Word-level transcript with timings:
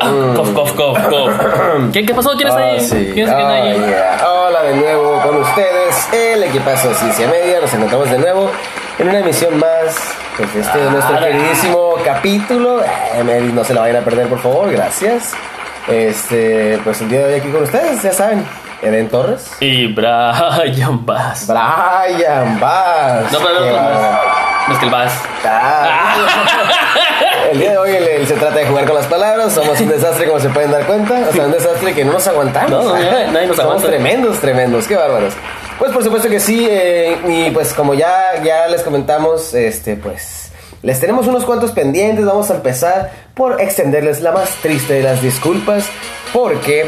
¿Qué, 1.92 2.04
¿Qué 2.06 2.14
pasó? 2.14 2.30
¿Quién 2.36 2.48
está 2.48 2.60
ahí? 2.60 2.76
Ah, 2.78 2.80
sí. 2.82 3.10
¿Quién, 3.14 3.28
está 3.28 3.38
Oh, 3.38 3.52
ahí? 3.52 3.78
yeah. 3.78 4.20
Hola 4.28 4.62
de 4.62 4.76
nuevo 4.76 5.20
con 5.22 5.36
ustedes, 5.38 6.08
el 6.12 6.42
equipazo 6.44 6.88
de 6.88 6.94
Ciencia 6.94 7.28
Media. 7.28 7.60
Nos 7.60 7.72
encontramos 7.74 8.10
de 8.10 8.18
nuevo 8.18 8.50
en 8.98 9.08
una 9.08 9.18
emisión 9.20 9.58
más 9.58 9.96
pues, 10.36 10.54
este 10.56 10.78
de 10.78 10.90
nuestro 10.90 11.16
Ah, 11.16 11.20
queridísimo 11.20 11.94
capítulo. 12.04 12.82
Eh, 12.82 13.50
no 13.52 13.64
se 13.64 13.74
la 13.74 13.82
vayan 13.82 13.96
a 13.96 14.00
perder, 14.04 14.28
por 14.28 14.40
favor, 14.40 14.70
gracias. 14.70 15.32
Este, 15.88 16.78
pues 16.84 17.00
el 17.00 17.08
día 17.08 17.20
de 17.20 17.34
hoy 17.34 17.40
aquí 17.40 17.50
con 17.50 17.62
ustedes, 17.62 18.02
ya 18.02 18.12
saben, 18.12 18.44
Eden 18.82 19.08
Torres, 19.08 19.50
Y 19.60 19.86
Brian 19.92 21.04
Bass. 21.04 21.46
Brian 21.46 22.60
Bass. 22.60 23.32
No, 23.32 23.38
pero 23.38 23.54
no, 23.60 23.64
Qué 23.66 23.70
no, 23.72 24.72
es 24.74 24.78
que 24.78 24.84
el 24.86 24.90
Bass. 24.90 25.12
Ah. 25.44 26.14
El 27.52 27.58
día 27.58 27.70
de 27.72 27.78
hoy 27.78 27.90
el- 27.90 28.04
el 28.06 28.26
se 28.28 28.34
trata 28.34 28.54
de 28.56 28.66
jugar 28.66 28.84
con 28.84 28.94
las 28.94 29.06
palabras. 29.06 29.52
Somos 29.52 29.80
un 29.80 29.88
desastre, 29.88 30.26
como 30.28 30.38
se 30.38 30.48
pueden 30.50 30.70
dar 30.70 30.84
cuenta. 30.84 31.14
O 31.28 31.32
sea, 31.32 31.46
un 31.46 31.50
desastre 31.52 31.92
que 31.94 32.04
no 32.04 32.12
nos 32.12 32.26
aguantamos. 32.28 32.70
No, 32.84 32.94
no, 32.94 33.00
nadie 33.32 33.46
nos 33.48 33.56
Somos 33.56 33.60
aguanta. 33.72 33.86
tremendos, 33.88 34.38
tremendos. 34.38 34.86
Qué 34.86 34.94
bárbaros. 34.94 35.34
Pues 35.80 35.92
por 35.92 36.04
supuesto 36.04 36.28
que 36.28 36.38
sí. 36.38 36.68
eh, 36.70 37.16
y 37.26 37.50
pues 37.50 37.72
como 37.72 37.94
ya, 37.94 38.40
ya 38.44 38.68
les 38.68 38.82
comentamos, 38.82 39.54
este, 39.54 39.96
pues 39.96 40.52
les 40.82 41.00
tenemos 41.00 41.26
unos 41.26 41.44
cuantos 41.44 41.72
pendientes. 41.72 42.24
Vamos 42.26 42.50
a 42.50 42.56
empezar 42.56 43.10
por 43.34 43.60
extenderles 43.62 44.20
la 44.20 44.30
más 44.30 44.50
triste 44.56 44.94
de 44.94 45.02
las 45.02 45.22
disculpas. 45.22 45.86
Porque 46.34 46.84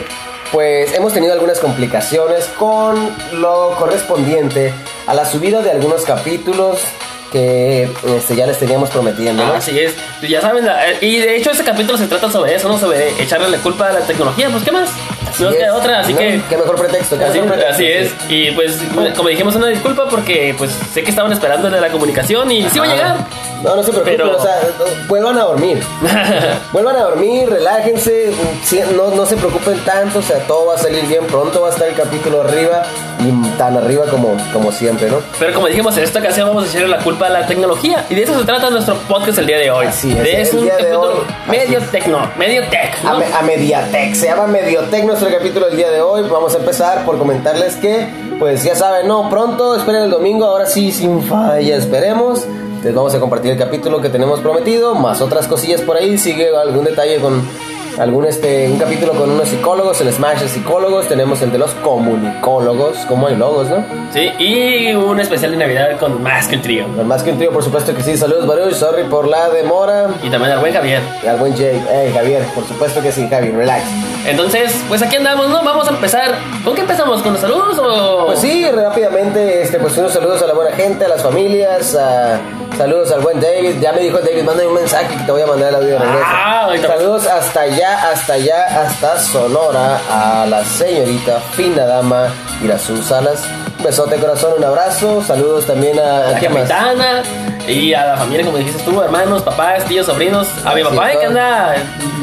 pues 0.53 0.95
hemos 0.95 1.15
tenido 1.15 1.33
algunas 1.33 1.59
complicaciones 1.59 2.45
con 2.59 2.95
lo 3.41 3.75
correspondiente 3.79 4.75
a 5.07 5.15
la 5.15 5.25
subida 5.25 5.63
de 5.63 5.71
algunos 5.71 6.03
capítulos 6.03 6.79
que 7.33 7.89
este, 8.19 8.37
ya 8.37 8.47
les 8.47 8.59
teníamos 8.59 8.91
prometiendo. 8.91 9.43
así 9.43 9.79
es. 9.81 9.95
Ya 10.29 10.43
saben, 10.43 10.67
eh, 10.69 10.99
y 11.01 11.19
de 11.19 11.37
hecho 11.37 11.51
este 11.51 11.65
capítulo 11.65 11.97
se 11.97 12.07
trata 12.07 12.31
sobre 12.31 12.55
eso, 12.55 12.69
¿no? 12.69 12.79
Sobre 12.79 13.09
echarle 13.23 13.49
la 13.49 13.57
culpa 13.57 13.89
a 13.89 13.93
la 13.95 14.01
tecnología. 14.01 14.51
Pues, 14.51 14.63
¿qué 14.63 14.71
más? 14.71 14.91
No 15.41 15.51
queda 15.51 15.75
otra, 15.75 16.01
así 16.01 16.13
No, 16.13 16.19
que... 16.19 16.41
Qué 16.49 16.57
mejor 16.57 16.77
pretexto. 16.77 17.19
qué 17.19 17.25
Así, 17.25 17.41
mejor 17.41 17.55
pretexto. 17.59 17.75
así 17.75 17.87
es. 17.87 18.15
Y 18.29 18.51
pues, 18.53 18.79
como 19.17 19.29
dijimos, 19.29 19.55
una 19.57 19.69
disculpa 19.69 20.09
porque 20.09 20.55
pues 20.59 20.73
sé 20.93 21.03
que 21.03 21.11
estaban 21.11 21.33
esperando 21.33 21.71
de 21.71 21.81
la 21.81 21.89
comunicación 21.91 22.51
y 22.51 22.69
sí 22.71 22.79
va 22.79 22.85
a 22.87 22.89
llegar. 22.89 23.17
No, 23.63 23.77
no 23.77 23.83
se 23.83 23.91
preocupen, 23.91 24.17
Pero- 24.17 24.37
o 24.37 24.41
sea, 24.43 24.61
vuelvan 25.09 25.39
a 25.39 25.43
dormir. 25.45 25.83
vuelvan 26.73 26.97
a 26.97 27.03
dormir, 27.05 27.49
relájense, 27.49 28.33
no, 28.97 29.11
no 29.11 29.27
se 29.27 29.37
preocupen 29.37 29.79
tanto, 29.85 30.19
o 30.19 30.23
sea, 30.23 30.39
todo 30.47 30.67
va 30.67 30.75
a 30.75 30.79
salir 30.79 31.05
bien, 31.07 31.25
pronto 31.27 31.61
va 31.63 31.69
a 31.69 31.71
estar 31.71 31.89
el 31.89 31.95
capítulo 31.95 32.43
arriba 32.43 32.83
y 33.21 33.31
tan 33.57 33.77
arriba 33.77 34.07
como, 34.07 34.37
como 34.53 34.73
siempre, 34.73 35.09
¿no? 35.09 35.19
Pero 35.39 35.55
como 35.55 35.69
dijimos, 35.69 35.97
en 35.97 36.05
esta 36.05 36.19
ocasión 36.19 36.49
vamos 36.49 36.65
a 36.65 36.69
echarle 36.69 36.89
la 36.89 36.99
culpa 36.99 37.27
a 37.27 37.31
la 37.31 37.47
tecnología. 37.47 38.05
Y 38.11 38.15
de 38.15 38.23
eso 38.23 38.39
se 38.39 38.45
trata 38.45 38.69
nuestro 38.71 38.97
podcast 39.09 39.39
el 39.39 39.47
día 39.47 39.59
de 39.59 39.71
hoy. 39.71 39.87
Así 39.87 40.11
es, 40.11 40.23
De 40.23 40.35
el 40.35 40.41
es 40.43 40.55
un 40.55 40.63
día 40.65 40.77
de 40.79 40.95
hoy, 40.97 41.15
medio 41.49 41.81
tecno, 41.91 42.31
medio 42.37 42.63
tech. 42.69 42.97
A, 43.05 43.15
me- 43.15 43.27
a 43.33 43.43
Mediatek, 43.43 44.15
se 44.15 44.27
llama 44.27 44.47
Mediotech 44.47 45.05
nuestro 45.05 45.29
capítulo 45.31 45.67
del 45.67 45.77
día 45.77 45.91
de 45.91 46.01
hoy. 46.01 46.23
Vamos 46.29 46.55
a 46.55 46.59
empezar 46.59 47.05
por 47.05 47.19
comentarles 47.19 47.77
que, 47.77 48.09
pues 48.39 48.65
ya 48.65 48.75
saben, 48.75 49.07
no, 49.07 49.29
pronto, 49.31 49.77
esperen 49.77 50.03
el 50.03 50.11
domingo, 50.11 50.47
ahora 50.47 50.67
sí, 50.67 50.91
sin 50.93 51.23
falla, 51.23 51.77
esperemos. 51.77 52.45
Les 52.83 52.93
vamos 52.95 53.15
a 53.15 53.21
compartir 53.21 53.53
el 53.53 53.59
capítulo 53.59 54.01
que 54.01 54.09
tenemos 54.09 54.41
prometido, 54.41 54.95
más 54.97 55.21
otras 55.21 55.47
cosillas 55.47 55.81
por 55.83 55.97
ahí. 55.97 56.19
Sigue 56.19 56.49
algún 56.57 56.85
detalle 56.85 57.19
con 57.19 57.41
algún 57.99 58.25
este 58.25 58.69
un 58.71 58.79
capítulo 58.79 59.13
con 59.13 59.31
unos 59.31 59.49
psicólogos, 59.49 60.01
el 60.01 60.11
Smash 60.13 60.41
de 60.41 60.49
psicólogos, 60.49 61.07
tenemos 61.09 61.43
el 61.43 61.53
de 61.53 61.59
los 61.59 61.73
comunicólogos, 61.75 62.97
como 63.07 63.27
hay 63.29 63.37
logos, 63.37 63.69
¿no? 63.69 63.85
Sí, 64.13 64.31
y 64.39 64.95
un 64.95 65.21
especial 65.21 65.53
de 65.53 65.59
Navidad 65.59 65.97
con 66.01 66.23
más 66.23 66.49
que 66.49 66.57
el 66.57 66.63
trío. 66.63 66.89
Más 66.89 67.23
que 67.23 67.31
un 67.31 67.39
trío, 67.39 67.53
por 67.53 67.63
supuesto 67.63 67.95
que 67.95 68.03
sí. 68.03 68.17
Saludos, 68.17 68.47
Baruch, 68.49 68.73
sorry 68.75 69.05
por 69.05 69.29
la 69.29 69.49
demora. 69.51 70.09
Y 70.23 70.31
también 70.31 70.53
al 70.53 70.59
buen 70.59 70.73
Javier. 70.73 71.03
Y 71.23 71.27
al 71.29 71.37
buen 71.39 71.55
Jake, 71.55 71.81
hey 71.89 72.11
Javier, 72.13 72.43
por 72.55 72.67
supuesto 72.67 73.01
que 73.01 73.13
sí, 73.13 73.29
Javi, 73.31 73.51
relax. 73.51 73.85
Entonces, 74.27 74.75
pues 74.89 75.03
aquí 75.03 75.17
andamos, 75.17 75.49
¿no? 75.51 75.63
Vamos 75.63 75.87
a 75.87 75.91
empezar. 75.91 76.35
¿Con 76.65 76.75
qué 76.75 76.81
empezamos? 76.81 77.23
¿Con 77.23 77.33
los 77.33 77.41
saludos 77.41 77.79
o...? 77.79 78.27
Pues 78.27 78.41
sí, 78.41 78.67
rápidamente, 78.71 79.63
este, 79.63 79.79
pues 79.79 79.97
unos 79.99 80.13
saludos 80.13 80.43
a 80.43 80.47
la 80.47 80.55
buena 80.55 80.73
gente, 80.75 81.05
a 81.05 81.09
las 81.09 81.23
familias, 81.23 81.95
a- 81.95 82.41
saludos 82.83 83.13
al 83.13 83.21
buen 83.21 83.41
David. 83.41 83.77
Ya 83.81 83.93
me 83.93 84.01
dijo 84.01 84.19
David, 84.19 84.43
mándame 84.43 84.69
un 84.69 84.75
mensaje 84.75 85.17
que 85.17 85.23
te 85.23 85.31
voy 85.31 85.41
a 85.41 85.47
mandar 85.47 85.69
el 85.69 85.75
audio 85.77 85.89
de 85.91 85.99
regreso. 86.01 86.27
Ah, 86.27 86.69
saludos 86.81 87.27
hasta 87.27 87.61
allá, 87.61 88.11
hasta 88.11 88.33
allá, 88.33 88.83
hasta 88.83 89.21
Sonora, 89.21 90.01
a 90.11 90.47
la 90.47 90.65
señorita 90.65 91.39
fina 91.53 91.87
dama 91.87 92.27
Irazú 92.61 93.01
Salas. 93.01 93.47
Un 93.83 93.89
besote 93.89 94.15
corazón, 94.15 94.53
un 94.59 94.63
abrazo. 94.65 95.25
Saludos 95.27 95.67
también 95.67 95.99
a, 95.99 96.29
a 96.29 96.41
la 96.95 97.23
y 97.67 97.93
a 97.95 98.05
la 98.07 98.17
familia, 98.17 98.45
como 98.47 98.59
dijiste 98.59 98.81
tú, 98.85 99.01
hermanos, 99.03 99.43
papás, 99.43 99.85
tíos, 99.87 100.07
sobrinos, 100.07 100.47
a 100.65 100.73
mi 100.73 100.85
papá 100.85 101.11
que 101.19 101.27
anda, 101.27 101.75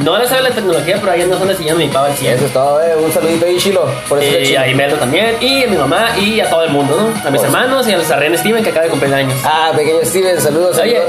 no 0.03 0.17
le 0.17 0.25
sabe 0.27 0.43
la 0.43 0.51
tecnología, 0.51 0.97
pero 1.01 1.11
ahí 1.11 1.21
anda 1.21 1.35
enseñando 1.37 1.81
a 1.83 1.85
mi 1.85 1.91
papá 1.91 2.05
al 2.05 2.11
Eso 2.13 2.19
cielo. 2.21 2.45
es 2.45 2.53
todo, 2.53 2.81
eh. 2.81 2.95
Un 2.95 3.11
saludito 3.11 3.45
ahí, 3.45 3.57
Chilo. 3.57 3.85
Por 4.07 4.23
eso 4.23 4.37
Y 4.39 4.55
a 4.55 4.67
Imelda 4.69 4.97
también, 4.99 5.35
y 5.41 5.63
a 5.63 5.67
mi 5.67 5.75
mamá, 5.75 6.17
y 6.17 6.39
a 6.39 6.49
todo 6.49 6.63
el 6.63 6.69
mundo, 6.71 6.95
¿no? 6.97 7.27
A 7.27 7.29
mis 7.31 7.41
hermanos 7.43 7.85
y 7.89 7.91
a 7.93 7.97
los 7.97 8.09
Arren 8.09 8.37
Steven 8.37 8.63
que 8.63 8.69
acaba 8.69 8.85
de 8.85 8.91
cumplir 8.91 9.13
años. 9.13 9.33
Ah, 9.43 9.71
pequeño 9.75 9.99
Steven, 10.05 10.39
saludos, 10.41 10.77
Oye, 10.77 11.01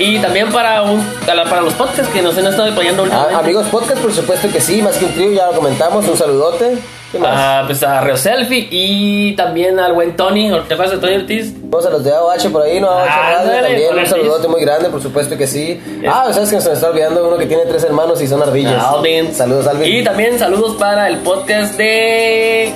y 0.00 0.18
también 0.18 0.50
para, 0.50 0.82
un, 0.82 1.04
para 1.24 1.44
para 1.44 1.62
los 1.62 1.72
podcasts 1.74 2.12
que 2.12 2.20
nos 2.20 2.36
han 2.36 2.46
estado 2.48 2.72
apoyando 2.72 3.02
Ah, 3.02 3.06
últimamente. 3.06 3.36
amigos 3.40 3.66
podcast, 3.68 4.00
por 4.00 4.12
supuesto 4.12 4.48
que 4.50 4.60
sí, 4.60 4.82
más 4.82 4.96
que 4.96 5.04
un 5.04 5.14
trío, 5.14 5.32
ya 5.32 5.46
lo 5.46 5.52
comentamos, 5.52 6.04
un 6.08 6.16
saludote. 6.16 6.78
Ah, 7.22 7.62
pues 7.66 7.82
a 7.82 8.00
Reo 8.00 8.16
Selfie 8.16 8.68
y 8.70 9.34
también 9.36 9.78
al 9.78 9.92
buen 9.92 10.16
Tony, 10.16 10.50
¿te 10.68 10.74
acuerdas 10.74 10.92
de 10.92 10.98
Tony 10.98 11.16
Ortiz? 11.16 11.52
Vamos 11.62 11.86
a 11.86 11.90
los 11.90 12.04
de 12.04 12.12
AOH 12.12 12.50
por 12.50 12.62
ahí, 12.62 12.80
¿no? 12.80 12.88
AOH 12.88 13.06
Ah, 13.08 13.32
Radio 13.44 13.62
también, 13.68 13.98
un 13.98 14.06
saludote 14.06 14.48
muy 14.48 14.60
grande, 14.60 14.88
por 14.90 15.02
supuesto 15.02 15.36
que 15.36 15.46
sí. 15.46 15.80
Es- 16.02 16.10
Ah, 16.12 16.28
sabes 16.32 16.50
que 16.50 16.60
se 16.60 16.68
me 16.68 16.74
está 16.74 16.88
olvidando 16.90 17.26
uno 17.26 17.36
que 17.38 17.46
tiene 17.46 17.64
tres 17.66 17.84
hermanos 17.84 18.20
y 18.22 18.26
son 18.26 18.42
ardillas. 18.42 18.82
Alvin. 18.82 19.34
Saludos, 19.34 19.66
Alvin. 19.66 19.92
Y 19.92 20.04
también 20.04 20.38
saludos 20.38 20.76
para 20.76 21.08
el 21.08 21.18
podcast 21.18 21.76
de. 21.76 22.72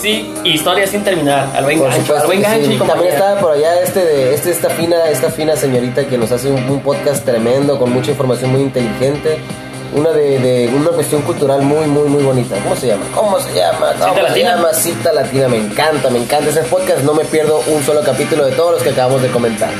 Sí, 0.00 0.32
Historia 0.44 0.86
sin 0.86 1.04
terminar. 1.04 1.48
Al 1.54 1.64
buen 1.64 1.82
gancho. 1.82 2.16
Al 2.16 2.26
buen 2.26 2.40
gancho 2.40 2.66
sí. 2.66 2.72
y 2.74 2.78
También 2.86 3.12
está 3.12 3.38
por 3.38 3.52
allá 3.52 3.80
este 3.82 4.00
de 4.04 4.34
este 4.34 4.50
esta 4.50 4.70
fina 4.70 4.96
esta 5.10 5.28
fina 5.30 5.56
señorita 5.56 6.06
que 6.06 6.16
nos 6.16 6.32
hace 6.32 6.48
un, 6.48 6.62
un 6.70 6.80
podcast 6.80 7.22
tremendo 7.24 7.78
con 7.78 7.92
mucha 7.92 8.12
información 8.12 8.52
muy 8.52 8.62
inteligente. 8.62 9.38
Una 9.92 10.10
de, 10.10 10.38
de 10.38 10.68
una 10.74 10.90
cuestión 10.90 11.22
cultural 11.22 11.62
muy 11.62 11.86
muy 11.86 12.08
muy 12.08 12.22
bonita. 12.22 12.56
¿Cómo 12.62 12.76
se 12.76 12.88
llama? 12.88 13.04
¿Cómo 13.14 13.40
se 13.40 13.52
llama? 13.54 13.92
¿Cómo 13.98 14.14
se 14.14 14.22
Latina. 14.22 14.56
llama? 14.56 14.72
Cita 14.72 15.12
Latina. 15.12 15.48
Me 15.48 15.56
encanta, 15.58 16.10
me 16.10 16.18
encanta 16.18 16.50
ese 16.50 16.62
podcast. 16.62 17.02
No 17.02 17.12
me 17.14 17.24
pierdo 17.24 17.60
un 17.66 17.82
solo 17.82 18.00
capítulo 18.02 18.46
de 18.46 18.52
todos 18.52 18.72
los 18.74 18.82
que 18.82 18.90
acabamos 18.90 19.22
de 19.22 19.28
comentar. 19.28 19.70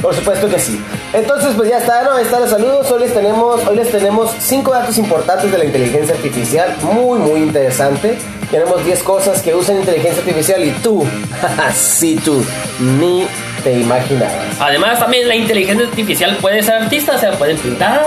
Por 0.00 0.14
supuesto 0.16 0.48
que 0.48 0.58
sí. 0.58 0.82
Entonces, 1.12 1.52
pues 1.56 1.68
ya 1.68 1.78
está, 1.78 2.02
¿no? 2.02 2.12
Ahí 2.16 2.24
están 2.24 2.40
los 2.40 2.50
saludos. 2.50 2.90
Hoy 2.90 3.00
les 3.00 3.14
tenemos, 3.14 3.64
hoy 3.68 3.76
les 3.76 3.88
tenemos 3.92 4.30
cinco 4.40 4.72
datos 4.72 4.98
importantes 4.98 5.52
de 5.52 5.58
la 5.58 5.64
inteligencia 5.64 6.16
artificial. 6.16 6.74
Muy, 6.82 7.20
muy 7.20 7.40
interesante. 7.42 8.18
Tenemos 8.50 8.84
10 8.84 9.02
cosas 9.04 9.40
que 9.40 9.54
usan 9.54 9.76
inteligencia 9.76 10.20
artificial 10.20 10.62
y 10.62 10.72
tú, 10.82 11.06
sí 11.74 12.20
tú, 12.22 12.44
ni 12.80 13.26
te 13.64 13.72
imaginabas. 13.72 14.34
Además, 14.60 14.98
también 14.98 15.26
la 15.26 15.36
inteligencia 15.36 15.86
artificial 15.86 16.36
puede 16.38 16.62
ser 16.62 16.74
artista, 16.74 17.14
o 17.14 17.18
sea, 17.18 17.32
pueden 17.38 17.56
pintar, 17.56 18.04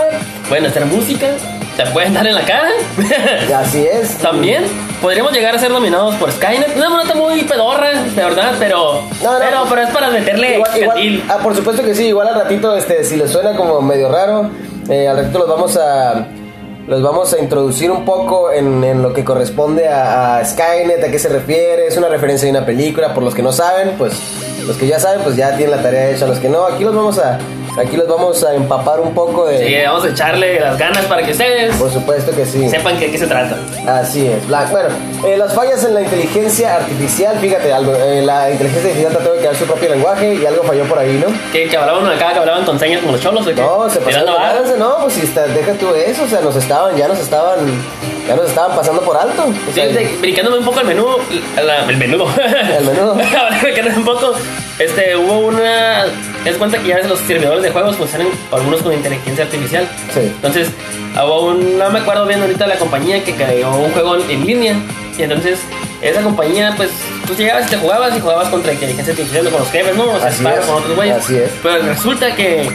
pueden 0.48 0.66
hacer 0.66 0.84
música, 0.86 1.26
te 1.76 1.86
pueden 1.86 2.14
dar 2.14 2.26
en 2.26 2.34
la 2.34 2.42
cara. 2.44 2.68
Así 3.58 3.86
es. 3.86 4.16
También 4.18 4.64
podríamos 5.02 5.32
llegar 5.32 5.54
a 5.54 5.58
ser 5.58 5.70
nominados 5.70 6.14
por 6.16 6.30
Skynet. 6.32 6.76
Una 6.76 6.88
nota 6.88 7.14
muy 7.14 7.42
pedorra, 7.42 7.90
de 8.02 8.22
verdad, 8.22 8.54
pero. 8.58 9.02
No, 9.22 9.32
no. 9.32 9.38
pero, 9.38 9.64
pero 9.68 9.82
es 9.82 9.90
para 9.90 10.10
meterle 10.10 10.54
Igual, 10.56 10.70
igual- 10.76 10.96
candil. 10.96 11.24
ah, 11.28 11.38
por 11.42 11.54
supuesto 11.54 11.82
que 11.82 11.94
sí, 11.94 12.06
igual 12.06 12.28
al 12.28 12.34
ratito, 12.36 12.76
este, 12.76 13.04
si 13.04 13.16
les 13.16 13.30
suena 13.30 13.54
como 13.56 13.80
medio 13.82 14.08
raro, 14.08 14.50
eh, 14.88 15.06
al 15.08 15.16
ratito 15.18 15.38
los 15.40 15.48
vamos 15.48 15.76
a 15.76 16.26
los 16.86 17.02
vamos 17.02 17.32
a 17.34 17.40
introducir 17.40 17.90
un 17.90 18.04
poco 18.04 18.52
en, 18.52 18.84
en 18.84 19.02
lo 19.02 19.12
que 19.12 19.24
corresponde 19.24 19.88
a, 19.88 20.36
a 20.38 20.44
Skynet, 20.44 21.02
a 21.02 21.10
qué 21.10 21.18
se 21.18 21.28
refiere, 21.28 21.88
es 21.88 21.96
una 21.96 22.06
referencia 22.08 22.46
de 22.46 22.56
una 22.56 22.64
película, 22.64 23.12
por 23.12 23.24
los 23.24 23.34
que 23.34 23.42
no 23.42 23.50
saben, 23.50 23.94
pues 23.98 24.12
los 24.64 24.76
que 24.76 24.86
ya 24.86 25.00
saben, 25.00 25.20
pues 25.24 25.34
ya 25.34 25.56
tienen 25.56 25.76
la 25.76 25.82
tarea 25.82 26.10
hecha, 26.10 26.26
los 26.28 26.38
que 26.38 26.48
no, 26.48 26.64
aquí 26.64 26.84
los 26.84 26.94
vamos 26.94 27.18
a 27.18 27.38
aquí 27.78 27.96
los 27.96 28.06
vamos 28.08 28.42
a 28.44 28.54
empapar 28.54 29.00
un 29.00 29.14
poco 29.14 29.46
de 29.46 29.58
Sí, 29.66 29.76
vamos 29.84 30.04
a 30.04 30.08
echarle 30.08 30.60
las 30.60 30.78
ganas 30.78 31.04
para 31.06 31.22
que 31.22 31.32
ustedes 31.32 31.74
por 31.76 31.90
supuesto 31.92 32.32
que 32.34 32.44
sí. 32.46 32.68
sepan 32.68 32.98
de 32.98 33.10
qué 33.10 33.18
se 33.18 33.26
trata. 33.26 33.56
Así 33.86 34.26
es, 34.26 34.46
Black. 34.46 34.70
Bueno, 34.70 34.88
eh, 35.26 35.36
las 35.36 35.54
fallas 35.54 35.84
en 35.84 35.94
la 35.94 36.02
inteligencia 36.02 36.76
artificial, 36.76 37.38
fíjate 37.38 37.72
algo, 37.72 37.94
eh, 37.94 38.22
la 38.22 38.50
inteligencia 38.50 38.88
artificial 38.90 39.12
trató 39.12 39.32
de 39.32 39.38
crear 39.38 39.56
su 39.56 39.64
propio 39.64 39.88
lenguaje 39.90 40.34
y 40.34 40.46
algo 40.46 40.62
falló 40.64 40.84
por 40.84 40.98
ahí, 40.98 41.22
¿no? 41.24 41.32
Que, 41.52 41.68
que 41.68 41.76
hablaban 41.76 42.06
acá, 42.06 42.32
que 42.32 42.38
hablaban 42.38 42.64
con 42.64 42.78
señas 42.78 43.00
como 43.00 43.12
los 43.12 43.20
cholos. 43.20 43.46
¿o 43.46 43.50
qué? 43.54 43.60
No, 43.60 43.88
se 43.90 44.00
lanza, 44.00 44.76
no, 44.76 44.98
pues 45.02 45.14
si 45.14 45.20
está, 45.22 45.46
deja 45.46 45.72
tú 45.74 45.94
eso, 45.94 46.24
o 46.24 46.28
sea, 46.28 46.40
nos 46.40 46.56
estaban, 46.56 46.96
ya 46.96 47.08
nos 47.08 47.18
estaban, 47.18 47.58
ya 48.28 48.36
nos 48.36 48.48
estaban 48.48 48.76
pasando 48.76 49.00
por 49.02 49.16
alto. 49.16 49.44
O 49.44 49.72
sea, 49.74 49.84
Fíjate, 49.86 50.16
brincándome 50.20 50.58
un 50.58 50.64
poco 50.64 50.80
el 50.80 50.86
menú, 50.86 51.06
la- 51.62 51.84
el 51.88 51.96
menudo. 51.96 52.26
El 52.78 52.84
menudo. 52.84 53.14
Brincándome 53.62 53.96
un 53.98 54.04
poco, 54.04 54.32
este, 54.78 55.16
hubo 55.16 55.38
una, 55.48 56.04
es 56.50 56.56
cuenta 56.56 56.78
que 56.78 56.88
ya 56.88 56.96
ves, 56.96 57.08
los 57.08 57.18
servidores 57.20 57.62
de 57.62 57.70
juegos 57.70 57.96
funcionan 57.96 58.28
algunos 58.52 58.82
con 58.82 58.92
inteligencia 58.92 59.44
artificial. 59.44 59.88
Sí. 60.14 60.20
Entonces, 60.20 60.68
un- 61.42 61.78
no 61.78 61.90
me 61.90 62.00
acuerdo 62.00 62.26
bien 62.26 62.40
ahorita 62.40 62.66
la 62.66 62.76
compañía 62.76 63.22
que 63.24 63.34
creó 63.34 63.74
un 63.76 63.92
juego 63.92 64.16
en 64.16 64.46
línea. 64.46 64.74
Y 65.18 65.22
entonces, 65.22 65.58
esa 66.02 66.20
compañía, 66.22 66.74
pues, 66.76 66.90
tú 67.26 67.34
llegabas 67.34 67.66
y 67.66 67.70
te 67.70 67.76
jugabas 67.78 68.16
y 68.16 68.20
jugabas 68.20 68.48
contra 68.48 68.72
inteligencia 68.72 69.12
artificial 69.12 69.48
con 69.50 69.60
los 69.60 69.70
jefes, 69.70 69.96
¿no? 69.96 70.04
O 70.10 70.18
sea, 70.18 70.28
Así 70.28 70.44
es, 70.46 70.64
con 70.66 70.74
otros 70.76 70.94
güeyes. 70.96 71.16
así 71.16 71.36
es. 71.36 71.50
Pero 71.62 71.82
resulta 71.82 72.34
que 72.34 72.70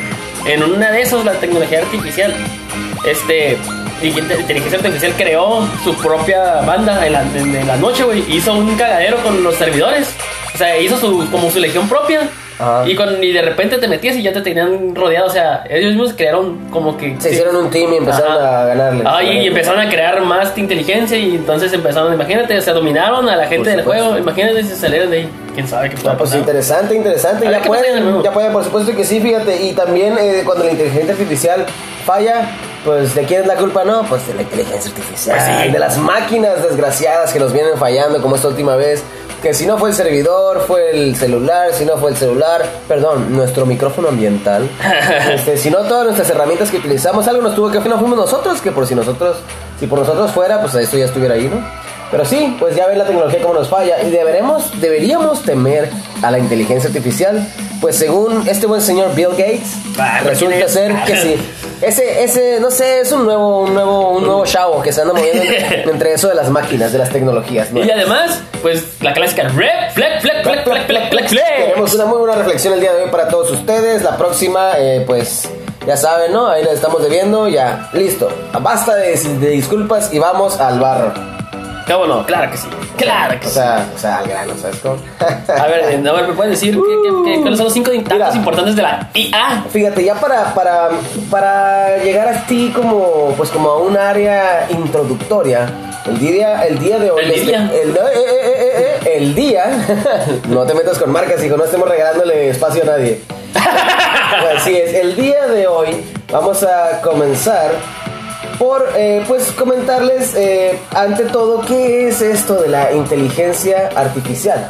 en 0.46 0.64
una 0.64 0.92
de 0.92 1.02
esos, 1.04 1.24
la 1.24 1.34
tecnología 1.34 1.80
artificial, 1.80 2.34
este. 3.06 3.58
Inteligencia 4.04 4.80
artificial 4.80 5.14
creó 5.16 5.68
su 5.84 5.94
propia 5.94 6.62
banda 6.62 7.06
en 7.06 7.14
la, 7.14 7.22
en 7.22 7.68
la 7.68 7.78
noche, 7.78 8.04
güey. 8.04 8.24
Hizo 8.36 8.54
un 8.56 8.76
cagadero 8.76 9.18
con 9.18 9.44
los 9.44 9.54
servidores. 9.56 10.08
O 10.56 10.58
sea, 10.58 10.76
hizo 10.80 10.98
su, 11.00 11.30
como 11.30 11.52
su 11.52 11.60
legión 11.60 11.88
propia. 11.88 12.28
Ajá. 12.62 12.88
Y, 12.88 12.96
con, 12.96 13.24
y 13.24 13.32
de 13.32 13.42
repente 13.42 13.78
te 13.78 13.88
metías 13.88 14.16
y 14.16 14.22
ya 14.24 14.32
te 14.32 14.42
tenían 14.42 14.94
rodeado. 14.96 15.28
O 15.28 15.30
sea, 15.30 15.64
ellos 15.70 15.94
mismos 15.94 16.14
crearon 16.16 16.70
como 16.70 16.96
que. 16.98 17.16
Se 17.20 17.32
hicieron 17.32 17.56
un 17.56 17.70
team 17.72 17.94
y 17.94 17.98
empezaron 17.98 18.34
Ajá. 18.34 18.62
a 18.62 18.66
ganarle. 18.68 19.04
Ah, 19.06 19.24
y, 19.24 19.40
y 19.40 19.48
empezaron 19.48 19.80
a 19.80 19.90
crear 19.90 20.22
más 20.22 20.56
inteligencia 20.58 21.18
y 21.18 21.36
entonces 21.36 21.74
empezaron, 21.74 22.14
imagínate, 22.14 22.62
se 22.62 22.72
dominaron 22.72 23.28
a 23.28 23.36
la 23.36 23.48
gente 23.48 23.70
del 23.72 23.84
juego. 23.84 24.18
Imagínate 24.18 24.64
si 24.64 24.76
salieron 24.76 25.10
de 25.10 25.18
ahí. 25.18 25.30
¿Quién 25.54 25.68
sabe 25.68 25.90
qué 25.90 25.98
puede 25.98 26.16
Ah, 26.16 26.18
pues 26.18 26.34
interesante, 26.36 26.96
interesante. 26.96 27.50
Ya 27.50 27.62
pueden, 27.62 28.22
ya 28.24 28.32
pueden, 28.32 28.54
por 28.54 28.64
supuesto 28.64 28.96
que 28.96 29.04
sí, 29.04 29.20
fíjate. 29.20 29.64
Y 29.64 29.74
también 29.74 30.16
eh, 30.20 30.44
cuando 30.46 30.64
la 30.64 30.72
inteligencia 30.72 31.14
artificial 31.14 31.66
falla, 32.06 32.50
pues 32.86 33.14
¿de 33.16 33.24
quién 33.24 33.42
es 33.42 33.48
la 33.48 33.56
culpa? 33.56 33.84
No, 33.84 34.04
pues 34.04 34.26
de 34.28 34.34
la 34.36 34.44
inteligencia 34.44 34.90
artificial. 34.92 35.38
Pues 35.38 35.64
sí. 35.66 35.72
De 35.72 35.80
las 35.80 35.98
máquinas 35.98 36.64
desgraciadas 36.64 37.34
que 37.34 37.40
nos 37.40 37.52
vienen 37.54 37.78
fallando, 37.78 38.22
como 38.22 38.36
esta 38.36 38.48
última 38.48 38.76
vez. 38.76 39.04
Que 39.42 39.56
si 39.56 39.66
no 39.66 39.78
fue 39.80 39.90
el 39.90 39.96
servidor, 39.96 40.66
fue 40.68 40.92
el 40.92 41.16
celular, 41.16 41.74
si 41.74 41.84
no 41.84 41.98
fue 41.98 42.12
el 42.12 42.18
celular, 42.18 42.64
perdón, 42.88 43.36
nuestro 43.36 43.66
micrófono 43.66 44.10
ambiental. 44.10 44.70
este, 45.34 45.58
si 45.58 45.72
no 45.72 45.80
todas 45.80 46.06
nuestras 46.06 46.30
herramientas 46.30 46.70
que 46.70 46.78
utilizamos, 46.78 47.28
algo 47.28 47.42
nos 47.42 47.56
tuvo 47.56 47.72
que 47.72 47.80
no 47.80 47.98
fuimos 47.98 48.18
nosotros, 48.18 48.62
que 48.62 48.72
por 48.72 48.86
si 48.86 48.94
nosotros, 48.94 49.38
si 49.80 49.88
por 49.88 49.98
nosotros 49.98 50.30
fuera, 50.32 50.62
pues 50.62 50.76
esto 50.76 50.96
ya 50.96 51.06
estuviera 51.06 51.34
ahí, 51.34 51.48
¿no? 51.48 51.60
Pero 52.12 52.26
sí, 52.26 52.56
pues 52.60 52.76
ya 52.76 52.88
ven 52.88 53.00
la 53.00 53.06
tecnología 53.06 53.42
cómo 53.42 53.54
nos 53.56 53.70
falla 53.70 54.04
y 54.04 54.12
deberemos, 54.12 54.80
deberíamos 54.80 55.42
temer 55.44 55.90
a 56.22 56.30
la 56.30 56.38
inteligencia 56.38 56.90
artificial, 56.90 57.48
pues 57.82 57.98
según 57.98 58.48
este 58.48 58.68
buen 58.68 58.82
señor 58.82 59.14
Bill 59.16 59.30
Gates, 59.32 59.74
Ah, 60.00 60.22
resulta 60.24 60.56
¿quién 60.56 60.68
es? 60.68 60.72
ser 60.74 60.96
que 61.06 61.18
sí. 61.18 61.36
Ese, 61.82 62.24
ese, 62.24 62.60
no 62.60 62.70
sé, 62.70 63.00
es 63.02 63.12
un 63.12 63.26
nuevo, 63.26 63.62
un 63.62 63.74
nuevo, 63.74 64.12
un 64.12 64.24
nuevo 64.24 64.46
chavo 64.46 64.84
que 64.84 64.94
se 64.94 65.02
anda 65.02 65.16
moviendo 65.16 65.42
entre, 65.92 66.14
eso 66.14 66.28
de 66.28 66.36
las 66.36 66.50
máquinas, 66.52 66.92
de 66.94 67.00
las 67.00 67.10
tecnologías. 67.10 67.72
¿no? 67.72 67.84
Y 67.84 67.90
además, 67.90 68.40
pues 68.62 68.84
la 69.02 69.14
clásica 69.14 69.48
rep, 69.50 69.92
flex, 69.96 70.22
flex, 70.22 70.44
flex, 70.44 70.64
flex, 70.64 70.86
flex, 70.86 71.10
flex. 71.10 71.32
Tenemos 71.70 71.94
una 71.96 72.06
muy 72.06 72.20
buena 72.20 72.36
reflexión 72.36 72.76
el 72.76 72.82
día 72.82 72.94
de 72.94 73.04
hoy 73.06 73.10
para 73.10 73.28
todos 73.30 73.50
ustedes. 73.50 74.04
La 74.04 74.16
próxima, 74.16 74.74
eh, 74.78 75.04
pues 75.08 75.50
ya 75.88 75.98
saben, 75.98 76.32
¿no? 76.34 76.48
Ahí 76.50 76.64
les 76.64 76.74
estamos 76.74 77.02
debiendo. 77.02 77.48
Ya, 77.48 77.90
listo. 77.94 78.30
Basta 78.62 78.96
de, 78.96 79.16
de 79.18 79.50
disculpas 79.50 80.14
y 80.14 80.20
vamos 80.20 80.60
al 80.60 80.80
barro. 80.80 81.14
¿Cómo 81.88 82.06
no? 82.08 82.26
Claro 82.26 82.52
que 82.52 82.58
sí. 82.58 82.68
Claro 82.98 83.40
que 83.40 83.46
O 83.48 83.50
sí. 83.50 83.56
sea, 83.56 83.86
o 83.96 83.98
sea, 83.98 84.18
al 84.20 84.28
grano, 84.28 84.54
¿sabes 84.62 84.78
cómo? 84.78 84.98
A 85.20 85.68
ver, 85.68 85.80
eh, 85.92 86.04
a 86.08 86.12
ver, 86.14 86.28
¿me 86.28 86.34
puedes 86.34 86.52
decir 86.60 86.74
qué- 86.76 87.40
cuáles 87.42 87.58
son 87.58 87.66
los 87.66 87.74
cinco 87.74 87.92
datos 88.18 88.36
importantes 88.36 88.76
de 88.76 88.82
la 88.82 89.10
IA? 89.14 89.64
Fíjate, 89.72 90.04
ya 90.04 90.16
para, 90.16 90.54
para, 90.54 90.90
para 91.30 91.98
llegar 91.98 92.28
a 92.30 92.46
ti 92.46 92.72
como, 92.76 93.34
pues 93.38 93.50
como 93.50 93.70
a 93.70 93.78
un 93.80 93.98
área 93.98 94.68
introductoria, 94.70 95.70
el 96.08 96.20
día, 96.20 96.66
el 96.66 96.80
día 96.80 97.00
de 97.00 97.12
hoy... 97.12 97.24
El 97.24 97.46
día. 97.46 97.72
El, 97.74 97.90
eh, 97.90 98.00
eh, 98.16 99.00
eh, 99.06 99.18
el 99.18 99.36
día... 99.36 99.66
no 100.50 100.64
te 100.66 100.74
metas 100.74 100.98
con 100.98 101.12
marcas, 101.12 101.44
hijo, 101.44 101.58
no 101.58 101.66
estemos 101.66 101.88
regalándole 101.90 102.50
espacio 102.50 102.84
a 102.84 102.86
nadie. 102.86 103.22
Así 104.58 104.76
es, 104.76 104.94
el 104.94 105.16
día 105.16 105.48
de 105.48 105.68
hoy 105.68 106.04
vamos 106.32 106.64
a 106.64 107.02
comenzar 107.02 107.72
por 108.62 108.90
eh, 108.96 109.24
pues 109.28 109.52
comentarles 109.54 110.36
eh, 110.36 110.78
ante 110.94 111.24
todo 111.24 111.62
qué 111.62 112.08
es 112.08 112.22
esto 112.22 112.62
de 112.62 112.70
la 112.70 112.94
inteligencia 112.94 113.90
artificial. 113.96 114.70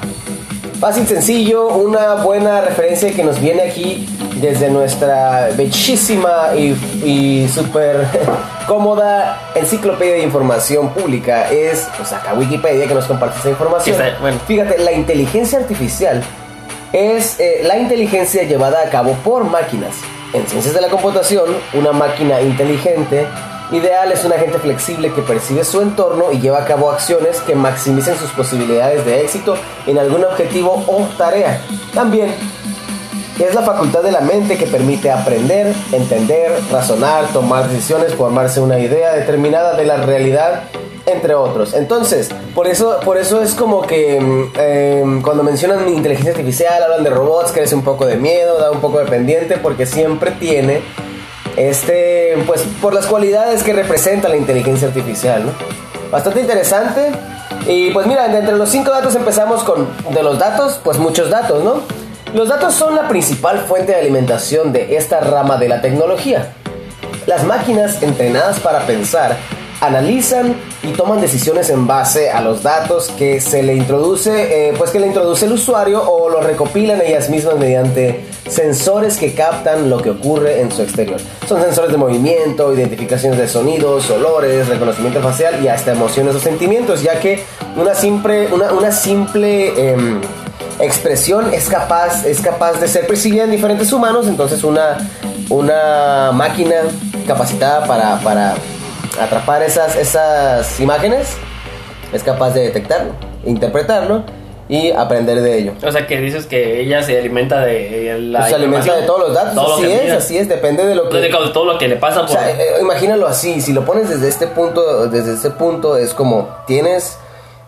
Fácil, 0.79 1.05
sencillo, 1.05 1.67
una 1.67 2.15
buena 2.23 2.61
referencia 2.61 3.11
que 3.11 3.21
nos 3.21 3.41
viene 3.41 3.63
aquí 3.63 4.07
desde 4.35 4.69
nuestra 4.69 5.49
bellísima 5.57 6.55
y, 6.55 6.69
y 7.03 7.49
súper 7.49 8.07
cómoda 8.65 9.51
enciclopedia 9.55 10.13
de 10.13 10.23
información 10.23 10.91
pública 10.91 11.51
es, 11.51 11.89
pues 11.97 12.13
acá 12.13 12.33
Wikipedia 12.33 12.87
que 12.87 12.93
nos 12.93 13.03
comparte 13.07 13.39
esa 13.39 13.49
información. 13.49 13.97
Sí, 13.97 14.01
está, 14.01 14.21
bueno. 14.21 14.39
Fíjate, 14.47 14.77
la 14.77 14.93
inteligencia 14.93 15.59
artificial 15.59 16.23
es 16.93 17.37
eh, 17.41 17.59
la 17.65 17.77
inteligencia 17.77 18.43
llevada 18.43 18.83
a 18.87 18.89
cabo 18.89 19.11
por 19.15 19.43
máquinas. 19.43 19.97
En 20.33 20.47
ciencias 20.47 20.73
de 20.73 20.79
la 20.79 20.87
computación, 20.87 21.49
una 21.73 21.91
máquina 21.91 22.39
inteligente 22.39 23.27
ideal 23.71 24.11
es 24.11 24.23
un 24.25 24.33
agente 24.33 24.59
flexible 24.59 25.13
que 25.13 25.21
percibe 25.21 25.63
su 25.63 25.81
entorno 25.81 26.31
y 26.31 26.39
lleva 26.39 26.59
a 26.59 26.65
cabo 26.65 26.91
acciones 26.91 27.39
que 27.41 27.55
maximicen 27.55 28.17
sus 28.17 28.31
posibilidades 28.31 29.05
de 29.05 29.21
éxito 29.21 29.55
en 29.87 29.97
algún 29.97 30.23
objetivo 30.23 30.83
o 30.87 31.07
tarea. 31.17 31.61
También 31.93 32.33
es 33.39 33.55
la 33.55 33.61
facultad 33.61 34.03
de 34.03 34.11
la 34.11 34.21
mente 34.21 34.57
que 34.57 34.67
permite 34.67 35.09
aprender, 35.09 35.73
entender, 35.91 36.51
razonar, 36.71 37.27
tomar 37.33 37.69
decisiones, 37.69 38.13
formarse 38.13 38.59
una 38.59 38.79
idea 38.79 39.13
determinada 39.13 39.75
de 39.75 39.85
la 39.85 39.97
realidad, 39.97 40.63
entre 41.05 41.33
otros. 41.33 41.73
Entonces, 41.73 42.29
por 42.53 42.67
eso, 42.67 42.99
por 43.03 43.17
eso 43.17 43.41
es 43.41 43.55
como 43.55 43.81
que 43.81 44.19
mm, 44.19 44.59
em, 44.59 45.21
cuando 45.21 45.43
mencionan 45.43 45.87
inteligencia 45.89 46.31
artificial, 46.31 46.83
hablan 46.83 47.03
de 47.03 47.09
robots, 47.09 47.51
crece 47.51 47.73
un 47.73 47.83
poco 47.83 48.05
de 48.05 48.17
miedo, 48.17 48.59
da 48.59 48.69
un 48.69 48.81
poco 48.81 48.99
de 48.99 49.05
pendiente, 49.05 49.57
porque 49.57 49.85
siempre 49.85 50.31
tiene 50.31 50.81
este, 51.57 52.37
pues 52.47 52.63
por 52.81 52.93
las 52.93 53.05
cualidades 53.05 53.63
que 53.63 53.73
representa 53.73 54.29
la 54.29 54.37
inteligencia 54.37 54.87
artificial, 54.87 55.45
¿no? 55.45 55.51
Bastante 56.11 56.41
interesante. 56.41 57.11
Y 57.67 57.91
pues 57.91 58.07
mira, 58.07 58.25
entre 58.25 58.55
los 58.55 58.69
cinco 58.69 58.91
datos 58.91 59.15
empezamos 59.15 59.63
con 59.63 59.87
de 60.09 60.23
los 60.23 60.39
datos, 60.39 60.79
pues 60.83 60.97
muchos 60.97 61.29
datos, 61.29 61.63
¿no? 61.63 61.81
Los 62.33 62.47
datos 62.47 62.73
son 62.73 62.95
la 62.95 63.07
principal 63.07 63.59
fuente 63.59 63.91
de 63.91 63.99
alimentación 63.99 64.71
de 64.71 64.95
esta 64.95 65.19
rama 65.19 65.57
de 65.57 65.67
la 65.67 65.81
tecnología. 65.81 66.53
Las 67.27 67.43
máquinas 67.43 68.01
entrenadas 68.01 68.59
para 68.59 68.87
pensar 68.87 69.37
analizan 69.81 70.55
y 70.83 70.91
toman 70.91 71.19
decisiones 71.19 71.69
en 71.69 71.87
base 71.87 72.29
a 72.29 72.39
los 72.41 72.63
datos 72.63 73.09
que 73.17 73.41
se 73.41 73.63
le 73.63 73.73
introduce, 73.73 74.69
eh, 74.69 74.73
pues 74.77 74.91
que 74.91 74.99
le 74.99 75.07
introduce 75.07 75.45
el 75.47 75.53
usuario 75.53 76.01
o 76.03 76.29
lo 76.29 76.39
recopilan 76.39 77.01
ellas 77.01 77.29
mismas 77.29 77.57
mediante 77.57 78.21
sensores 78.47 79.17
que 79.17 79.33
captan 79.33 79.89
lo 79.89 79.99
que 79.99 80.11
ocurre 80.11 80.61
en 80.61 80.71
su 80.71 80.83
exterior. 80.83 81.19
Son 81.47 81.61
sensores 81.61 81.91
de 81.91 81.97
movimiento, 81.97 82.73
identificaciones 82.73 83.39
de 83.39 83.47
sonidos, 83.47 84.09
olores, 84.11 84.67
reconocimiento 84.67 85.19
facial 85.19 85.63
y 85.63 85.67
hasta 85.67 85.93
emociones 85.93 86.35
o 86.35 86.39
sentimientos, 86.39 87.01
ya 87.01 87.19
que 87.19 87.43
una 87.75 87.95
simple, 87.95 88.53
una, 88.53 88.71
una 88.73 88.91
simple 88.91 89.93
em, 89.93 90.21
expresión 90.79 91.51
es 91.53 91.67
capaz, 91.67 92.23
es 92.25 92.39
capaz 92.39 92.73
de 92.73 92.87
ser 92.87 93.07
percibida 93.07 93.45
en 93.45 93.51
diferentes 93.51 93.91
humanos, 93.91 94.27
entonces 94.27 94.63
una, 94.63 95.09
una 95.49 96.31
máquina 96.33 96.75
capacitada 97.25 97.87
para, 97.87 98.19
para 98.19 98.55
atrapar 99.19 99.63
esas, 99.63 99.95
esas 99.95 100.79
imágenes 100.79 101.35
es 102.13 102.23
capaz 102.23 102.51
de 102.51 102.61
detectarlo, 102.61 103.13
interpretarlo 103.45 104.23
y 104.69 104.91
aprender 104.91 105.41
de 105.41 105.57
ello. 105.57 105.73
O 105.83 105.91
sea, 105.91 106.07
que 106.07 106.19
dices 106.19 106.45
que 106.45 106.81
ella 106.81 107.03
se 107.03 107.17
alimenta 107.19 107.61
de 107.61 108.17
la 108.19 108.39
Pues 108.39 108.49
se 108.51 108.55
alimenta 108.55 108.95
de 108.95 109.03
todos 109.03 109.19
los 109.19 109.33
datos, 109.33 109.55
Todo 109.55 109.67
lo 109.67 109.73
así 109.75 109.83
que 109.83 109.95
es, 109.95 110.03
mira. 110.03 110.17
así 110.17 110.37
es, 110.37 110.47
depende 110.47 110.85
de 110.85 110.95
lo 110.95 111.09
que... 111.09 111.17
De 111.17 111.29
todo 111.29 111.65
lo 111.65 111.77
que 111.77 111.87
le 111.89 111.97
pasa 111.97 112.21
O 112.21 112.25
por... 112.25 112.31
sea, 112.37 112.49
eh, 112.49 112.75
imagínalo 112.79 113.27
así, 113.27 113.59
si 113.59 113.73
lo 113.73 113.83
pones 113.83 114.09
desde 114.09 114.29
este 114.29 114.47
punto, 114.47 115.07
desde 115.07 115.33
este 115.33 115.49
punto 115.49 115.97
es 115.97 116.13
como 116.13 116.49
tienes 116.67 117.17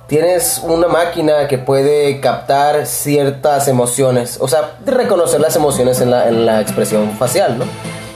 tienes 0.08 0.62
una 0.64 0.88
máquina 0.88 1.48
que 1.48 1.58
puede 1.58 2.20
captar 2.20 2.86
ciertas 2.86 3.68
emociones, 3.68 4.38
o 4.40 4.48
sea, 4.48 4.74
reconocer 4.86 5.40
las 5.42 5.56
emociones 5.56 6.02
en 6.02 6.12
la, 6.12 6.28
en 6.28 6.46
la 6.46 6.62
expresión 6.62 7.18
facial, 7.18 7.58
¿no? 7.58 7.66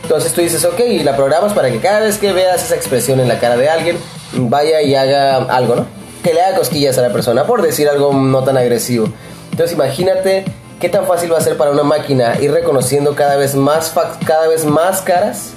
Entonces 0.07 0.31
tú 0.31 0.39
dices, 0.39 0.63
ok, 0.63 0.79
y 0.79 1.03
la 1.03 1.17
programas 1.17 1.51
para 1.51 1.69
que 1.69 1.79
cada 1.79 1.99
vez 1.99 2.17
que 2.17 2.31
veas 2.31 2.63
esa 2.63 2.75
expresión 2.75 3.19
en 3.19 3.27
la 3.27 3.39
cara 3.39 3.57
de 3.57 3.67
alguien, 3.67 3.97
vaya 4.31 4.81
y 4.81 4.95
haga 4.95 5.35
algo, 5.35 5.75
¿no? 5.75 5.85
Que 6.23 6.33
le 6.33 6.41
haga 6.41 6.57
cosquillas 6.57 6.97
a 6.97 7.01
la 7.01 7.11
persona, 7.11 7.43
por 7.43 7.61
decir 7.61 7.89
algo 7.89 8.13
no 8.13 8.41
tan 8.41 8.55
agresivo. 8.55 9.09
Entonces 9.51 9.75
imagínate 9.75 10.45
qué 10.79 10.87
tan 10.87 11.05
fácil 11.07 11.33
va 11.33 11.39
a 11.39 11.41
ser 11.41 11.57
para 11.57 11.71
una 11.71 11.83
máquina 11.83 12.35
ir 12.39 12.53
reconociendo 12.53 13.15
cada 13.15 13.35
vez 13.35 13.53
más, 13.53 13.93
cada 14.25 14.47
vez 14.47 14.63
más 14.63 15.01
caras 15.01 15.49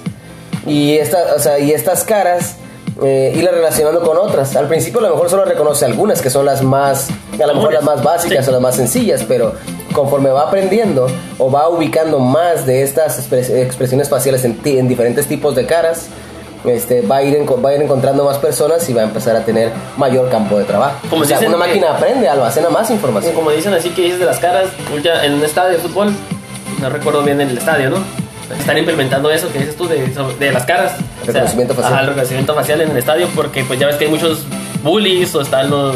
y, 0.67 0.97
esta, 0.97 1.33
o 1.33 1.39
sea, 1.39 1.57
y 1.57 1.71
estas 1.71 2.03
caras 2.03 2.55
eh, 3.01 3.31
irlas 3.33 3.53
relacionando 3.53 4.01
con 4.01 4.17
otras. 4.17 4.53
Al 4.57 4.67
principio 4.67 4.99
a 4.99 5.03
lo 5.03 5.11
mejor 5.11 5.29
solo 5.29 5.45
reconoce 5.45 5.85
algunas 5.85 6.21
que 6.21 6.29
son 6.29 6.45
las 6.45 6.61
más, 6.61 7.07
a 7.41 7.47
lo 7.47 7.55
mejor 7.55 7.71
las 7.71 7.83
más 7.83 8.03
básicas 8.03 8.43
Sí. 8.43 8.49
o 8.49 8.51
las 8.51 8.61
más 8.61 8.75
sencillas, 8.75 9.23
pero 9.25 9.53
conforme 9.91 10.29
va 10.29 10.43
aprendiendo 10.43 11.07
o 11.37 11.51
va 11.51 11.69
ubicando 11.69 12.19
más 12.19 12.65
de 12.65 12.83
estas 12.83 13.19
expres- 13.19 13.49
expresiones 13.49 14.09
faciales 14.09 14.43
en, 14.45 14.59
en 14.63 14.87
diferentes 14.87 15.27
tipos 15.27 15.55
de 15.55 15.65
caras, 15.65 16.07
este, 16.65 17.01
va, 17.01 17.17
a 17.17 17.23
ir 17.23 17.37
va 17.63 17.69
a 17.71 17.75
ir 17.75 17.81
encontrando 17.81 18.23
más 18.23 18.37
personas 18.37 18.87
y 18.89 18.93
va 18.93 19.01
a 19.01 19.05
empezar 19.05 19.35
a 19.35 19.43
tener 19.43 19.71
mayor 19.97 20.29
campo 20.29 20.57
de 20.59 20.63
trabajo. 20.65 20.95
Como 21.09 21.23
o 21.23 21.25
sea, 21.25 21.37
dicen 21.39 21.53
una 21.53 21.63
que- 21.65 21.69
máquina 21.71 21.91
aprende, 21.95 22.29
almacena 22.29 22.69
más 22.69 22.89
información. 22.91 23.33
Como 23.33 23.49
dicen 23.51 23.73
así 23.73 23.89
que 23.89 24.03
dices 24.03 24.19
de 24.19 24.25
las 24.25 24.37
caras, 24.39 24.65
ya 25.03 25.25
en 25.25 25.33
un 25.33 25.43
estadio 25.43 25.71
de 25.71 25.77
fútbol, 25.79 26.13
no 26.79 26.89
recuerdo 26.89 27.23
bien 27.23 27.41
en 27.41 27.49
el 27.49 27.57
estadio, 27.57 27.89
¿no? 27.89 27.97
Están 28.59 28.77
implementando 28.77 29.31
eso 29.31 29.51
que 29.51 29.59
dices 29.59 29.75
tú 29.77 29.87
de, 29.87 30.05
de 30.39 30.51
las 30.51 30.65
caras. 30.65 30.93
Reconocimiento 31.25 31.73
facial. 31.73 31.93
Ajá, 31.93 32.01
el 32.01 32.07
reconocimiento 32.09 32.53
facial 32.53 32.81
en 32.81 32.91
el 32.91 32.97
estadio 32.97 33.27
porque 33.33 33.63
pues 33.63 33.79
ya 33.79 33.87
ves 33.87 33.95
que 33.95 34.05
hay 34.05 34.11
muchos 34.11 34.43
bullies 34.83 35.33
o 35.35 35.41
están 35.41 35.69
los... 35.69 35.95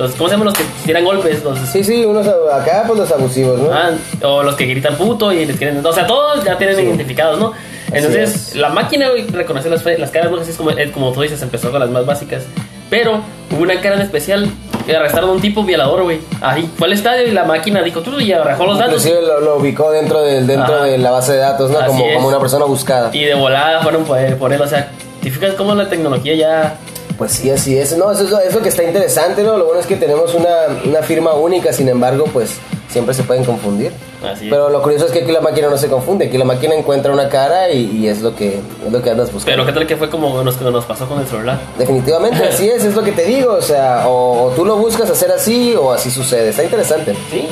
los 0.00 0.12
¿Cómo 0.12 0.28
se 0.28 0.34
llaman 0.34 0.46
los 0.46 0.54
que 0.54 0.64
tiran 0.84 1.04
golpes? 1.04 1.44
Los, 1.44 1.58
Sí, 1.60 1.84
sí, 1.84 2.04
unos 2.04 2.26
acá, 2.26 2.84
pues 2.86 2.98
los 2.98 3.12
abusivos, 3.12 3.60
¿no? 3.60 3.70
Ah, 3.72 3.90
o 4.22 4.42
los 4.42 4.54
que 4.56 4.66
gritan 4.66 4.96
puto 4.96 5.32
y 5.32 5.44
les 5.44 5.56
quieren. 5.56 5.84
O 5.84 5.92
sea, 5.92 6.06
todos 6.06 6.42
ya 6.44 6.56
tienen 6.58 6.76
Sí. 6.76 6.82
identificados, 6.82 7.38
¿no? 7.38 7.52
Entonces, 7.92 8.48
es. 8.48 8.56
la 8.56 8.68
máquina 8.70 9.10
güey, 9.10 9.26
reconoce 9.26 9.68
las, 9.68 9.84
las 9.84 10.10
caras, 10.10 10.30
si 10.44 10.50
es 10.52 10.56
como, 10.56 10.70
es 10.70 10.90
como 10.90 11.12
tú 11.12 11.22
dices, 11.22 11.40
empezó 11.42 11.70
con 11.70 11.80
las 11.80 11.90
más 11.90 12.06
básicas. 12.06 12.44
Pero 12.88 13.20
hubo 13.52 13.62
una 13.62 13.80
cara 13.80 13.96
en 13.96 14.02
especial 14.02 14.48
que 14.86 14.96
arrestaron 14.96 15.30
a 15.30 15.32
un 15.34 15.40
tipo 15.40 15.62
violador, 15.64 16.02
güey. 16.02 16.20
Ahí 16.40 16.68
fue 16.76 16.86
al 16.88 16.92
estadio 16.92 17.28
y 17.28 17.30
la 17.32 17.44
máquina 17.44 17.82
dijo 17.82 18.00
tú 18.00 18.18
y 18.18 18.32
arrojó 18.32 18.66
los 18.66 18.78
datos. 18.78 19.04
Inclusive 19.06 19.26
lo, 19.26 19.40
lo 19.40 19.56
ubicó 19.58 19.90
dentro, 19.92 20.22
del, 20.22 20.46
dentro 20.46 20.76
Ajá. 20.76 20.84
de 20.84 20.98
la 20.98 21.10
base 21.10 21.32
de 21.34 21.38
datos, 21.38 21.70
¿no? 21.70 21.84
Como, 21.86 22.04
como 22.14 22.28
una 22.28 22.40
persona 22.40 22.64
buscada. 22.64 23.10
Y 23.12 23.24
de 23.24 23.34
volada 23.34 23.82
fueron 23.82 24.04
por 24.04 24.18
por 24.38 24.52
él. 24.52 24.60
O 24.60 24.66
sea, 24.66 24.90
¿te 25.22 25.30
fijas 25.30 25.54
cómo 25.54 25.74
la 25.74 25.88
tecnología 25.88 26.34
ya. 26.34 26.78
Pues 27.20 27.32
sí, 27.32 27.50
así 27.50 27.76
es. 27.76 27.94
No, 27.98 28.10
eso 28.10 28.24
es, 28.24 28.30
lo, 28.30 28.40
es 28.40 28.54
lo 28.54 28.62
que 28.62 28.70
está 28.70 28.82
interesante, 28.82 29.42
¿no? 29.42 29.58
Lo 29.58 29.66
bueno 29.66 29.78
es 29.82 29.86
que 29.86 29.96
tenemos 29.96 30.32
una, 30.34 30.48
una 30.86 31.02
firma 31.02 31.34
única, 31.34 31.70
sin 31.70 31.86
embargo, 31.90 32.24
pues 32.32 32.56
siempre 32.88 33.12
se 33.12 33.24
pueden 33.24 33.44
confundir. 33.44 33.92
Así. 34.24 34.48
Pero 34.48 34.70
lo 34.70 34.80
curioso 34.82 35.04
es 35.04 35.12
que 35.12 35.18
aquí 35.18 35.30
la 35.30 35.42
máquina 35.42 35.68
no 35.68 35.76
se 35.76 35.88
confunde, 35.88 36.28
aquí 36.28 36.38
la 36.38 36.46
máquina 36.46 36.74
encuentra 36.74 37.12
una 37.12 37.28
cara 37.28 37.70
y, 37.70 37.90
y 37.94 38.08
es 38.08 38.22
lo 38.22 38.34
que 38.34 38.60
es 38.86 38.90
lo 38.90 39.02
que 39.02 39.10
andas 39.10 39.30
buscando. 39.30 39.54
Pero 39.62 39.66
qué 39.66 39.72
tal 39.78 39.86
que 39.86 39.96
fue 39.98 40.08
como 40.08 40.42
nos, 40.42 40.58
nos 40.62 40.84
pasó 40.86 41.06
con 41.06 41.20
el 41.20 41.26
celular. 41.26 41.60
Definitivamente, 41.76 42.42
así 42.42 42.70
es, 42.70 42.86
es 42.86 42.94
lo 42.94 43.02
que 43.02 43.12
te 43.12 43.24
digo, 43.26 43.52
o 43.52 43.60
sea, 43.62 44.08
o, 44.08 44.44
o 44.44 44.50
tú 44.52 44.64
lo 44.64 44.76
buscas 44.76 45.10
hacer 45.10 45.30
así 45.30 45.74
o 45.78 45.92
así 45.92 46.10
sucede, 46.10 46.48
está 46.48 46.64
interesante. 46.64 47.14
Sí. 47.30 47.46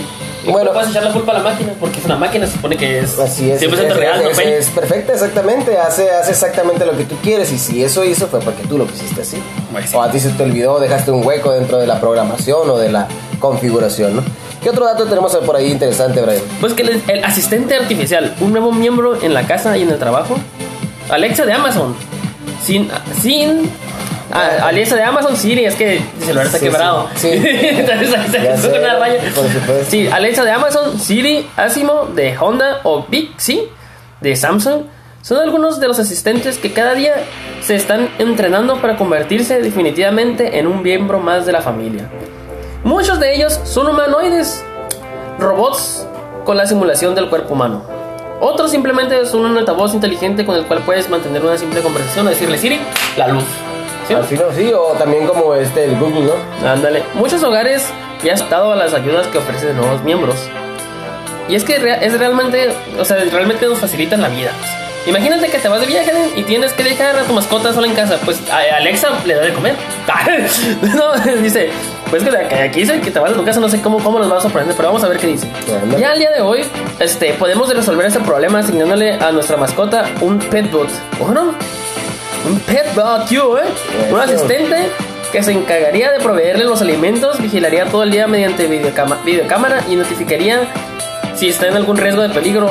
Bueno. 0.52 0.70
Bueno, 0.70 0.72
puedes 0.72 0.90
echar 0.90 1.04
la 1.04 1.12
culpa 1.12 1.32
a 1.32 1.34
la 1.36 1.44
máquina 1.44 1.72
porque 1.78 1.98
es 1.98 2.04
una 2.04 2.16
máquina, 2.16 2.46
se 2.46 2.52
supone 2.52 2.76
que 2.76 2.98
es 3.00 3.18
Así 3.18 3.50
es, 3.50 3.62
100% 3.62 3.72
es, 3.72 3.96
real, 3.96 4.22
no 4.22 4.30
es, 4.30 4.68
perfecta, 4.70 5.12
exactamente, 5.12 5.78
hace, 5.78 6.10
hace 6.10 6.30
exactamente 6.32 6.84
lo 6.84 6.96
que 6.96 7.04
tú 7.04 7.16
quieres 7.22 7.52
y 7.52 7.58
si 7.58 7.82
eso 7.82 8.04
hizo 8.04 8.26
fue 8.28 8.40
porque 8.40 8.62
tú 8.64 8.78
lo 8.78 8.86
pusiste 8.86 9.22
así. 9.22 9.36
Pues 9.72 9.90
sí. 9.90 9.96
O 9.96 10.02
a 10.02 10.10
ti 10.10 10.20
se 10.20 10.30
te 10.30 10.42
olvidó, 10.42 10.80
dejaste 10.80 11.10
un 11.10 11.24
hueco 11.26 11.52
dentro 11.52 11.78
de 11.78 11.86
la 11.86 12.00
programación 12.00 12.68
o 12.70 12.78
de 12.78 12.90
la 12.90 13.08
configuración, 13.38 14.16
¿no? 14.16 14.22
¿Qué 14.62 14.70
otro 14.70 14.84
dato 14.84 15.04
tenemos 15.04 15.36
por 15.36 15.54
ahí 15.54 15.70
interesante, 15.70 16.20
Brian? 16.20 16.42
Pues 16.60 16.72
que 16.74 16.82
el, 16.82 17.02
el 17.06 17.24
asistente 17.24 17.76
artificial, 17.76 18.34
un 18.40 18.50
nuevo 18.50 18.72
miembro 18.72 19.22
en 19.22 19.32
la 19.32 19.46
casa 19.46 19.76
y 19.76 19.82
en 19.82 19.90
el 19.90 19.98
trabajo. 19.98 20.36
Alexa 21.08 21.46
de 21.46 21.52
Amazon. 21.52 21.94
Sin. 22.64 22.90
Sin. 23.22 23.70
Ah, 24.32 24.48
Alexa 24.68 24.96
de 24.96 25.02
Amazon 25.02 25.36
Siri, 25.36 25.64
es 25.64 25.74
que 25.74 25.96
el 25.96 26.02
celular 26.20 26.46
está 26.46 26.58
Sí, 26.58 26.64
quebrado. 26.64 27.08
sí, 27.14 27.30
sí. 27.32 27.38
Entonces 27.62 28.14
ahí 28.14 28.28
se 28.30 28.56
sé, 28.56 28.70
con 28.70 28.80
una 28.80 28.98
raya. 28.98 29.20
por 29.34 29.48
supuesto. 29.48 29.84
Sí, 29.90 30.06
Alexa 30.08 30.44
de 30.44 30.50
Amazon, 30.50 30.98
Siri, 30.98 31.46
Asimo 31.56 32.06
de 32.14 32.36
Honda 32.38 32.80
o 32.84 33.04
Bixby 33.08 33.68
de 34.20 34.36
Samsung 34.36 34.82
son 35.22 35.38
algunos 35.38 35.80
de 35.80 35.88
los 35.88 35.98
asistentes 35.98 36.58
que 36.58 36.72
cada 36.72 36.94
día 36.94 37.12
se 37.60 37.74
están 37.74 38.08
entrenando 38.18 38.80
para 38.80 38.96
convertirse 38.96 39.60
definitivamente 39.60 40.58
en 40.58 40.66
un 40.66 40.82
miembro 40.82 41.18
más 41.18 41.44
de 41.44 41.52
la 41.52 41.60
familia. 41.60 42.08
Muchos 42.84 43.18
de 43.20 43.34
ellos 43.34 43.58
son 43.64 43.88
humanoides, 43.88 44.62
robots 45.38 46.06
con 46.44 46.56
la 46.56 46.66
simulación 46.66 47.14
del 47.14 47.28
cuerpo 47.28 47.54
humano. 47.54 47.82
Otros 48.40 48.70
simplemente 48.70 49.26
son 49.26 49.44
un 49.44 49.58
altavoz 49.58 49.92
inteligente 49.94 50.46
con 50.46 50.54
el 50.54 50.64
cual 50.64 50.80
puedes 50.86 51.10
mantener 51.10 51.42
una 51.44 51.58
simple 51.58 51.80
conversación 51.82 52.26
o 52.26 52.30
decirle 52.30 52.56
Siri, 52.56 52.78
la 53.16 53.26
luz. 53.28 53.42
Así 54.14 54.34
no, 54.36 54.52
sí, 54.52 54.72
o 54.72 54.92
también 54.98 55.26
como 55.26 55.54
este, 55.54 55.84
el 55.84 55.98
Google, 55.98 56.30
¿no? 56.32 56.68
Ándale. 56.68 57.02
Muchos 57.14 57.42
hogares 57.42 57.86
ya 58.22 58.32
han 58.32 58.38
estado 58.38 58.72
a 58.72 58.76
las 58.76 58.94
ayudas 58.94 59.26
que 59.28 59.38
ofrecen 59.38 59.76
nuevos 59.76 60.02
miembros. 60.02 60.36
Y 61.48 61.54
es 61.54 61.64
que 61.64 61.76
es 61.76 62.18
realmente, 62.18 62.68
o 62.98 63.04
sea, 63.04 63.16
realmente 63.30 63.66
nos 63.66 63.78
facilitan 63.78 64.20
la 64.20 64.28
vida. 64.28 64.50
Imagínate 65.06 65.48
que 65.48 65.58
te 65.58 65.68
vas 65.68 65.80
de 65.80 65.86
viaje 65.86 66.12
y 66.36 66.42
tienes 66.42 66.74
que 66.74 66.84
dejar 66.84 67.16
a 67.16 67.22
tu 67.22 67.32
mascota 67.32 67.72
sola 67.72 67.86
en 67.86 67.94
casa. 67.94 68.18
Pues 68.26 68.42
a 68.50 68.76
Alexa 68.76 69.08
le 69.24 69.34
da 69.34 69.42
de 69.42 69.54
comer. 69.54 69.74
no, 70.94 71.16
dice, 71.42 71.70
pues 72.10 72.22
que 72.22 72.54
aquí 72.54 72.80
dice 72.80 73.00
que 73.00 73.10
te 73.10 73.18
vas 73.18 73.30
de 73.30 73.36
tu 73.36 73.44
casa, 73.44 73.58
no 73.58 73.70
sé 73.70 73.80
cómo, 73.80 73.98
cómo 74.00 74.18
nos 74.18 74.30
va 74.30 74.36
a 74.36 74.40
sorprender, 74.42 74.76
pero 74.76 74.88
vamos 74.88 75.02
a 75.04 75.08
ver 75.08 75.16
qué 75.16 75.28
dice. 75.28 75.50
Ya 75.98 76.10
al 76.10 76.18
día 76.18 76.30
de 76.30 76.42
hoy, 76.42 76.62
este, 76.98 77.32
podemos 77.34 77.74
resolver 77.74 78.06
este 78.06 78.20
problema 78.20 78.58
asignándole 78.58 79.14
a 79.14 79.32
nuestra 79.32 79.56
mascota 79.56 80.10
un 80.20 80.38
petbot. 80.38 80.90
¿O 81.20 81.30
no? 81.30 81.54
Un 82.46 82.60
petbot, 82.60 83.28
you, 83.30 83.56
¿eh? 83.56 83.62
Un 84.10 84.20
Eso. 84.20 84.34
asistente 84.34 84.76
que 85.32 85.42
se 85.42 85.52
encargaría 85.52 86.10
de 86.12 86.20
proveerle 86.20 86.64
los 86.64 86.80
alimentos, 86.80 87.40
vigilaría 87.40 87.84
todo 87.86 88.02
el 88.02 88.10
día 88.10 88.26
mediante 88.26 88.66
videocámara 88.66 89.84
y 89.88 89.96
notificaría 89.96 90.60
si 91.34 91.48
está 91.48 91.68
en 91.68 91.76
algún 91.76 91.96
riesgo 91.96 92.22
de 92.22 92.30
peligro. 92.30 92.70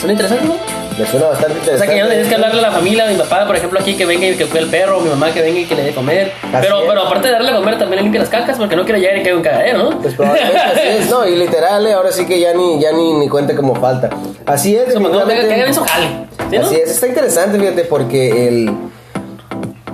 Son 0.00 0.10
interesantes, 0.10 0.48
¿no? 0.48 0.54
Me 0.98 1.06
suena 1.06 1.26
bastante 1.28 1.54
O 1.54 1.58
interesante. 1.58 1.78
sea, 1.78 1.86
que 1.88 1.96
ya 1.96 2.02
no 2.04 2.08
tienes 2.08 2.28
que 2.28 2.34
hablarle 2.34 2.58
a 2.58 2.62
la 2.62 2.70
familia, 2.72 3.04
a 3.04 3.08
mi 3.08 3.14
papá, 3.16 3.46
por 3.46 3.54
ejemplo, 3.56 3.78
aquí 3.78 3.94
que 3.96 4.04
venga 4.06 4.26
y 4.26 4.34
que 4.36 4.46
cuide 4.46 4.64
el 4.64 4.70
perro, 4.70 5.00
mi 5.00 5.08
mamá 5.10 5.30
que 5.32 5.42
venga 5.42 5.60
y 5.60 5.64
que 5.66 5.74
le 5.76 5.82
dé 5.84 5.92
comer. 5.94 6.32
Así 6.42 6.56
Pero, 6.62 6.80
es. 6.80 6.88
pero 6.88 7.02
aparte 7.02 7.28
de 7.28 7.32
darle 7.34 7.50
a 7.50 7.56
comer, 7.56 7.78
también 7.78 7.96
le 7.98 8.02
limpia 8.02 8.20
las 8.20 8.30
cacas 8.30 8.56
porque 8.56 8.74
no 8.74 8.84
quiere 8.84 9.00
llegar 9.00 9.16
y 9.18 9.22
que 9.22 9.28
haya 9.28 9.36
un 9.36 9.42
cagadero, 9.44 9.78
¿no? 9.90 9.98
Pues 10.00 10.14
probablemente 10.14 10.58
así 10.58 10.80
es, 10.88 11.10
no, 11.10 11.28
y 11.28 11.36
literal, 11.36 11.86
eh, 11.86 11.92
ahora 11.92 12.10
sí 12.10 12.26
que 12.26 12.40
ya 12.40 12.52
ni, 12.54 12.80
ya 12.80 12.90
ni, 12.92 13.12
ni 13.12 13.28
cuente 13.28 13.54
como 13.54 13.74
falta. 13.76 14.10
Así 14.46 14.74
es, 14.74 14.88
Eso, 14.88 14.98
cuando 15.00 15.22
tenga 15.24 15.66
que 15.66 15.72
su 15.74 15.82
jale. 15.84 16.06
¿sí, 16.50 16.58
no? 16.58 16.66
Así 16.66 16.74
es, 16.76 16.90
está 16.90 17.06
interesante, 17.06 17.58
fíjate, 17.60 17.84
porque 17.84 18.48
el. 18.48 18.70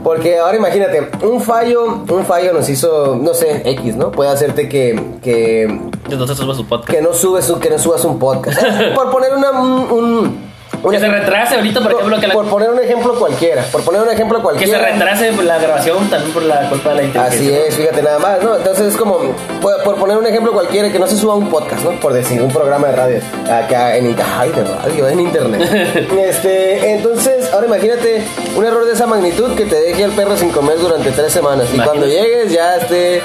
Porque 0.05 0.39
ahora 0.39 0.57
imagínate, 0.59 1.09
un 1.23 1.41
fallo, 1.41 1.87
un 2.09 2.25
fallo 2.27 2.53
nos 2.53 2.69
hizo, 2.69 3.17
no 3.21 3.35
sé, 3.35 3.63
X, 3.65 3.97
¿no? 3.97 4.13
Puede 4.13 4.31
hacerte 4.31 4.69
que, 4.69 5.01
que, 5.23 5.63
Entonces 6.11 6.37
sube 6.37 6.55
su 6.55 6.67
podcast. 6.67 6.91
que 6.91 7.03
no 7.03 7.15
subes, 7.15 7.49
un- 7.51 7.59
que 7.59 7.71
no 7.71 7.79
subas 7.79 8.05
un 8.05 8.19
podcast. 8.19 8.61
Por 8.95 9.11
poner 9.11 9.33
una, 9.35 9.51
un, 9.53 9.71
un- 9.91 10.44
Que 10.91 11.01
se 11.01 11.09
retrase 11.09 11.55
ahorita, 11.57 11.81
por 11.81 11.93
ejemplo, 11.93 12.21
que 12.21 12.27
la, 12.27 12.35
por 12.35 12.49
poner 12.49 12.71
un 12.71 12.81
ejemplo 12.81 13.15
cualquiera, 13.15 13.63
por 13.73 13.83
poner 13.83 14.03
un 14.03 14.11
ejemplo 14.11 14.39
que 14.39 14.43
cualquiera. 14.43 14.79
se 14.79 14.93
retrase 14.93 15.33
la 15.43 15.59
grabación 15.59 16.11
también 16.11 16.33
por 16.33 16.43
la 16.43 16.69
culpa 16.69 16.91
de 16.91 16.97
la 16.97 17.03
inteligencia. 17.05 17.59
Así 17.59 17.69
es, 17.69 17.75
fíjate 17.77 18.03
nada 18.03 18.19
más, 18.19 18.43
¿no? 18.43 18.57
Entonces 18.57 18.89
es 18.89 18.97
como, 18.97 19.19
por, 19.61 19.83
por 19.83 19.97
poner 19.97 20.17
un 20.17 20.27
ejemplo 20.27 20.53
cualquiera, 20.53 20.91
que 20.91 20.99
no 20.99 21.07
se 21.07 21.17
suba 21.17 21.35
un 21.35 21.49
podcast, 21.49 21.85
¿no? 21.85 21.93
Por 22.01 22.13
decir, 22.13 22.43
un 22.43 22.51
programa 22.51 22.89
de 22.89 22.97
radio, 22.97 23.21
acá 23.51 23.97
en, 23.97 24.15
ay, 24.39 24.51
de 24.51 24.65
radio, 24.65 25.09
en 25.09 25.21
internet. 25.21 26.09
este, 26.19 26.93
entonces, 26.93 27.53
ahora 27.53 27.67
imagínate 27.67 28.23
un 28.57 28.65
error 28.65 28.85
de 28.85 28.93
esa 28.93 29.07
magnitud 29.07 29.55
que 29.55 29.65
te 29.65 29.77
deje 29.77 30.03
el 30.03 30.13
perro 30.13 30.37
sin 30.37 30.51
comer 30.51 30.79
durante 30.79 31.11
tres 31.11 31.33
semanas. 31.33 31.69
Y 31.73 31.79
cuando 31.79 32.07
llegues 32.07 32.53
ya 32.53 32.77
esté 32.77 33.23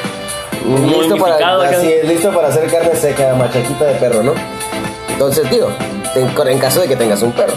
listo 0.66 1.18
para, 1.18 1.36
así 1.64 1.92
es, 1.92 2.08
listo 2.08 2.32
para 2.32 2.50
hacer 2.50 2.70
carne 2.70 2.96
seca, 2.96 3.34
machaquita 3.36 3.86
de 3.86 3.94
perro, 3.96 4.24
¿no? 4.24 4.34
Entonces, 5.20 5.50
digo, 5.50 5.68
en, 6.16 6.60
caso 6.60 6.80
de 6.80 6.88
que 6.88 6.96
tengas 6.96 7.22
un 7.22 7.34
perro. 7.34 7.52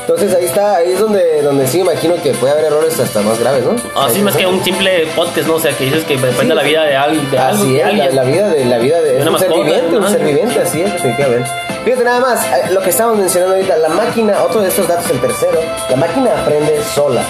Entonces 0.00 0.34
ahí 0.34 0.44
está, 0.44 0.76
ahí 0.76 0.92
es 0.92 1.00
donde, 1.00 1.40
donde 1.40 1.66
sí 1.66 1.80
imagino 1.80 2.14
que 2.22 2.34
puede 2.34 2.52
haber 2.52 2.66
errores 2.66 3.00
hasta 3.00 3.22
más 3.22 3.40
graves, 3.40 3.64
¿no? 3.64 3.74
Así 3.98 4.20
más 4.20 4.36
que 4.36 4.46
un 4.46 4.62
simple 4.62 5.06
podcast, 5.16 5.48
¿no? 5.48 5.54
O 5.54 5.58
sea, 5.58 5.74
que 5.74 5.84
dices 5.84 6.04
que 6.04 6.18
depende 6.18 6.48
de 6.48 6.54
la 6.54 6.62
vida 6.62 6.84
de, 6.84 6.94
alguien 6.94 7.30
de 7.30 7.38
algo, 7.38 7.62
Así 7.62 7.72
de 7.72 7.78
es, 7.78 7.82
la, 7.82 7.88
alguien. 7.88 8.16
la 8.16 8.22
vida 8.24 8.48
de 8.50 8.64
la 8.66 8.78
vida 8.78 9.00
de, 9.00 9.26
un 9.26 9.38
ser 9.38 9.50
viviente, 9.50 9.96
un 9.96 10.10
ser 10.10 10.22
viviente, 10.22 10.60
así 10.60 10.82
es, 10.82 10.92
definitivamente. 10.92 11.50
Fíjate 11.86 12.04
nada 12.04 12.20
más, 12.20 12.44
eh, 12.44 12.70
lo 12.72 12.82
que 12.82 12.90
estábamos 12.90 13.18
mencionando 13.18 13.54
ahorita, 13.54 13.78
la 13.78 13.88
máquina, 13.88 14.42
otro 14.42 14.60
de 14.60 14.68
estos 14.68 14.86
datos, 14.86 15.10
el 15.10 15.18
tercero, 15.18 15.58
la 15.88 15.96
máquina 15.96 16.42
aprende 16.42 16.84
sola. 16.94 17.22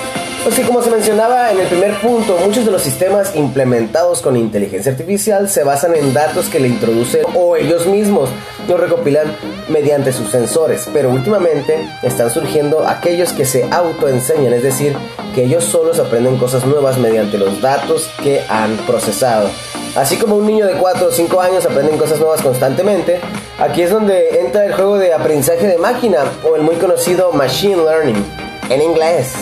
Pues 0.46 0.54
sí, 0.54 0.62
como 0.62 0.80
se 0.80 0.92
mencionaba 0.92 1.50
en 1.50 1.58
el 1.58 1.66
primer 1.66 2.00
punto, 2.00 2.38
muchos 2.38 2.64
de 2.64 2.70
los 2.70 2.80
sistemas 2.80 3.34
implementados 3.34 4.22
con 4.22 4.36
inteligencia 4.36 4.92
artificial 4.92 5.50
se 5.50 5.64
basan 5.64 5.96
en 5.96 6.14
datos 6.14 6.48
que 6.48 6.60
le 6.60 6.68
introducen 6.68 7.22
o 7.34 7.56
ellos 7.56 7.84
mismos 7.88 8.30
los 8.68 8.78
recopilan 8.78 9.36
mediante 9.68 10.12
sus 10.12 10.30
sensores, 10.30 10.88
pero 10.92 11.10
últimamente 11.10 11.88
están 12.04 12.30
surgiendo 12.30 12.86
aquellos 12.86 13.32
que 13.32 13.44
se 13.44 13.64
autoenseñan, 13.72 14.52
es 14.52 14.62
decir, 14.62 14.96
que 15.34 15.42
ellos 15.42 15.64
solos 15.64 15.98
aprenden 15.98 16.38
cosas 16.38 16.64
nuevas 16.64 16.96
mediante 16.96 17.38
los 17.38 17.60
datos 17.60 18.08
que 18.22 18.40
han 18.48 18.76
procesado. 18.86 19.50
Así 19.96 20.16
como 20.16 20.36
un 20.36 20.46
niño 20.46 20.66
de 20.66 20.74
4 20.74 21.08
o 21.08 21.10
5 21.10 21.40
años 21.40 21.66
aprenden 21.66 21.98
cosas 21.98 22.20
nuevas 22.20 22.40
constantemente, 22.40 23.18
aquí 23.58 23.82
es 23.82 23.90
donde 23.90 24.38
entra 24.38 24.64
el 24.64 24.74
juego 24.74 24.96
de 24.96 25.12
aprendizaje 25.12 25.66
de 25.66 25.76
máquina 25.76 26.18
o 26.48 26.54
el 26.54 26.62
muy 26.62 26.76
conocido 26.76 27.32
machine 27.32 27.82
learning 27.82 28.45
en 28.68 28.82
inglés. 28.82 29.32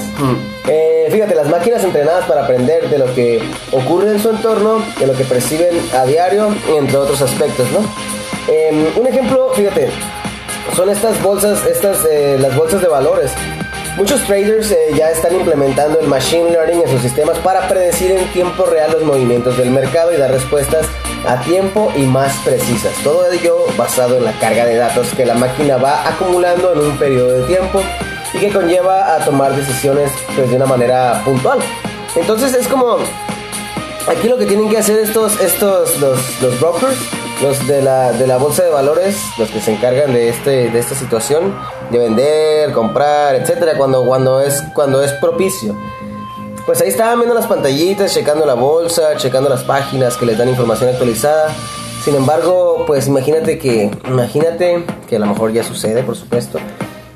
Eh, 0.68 1.08
fíjate, 1.10 1.34
las 1.34 1.48
máquinas 1.48 1.84
entrenadas 1.84 2.24
para 2.26 2.44
aprender 2.44 2.88
de 2.88 2.98
lo 2.98 3.12
que 3.14 3.42
ocurre 3.72 4.12
en 4.12 4.20
su 4.20 4.30
entorno, 4.30 4.82
de 4.98 5.06
lo 5.06 5.14
que 5.14 5.24
perciben 5.24 5.74
a 5.94 6.04
diario, 6.04 6.54
entre 6.76 6.96
otros 6.96 7.20
aspectos, 7.22 7.70
¿no? 7.72 7.80
Eh, 8.48 8.92
un 8.96 9.06
ejemplo, 9.06 9.50
fíjate, 9.54 9.90
son 10.74 10.90
estas 10.90 11.22
bolsas, 11.22 11.64
estas, 11.66 12.04
eh, 12.10 12.36
las 12.40 12.56
bolsas 12.56 12.80
de 12.80 12.88
valores. 12.88 13.30
Muchos 13.96 14.24
traders 14.24 14.72
eh, 14.72 14.76
ya 14.96 15.10
están 15.10 15.36
implementando 15.36 16.00
el 16.00 16.08
machine 16.08 16.50
learning 16.50 16.80
en 16.82 16.88
sus 16.88 17.00
sistemas 17.00 17.38
para 17.38 17.68
predecir 17.68 18.10
en 18.10 18.26
tiempo 18.32 18.64
real 18.64 18.90
los 18.90 19.04
movimientos 19.04 19.56
del 19.56 19.70
mercado 19.70 20.12
y 20.12 20.16
dar 20.16 20.32
respuestas 20.32 20.86
a 21.24 21.40
tiempo 21.42 21.92
y 21.96 22.02
más 22.02 22.36
precisas. 22.44 22.92
Todo 23.04 23.30
ello 23.30 23.66
basado 23.78 24.16
en 24.16 24.24
la 24.24 24.32
carga 24.32 24.64
de 24.64 24.76
datos 24.76 25.06
que 25.16 25.24
la 25.24 25.34
máquina 25.34 25.76
va 25.76 26.08
acumulando 26.08 26.72
en 26.72 26.80
un 26.80 26.98
periodo 26.98 27.38
de 27.38 27.46
tiempo 27.46 27.82
y 28.34 28.38
que 28.38 28.52
conlleva 28.52 29.14
a 29.14 29.24
tomar 29.24 29.54
decisiones 29.54 30.10
pues, 30.34 30.50
de 30.50 30.56
una 30.56 30.66
manera 30.66 31.22
puntual. 31.24 31.60
Entonces 32.16 32.54
es 32.54 32.68
como 32.68 32.98
Aquí 34.06 34.28
lo 34.28 34.36
que 34.36 34.44
tienen 34.44 34.68
que 34.68 34.76
hacer 34.76 34.98
estos, 34.98 35.40
estos 35.40 35.98
los, 35.98 36.42
los 36.42 36.60
brokers 36.60 36.98
los 37.42 37.66
de 37.66 37.82
la, 37.82 38.12
de 38.12 38.26
la 38.26 38.36
bolsa 38.36 38.62
de 38.62 38.70
valores, 38.70 39.16
los 39.38 39.50
que 39.50 39.60
se 39.60 39.72
encargan 39.72 40.12
de 40.12 40.28
este 40.28 40.70
de 40.70 40.78
esta 40.78 40.94
situación, 40.94 41.54
de 41.90 41.98
vender, 41.98 42.72
comprar, 42.72 43.34
etcétera, 43.34 43.76
cuando 43.76 44.04
cuando 44.04 44.40
es 44.40 44.62
cuando 44.74 45.02
es 45.02 45.12
propicio. 45.12 45.74
Pues 46.66 46.80
ahí 46.80 46.88
estaban 46.88 47.18
viendo 47.18 47.34
las 47.34 47.46
pantallitas, 47.46 48.12
checando 48.12 48.46
la 48.46 48.54
bolsa, 48.54 49.16
checando 49.16 49.48
las 49.48 49.64
páginas 49.64 50.16
que 50.16 50.26
les 50.26 50.38
dan 50.38 50.48
información 50.48 50.90
actualizada. 50.90 51.54
Sin 52.04 52.14
embargo, 52.14 52.84
pues 52.86 53.08
imagínate 53.08 53.58
que 53.58 53.90
imagínate 54.06 54.84
que 55.08 55.16
a 55.16 55.18
lo 55.18 55.26
mejor 55.26 55.52
ya 55.52 55.64
sucede, 55.64 56.02
por 56.02 56.16
supuesto, 56.16 56.58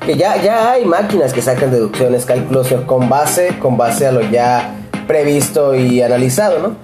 que 0.09 0.17
ya 0.17 0.41
ya 0.41 0.71
hay 0.71 0.85
máquinas 0.85 1.33
que 1.33 1.39
sacan 1.39 1.69
deducciones, 1.69 2.25
cálculos 2.25 2.67
con 2.87 3.09
base 3.09 3.59
con 3.59 3.77
base 3.77 4.07
a 4.07 4.11
lo 4.11 4.21
ya 4.21 4.73
previsto 5.05 5.75
y 5.75 6.01
analizado, 6.01 6.57
¿no? 6.57 6.77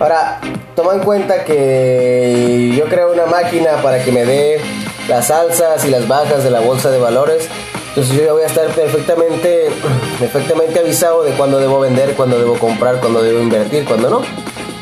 Ahora, 0.00 0.40
toma 0.74 0.94
en 0.94 0.98
cuenta 0.98 1.44
que 1.44 2.74
yo 2.76 2.86
creo 2.86 3.12
una 3.12 3.26
máquina 3.26 3.80
para 3.84 4.02
que 4.02 4.10
me 4.10 4.24
dé 4.24 4.60
las 5.08 5.30
alzas 5.30 5.84
y 5.84 5.90
las 5.90 6.08
bajas 6.08 6.42
de 6.42 6.50
la 6.50 6.58
bolsa 6.58 6.90
de 6.90 6.98
valores. 6.98 7.48
Entonces 7.90 8.16
yo 8.16 8.24
ya 8.24 8.32
voy 8.32 8.42
a 8.42 8.46
estar 8.46 8.66
perfectamente, 8.70 9.68
perfectamente 10.18 10.80
avisado 10.80 11.22
de 11.22 11.30
cuándo 11.34 11.60
debo 11.60 11.78
vender, 11.78 12.14
cuándo 12.14 12.36
debo 12.36 12.54
comprar, 12.58 12.98
cuándo 12.98 13.22
debo 13.22 13.38
invertir, 13.38 13.84
cuándo 13.84 14.10
no. 14.10 14.22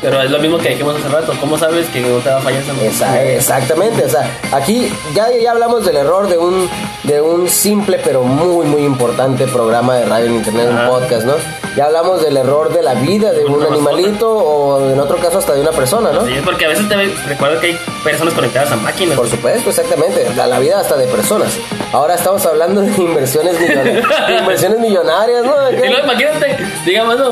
Pero 0.01 0.21
es 0.21 0.31
lo 0.31 0.39
mismo 0.39 0.57
que 0.57 0.69
dijimos 0.69 0.95
hace 0.95 1.07
rato. 1.09 1.33
¿Cómo 1.39 1.57
sabes 1.57 1.87
que 1.89 2.01
no 2.01 2.17
te 2.17 2.29
va 2.29 2.37
a 2.37 2.41
fallar 2.41 2.63
esa 2.81 3.21
exactamente, 3.21 4.05
o 4.05 4.09
sea, 4.09 4.39
aquí 4.51 4.91
ya, 5.13 5.27
ya 5.31 5.51
hablamos 5.51 5.85
del 5.85 5.97
error 5.97 6.27
de 6.27 6.37
un, 6.37 6.69
de 7.03 7.21
un 7.21 7.47
simple 7.49 7.99
pero 8.03 8.23
muy 8.23 8.65
muy 8.65 8.83
importante 8.83 9.45
programa 9.47 9.95
de 9.95 10.05
radio 10.05 10.25
en 10.27 10.35
internet, 10.35 10.69
Ajá. 10.71 10.81
un 10.83 10.87
podcast, 10.99 11.25
¿no? 11.25 11.35
Ya 11.75 11.85
hablamos 11.85 12.21
del 12.21 12.35
error 12.35 12.73
de 12.73 12.81
la 12.81 12.95
vida 12.95 13.31
de 13.31 13.45
un 13.45 13.63
animalito 13.63 14.29
o 14.29 14.89
en 14.91 14.99
otro 14.99 15.17
caso 15.17 15.37
hasta 15.37 15.53
de 15.53 15.61
una 15.61 15.71
persona, 15.71 16.11
¿no? 16.11 16.25
Sí, 16.25 16.33
porque 16.43 16.65
a 16.65 16.69
veces 16.69 16.89
te 16.89 16.95
recuerdo 17.27 17.61
que 17.61 17.67
hay 17.67 17.79
personas 18.03 18.33
conectadas 18.33 18.71
a 18.71 18.75
máquinas. 18.75 19.15
Por 19.17 19.29
supuesto, 19.29 19.69
exactamente. 19.69 20.27
La, 20.35 20.47
la 20.47 20.59
vida 20.59 20.79
hasta 20.79 20.97
de 20.97 21.07
personas. 21.07 21.57
Ahora 21.93 22.15
estamos 22.15 22.45
hablando 22.45 22.81
de 22.81 22.91
inversiones 23.01 23.57
millonarias. 23.59 24.05
de 24.27 24.37
inversiones 24.37 24.79
millonarias, 24.79 25.43
¿no? 25.45 25.71
Y 25.71 25.87
luego 25.89 26.03
imagínate, 26.03 26.57
digamos, 26.85 27.17
no, 27.17 27.31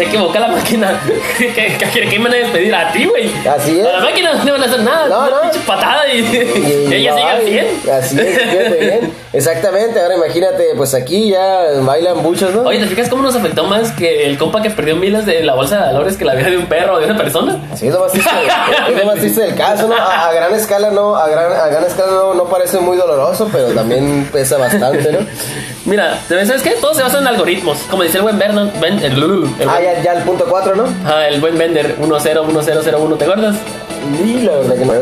se 0.00 0.06
equivoca 0.06 0.40
la 0.40 0.48
máquina. 0.48 0.98
¿Qué, 1.38 1.52
qué, 1.52 1.76
qué, 1.92 2.08
qué 2.08 2.18
me 2.18 2.24
van 2.24 2.32
a 2.34 2.36
despedir? 2.38 2.74
A 2.74 2.90
ti, 2.92 3.04
güey. 3.04 3.30
Así 3.46 3.78
es. 3.80 3.86
A 3.86 3.92
la 3.92 4.00
máquina 4.00 4.32
no 4.34 4.44
le 4.44 4.52
van 4.52 4.62
a 4.62 4.64
hacer 4.64 4.80
nada. 4.80 5.08
No, 5.08 5.18
Una 5.18 5.30
no. 5.30 5.40
pinche 5.42 5.60
patada 5.66 6.08
y, 6.12 6.18
Y- 6.20 6.94
ella 6.94 7.14
sigue 7.14 7.28
al 7.28 7.36
ay, 7.36 7.46
100. 7.84 7.94
Así 7.94 8.18
es, 8.20 8.38
fíjate 8.42 8.76
bien. 8.80 9.12
Exactamente. 9.32 10.00
Ahora 10.00 10.16
imagínate, 10.16 10.64
pues 10.76 10.94
aquí 10.94 11.30
ya 11.30 11.60
bailan 11.82 12.16
muchos, 12.22 12.54
¿no? 12.54 12.62
Oye, 12.62 12.78
¿te 12.80 12.86
fijas 12.86 13.08
cómo 13.10 13.22
nos 13.22 13.36
afectó 13.36 13.64
más 13.64 13.92
que 13.92 14.24
el 14.26 14.38
compa 14.38 14.62
que 14.62 14.70
perdió 14.70 14.96
miles 14.96 15.26
de 15.26 15.42
la 15.42 15.54
bolsa 15.54 15.76
de 15.76 15.82
valores 15.92 16.16
que 16.16 16.24
la 16.24 16.34
vida 16.34 16.48
de 16.50 16.56
un 16.56 16.66
perro 16.66 16.94
o 16.94 16.98
de 16.98 17.04
una 17.06 17.16
persona? 17.16 17.58
Sí, 17.74 17.88
es 17.88 17.92
lo 17.94 18.00
más 18.00 18.12
triste, 18.12 18.30
es 18.88 18.96
lo 18.98 19.04
más 19.06 19.16
triste 19.16 19.40
del 19.42 19.54
caso, 19.54 19.86
¿no? 19.86 19.94
A, 19.94 20.28
a 20.28 20.32
gran 20.32 20.54
escala 20.54 20.90
no, 20.90 21.14
a 21.14 21.28
gran, 21.28 21.52
a 21.52 21.66
gran 21.68 21.84
escala 21.84 22.10
no, 22.12 22.34
no 22.34 22.44
parece 22.44 22.78
muy 22.80 22.96
doloroso, 22.96 23.48
pero 23.52 23.68
también 23.68 24.28
pesa 24.32 24.56
bastante, 24.56 25.12
¿no? 25.12 25.18
Mira, 25.84 26.18
¿sabes 26.28 26.62
qué? 26.62 26.70
Todo 26.80 26.94
se 26.94 27.02
basa 27.02 27.18
en 27.18 27.26
algoritmos. 27.26 27.78
Como 27.90 28.02
dice 28.02 28.18
el 28.18 28.22
buen 28.22 28.38
Vernon, 28.38 28.70
ben, 28.80 28.98
el, 28.98 29.12
el, 29.12 29.44
el 29.60 29.68
Ah, 29.68 29.74
buen- 29.78 29.84
ya, 29.94 30.02
ya 30.02 30.12
el 30.14 30.22
punto 30.24 30.46
4, 30.48 30.74
¿no? 30.76 30.84
ah, 31.06 31.26
el 31.28 31.40
buen 31.40 31.56
Bender 31.58 31.96
101001, 31.98 33.16
¿te 33.16 33.24
acuerdas? 33.24 33.56
Y 34.24 34.40
la 34.42 34.52
verdad 34.56 34.74
que 34.76 34.84
no. 34.84 34.92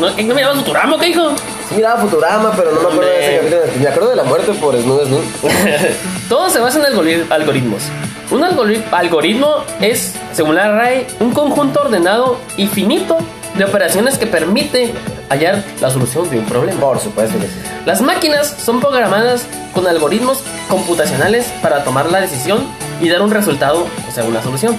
¿No, 0.00 0.10
¿No 0.10 0.34
mirabas 0.34 0.56
Futurama, 0.58 0.98
qué 0.98 1.08
hijo? 1.10 1.30
Sí 1.68 1.76
miraba 1.76 2.00
Futurama, 2.00 2.52
pero 2.56 2.72
no 2.72 2.80
me 2.80 2.86
acuerdo 2.88 3.10
de 3.10 3.20
ese 3.24 3.36
capítulo. 3.38 3.60
Me 3.80 3.88
acuerdo 3.88 4.10
de 4.10 4.16
la 4.16 4.24
muerte 4.24 4.52
por 4.54 4.76
Snoop 4.80 5.04
Snoop. 5.06 5.22
Todo 6.28 6.50
se 6.50 6.58
basa 6.58 6.78
en 6.80 6.92
algori- 6.94 7.24
algoritmos. 7.30 7.82
Un 8.30 8.42
algori- 8.42 8.82
algoritmo 8.90 9.58
es, 9.80 10.14
según 10.32 10.56
la 10.56 10.70
RAE, 10.72 11.06
un 11.20 11.30
conjunto 11.32 11.82
ordenado 11.82 12.38
y 12.56 12.66
finito 12.66 13.18
de 13.56 13.64
operaciones 13.64 14.18
que 14.18 14.26
permite 14.26 14.92
hallar 15.28 15.62
la 15.80 15.90
solución 15.90 16.28
de 16.28 16.40
un 16.40 16.44
problema. 16.44 16.80
Por 16.80 16.98
supuesto 16.98 17.38
que 17.38 17.46
sí. 17.46 17.52
Las 17.86 18.00
máquinas 18.00 18.48
son 18.64 18.80
programadas 18.80 19.46
con 19.74 19.86
algoritmos 19.86 20.42
computacionales 20.68 21.46
para 21.62 21.84
tomar 21.84 22.10
la 22.10 22.20
decisión 22.20 22.66
y 23.00 23.08
dar 23.08 23.22
un 23.22 23.30
resultado, 23.30 23.86
o 24.08 24.12
sea, 24.12 24.24
una 24.24 24.42
solución. 24.42 24.76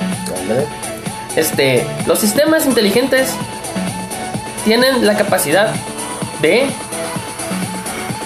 Este, 1.35 1.85
los 2.07 2.19
sistemas 2.19 2.65
inteligentes 2.65 3.35
tienen 4.63 5.05
la 5.05 5.15
capacidad 5.15 5.69
de 6.41 6.67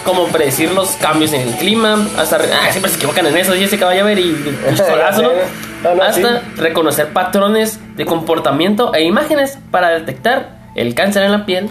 como 0.05 0.27
predecir 0.27 0.71
los 0.71 0.91
cambios 0.91 1.33
en 1.33 1.41
el 1.41 1.53
clima, 1.55 2.07
hasta 2.17 2.37
ah, 2.37 2.71
siempre 2.71 2.89
se 2.89 2.97
equivocan 2.97 3.27
en 3.27 3.37
eso, 3.37 3.53
dice 3.53 3.77
que 3.77 3.83
vaya 3.83 4.01
a 4.01 4.05
ver 4.05 4.17
y 4.17 4.29
y 4.29 4.77
solazo, 4.77 5.21
¿no? 5.21 5.29
No, 5.83 5.95
no, 5.95 6.03
hasta 6.03 6.39
sí. 6.39 6.45
reconocer 6.57 7.13
patrones 7.13 7.79
de 7.95 8.05
comportamiento 8.05 8.93
e 8.93 9.03
imágenes 9.03 9.59
para 9.71 9.89
detectar 9.89 10.57
el 10.75 10.93
cáncer 10.95 11.23
en 11.23 11.31
la 11.31 11.45
piel. 11.45 11.69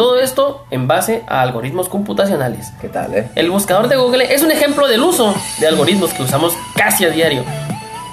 Todo 0.00 0.18
esto 0.18 0.64
en 0.70 0.88
base 0.88 1.24
a 1.28 1.42
algoritmos 1.42 1.90
computacionales. 1.90 2.72
¿Qué 2.80 2.88
tal, 2.88 3.12
eh? 3.14 3.28
El 3.34 3.50
buscador 3.50 3.86
de 3.86 3.96
Google 3.96 4.32
es 4.32 4.42
un 4.42 4.50
ejemplo 4.50 4.88
del 4.88 5.02
uso 5.02 5.34
de 5.58 5.66
algoritmos 5.68 6.14
que 6.14 6.22
usamos 6.22 6.54
casi 6.74 7.04
a 7.04 7.10
diario. 7.10 7.44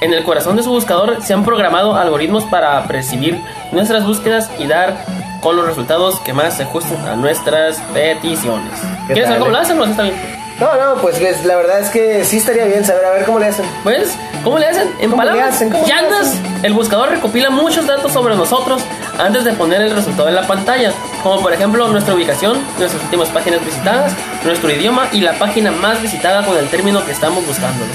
En 0.01 0.13
el 0.13 0.21
corazón 0.25 0.57
de 0.57 0.63
su 0.63 0.69
buscador 0.69 1.23
se 1.23 1.33
han 1.33 1.45
programado 1.45 1.95
algoritmos 1.95 2.43
para 2.43 2.83
percibir 2.89 3.41
nuestras 3.71 4.05
búsquedas 4.05 4.51
y 4.59 4.67
dar 4.67 4.97
con 5.39 5.55
los 5.55 5.65
resultados 5.65 6.19
que 6.19 6.33
más 6.33 6.55
se 6.57 6.63
ajusten 6.63 6.97
a 7.05 7.15
nuestras 7.15 7.77
peticiones. 7.93 8.73
¿Qué 9.07 9.13
¿Quieres 9.13 9.27
saber 9.27 9.39
cómo 9.39 9.51
eh? 9.51 9.53
lo 9.53 9.59
hacen 9.61 9.79
o 9.79 9.85
está 9.85 10.03
bien? 10.03 10.15
No, 10.59 10.73
no, 10.75 11.01
pues 11.01 11.21
es- 11.21 11.45
la 11.45 11.55
verdad 11.55 11.79
es 11.79 11.89
que 11.89 12.25
sí 12.25 12.37
estaría 12.37 12.65
bien 12.65 12.83
saber 12.83 13.05
a 13.05 13.11
ver 13.11 13.23
cómo 13.23 13.39
le 13.39 13.45
hacen. 13.45 13.65
Pues, 13.83 14.13
¿cómo 14.43 14.59
le 14.59 14.67
hacen? 14.67 14.89
En 14.99 15.09
¿Cómo 15.09 15.23
le 15.23 15.29
palabras 15.29 15.61
llantas, 15.61 16.35
el 16.63 16.73
buscador 16.73 17.09
recopila 17.09 17.49
muchos 17.49 17.85
datos 17.87 18.11
sobre 18.11 18.35
nosotros 18.35 18.81
antes 19.17 19.43
de 19.43 19.53
poner 19.53 19.81
el 19.81 19.91
resultado 19.91 20.29
en 20.29 20.35
la 20.35 20.47
pantalla, 20.47 20.91
como 21.23 21.41
por 21.41 21.53
ejemplo 21.53 21.87
nuestra 21.87 22.13
ubicación, 22.13 22.57
nuestras 22.77 23.03
últimas 23.03 23.29
páginas 23.29 23.65
visitadas, 23.65 24.13
nuestro 24.43 24.71
idioma 24.71 25.07
y 25.11 25.21
la 25.21 25.33
página 25.33 25.71
más 25.71 26.01
visitada 26.01 26.45
con 26.45 26.57
el 26.57 26.67
término 26.69 27.03
que 27.05 27.11
estamos 27.11 27.45
buscando. 27.45 27.85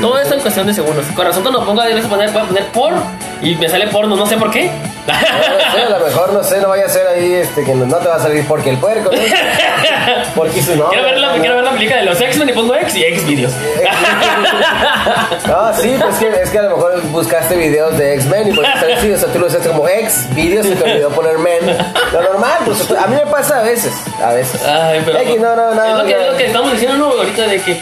Todo 0.00 0.18
esto 0.18 0.34
en 0.34 0.40
cuestión 0.40 0.66
de 0.66 0.74
segundos. 0.74 1.04
Corazón, 1.16 1.42
cuando 1.42 1.64
ponga, 1.64 1.84
debes 1.84 2.06
poner, 2.06 2.30
voy 2.30 2.42
a 2.42 2.44
poner 2.46 2.66
por 2.66 2.92
y 3.42 3.56
me 3.56 3.68
sale 3.68 3.88
porno, 3.88 4.16
no 4.16 4.26
sé 4.26 4.36
por 4.36 4.50
qué. 4.50 4.70
No, 5.10 5.72
sé, 5.72 5.82
a 5.82 5.98
lo 5.98 6.06
mejor 6.06 6.32
no 6.32 6.44
sé, 6.44 6.60
no 6.60 6.68
vaya 6.68 6.86
a 6.86 6.88
ser 6.88 7.06
ahí 7.06 7.34
este 7.34 7.64
que 7.64 7.74
no, 7.74 7.86
no 7.86 7.96
te 7.98 8.08
va 8.08 8.16
a 8.16 8.20
salir 8.20 8.46
porque 8.46 8.70
el 8.70 8.78
puerco, 8.78 9.10
¿no? 9.10 9.18
Porque 10.34 10.62
su 10.62 10.76
nombre. 10.76 10.98
quiero, 10.98 11.04
ver 11.04 11.18
la, 11.18 11.32
¿no? 11.34 11.40
quiero 11.40 11.54
ver 11.56 11.64
la 11.64 11.72
película 11.72 11.96
de 11.98 12.04
los 12.04 12.20
X-Men 12.20 12.48
y 12.48 12.52
pongo 12.52 12.74
X 12.74 12.96
y 12.96 13.04
X 13.04 13.26
videos. 13.26 13.52
No, 15.46 15.74
sí, 15.74 15.96
pues 16.00 16.16
que, 16.16 16.28
es 16.42 16.50
que 16.50 16.58
a 16.58 16.62
lo 16.62 16.76
mejor 16.76 17.02
buscaste 17.08 17.56
videos 17.56 17.96
de 17.98 18.14
X-Men 18.14 18.48
y 18.48 18.52
pues 18.52 18.68
sí, 19.00 19.12
o 19.12 19.18
sea, 19.18 19.28
tú 19.32 19.38
lo 19.38 19.46
usaste 19.46 19.68
como 19.68 19.88
X 19.88 20.28
videos 20.34 20.66
y 20.66 20.74
te 20.74 20.84
olvidó 20.84 21.10
poner 21.10 21.38
Men. 21.38 21.76
Lo 22.12 22.22
normal, 22.22 22.58
pues 22.64 22.90
a 22.90 23.06
mí 23.06 23.16
me 23.16 23.26
pasa 23.30 23.60
a 23.60 23.62
veces, 23.62 23.92
a 24.22 24.32
veces. 24.32 24.62
Ay, 24.64 25.02
pero. 25.04 25.18
X, 25.20 25.40
no, 25.40 25.56
no, 25.56 25.74
no. 25.74 25.84
Es 25.84 25.98
lo 25.98 26.04
que, 26.04 26.12
es 26.12 26.30
lo 26.30 26.36
que 26.36 26.46
estamos 26.46 26.72
diciendo 26.72 26.96
¿no? 26.98 27.12
ahorita 27.12 27.46
de 27.46 27.60
que. 27.62 27.80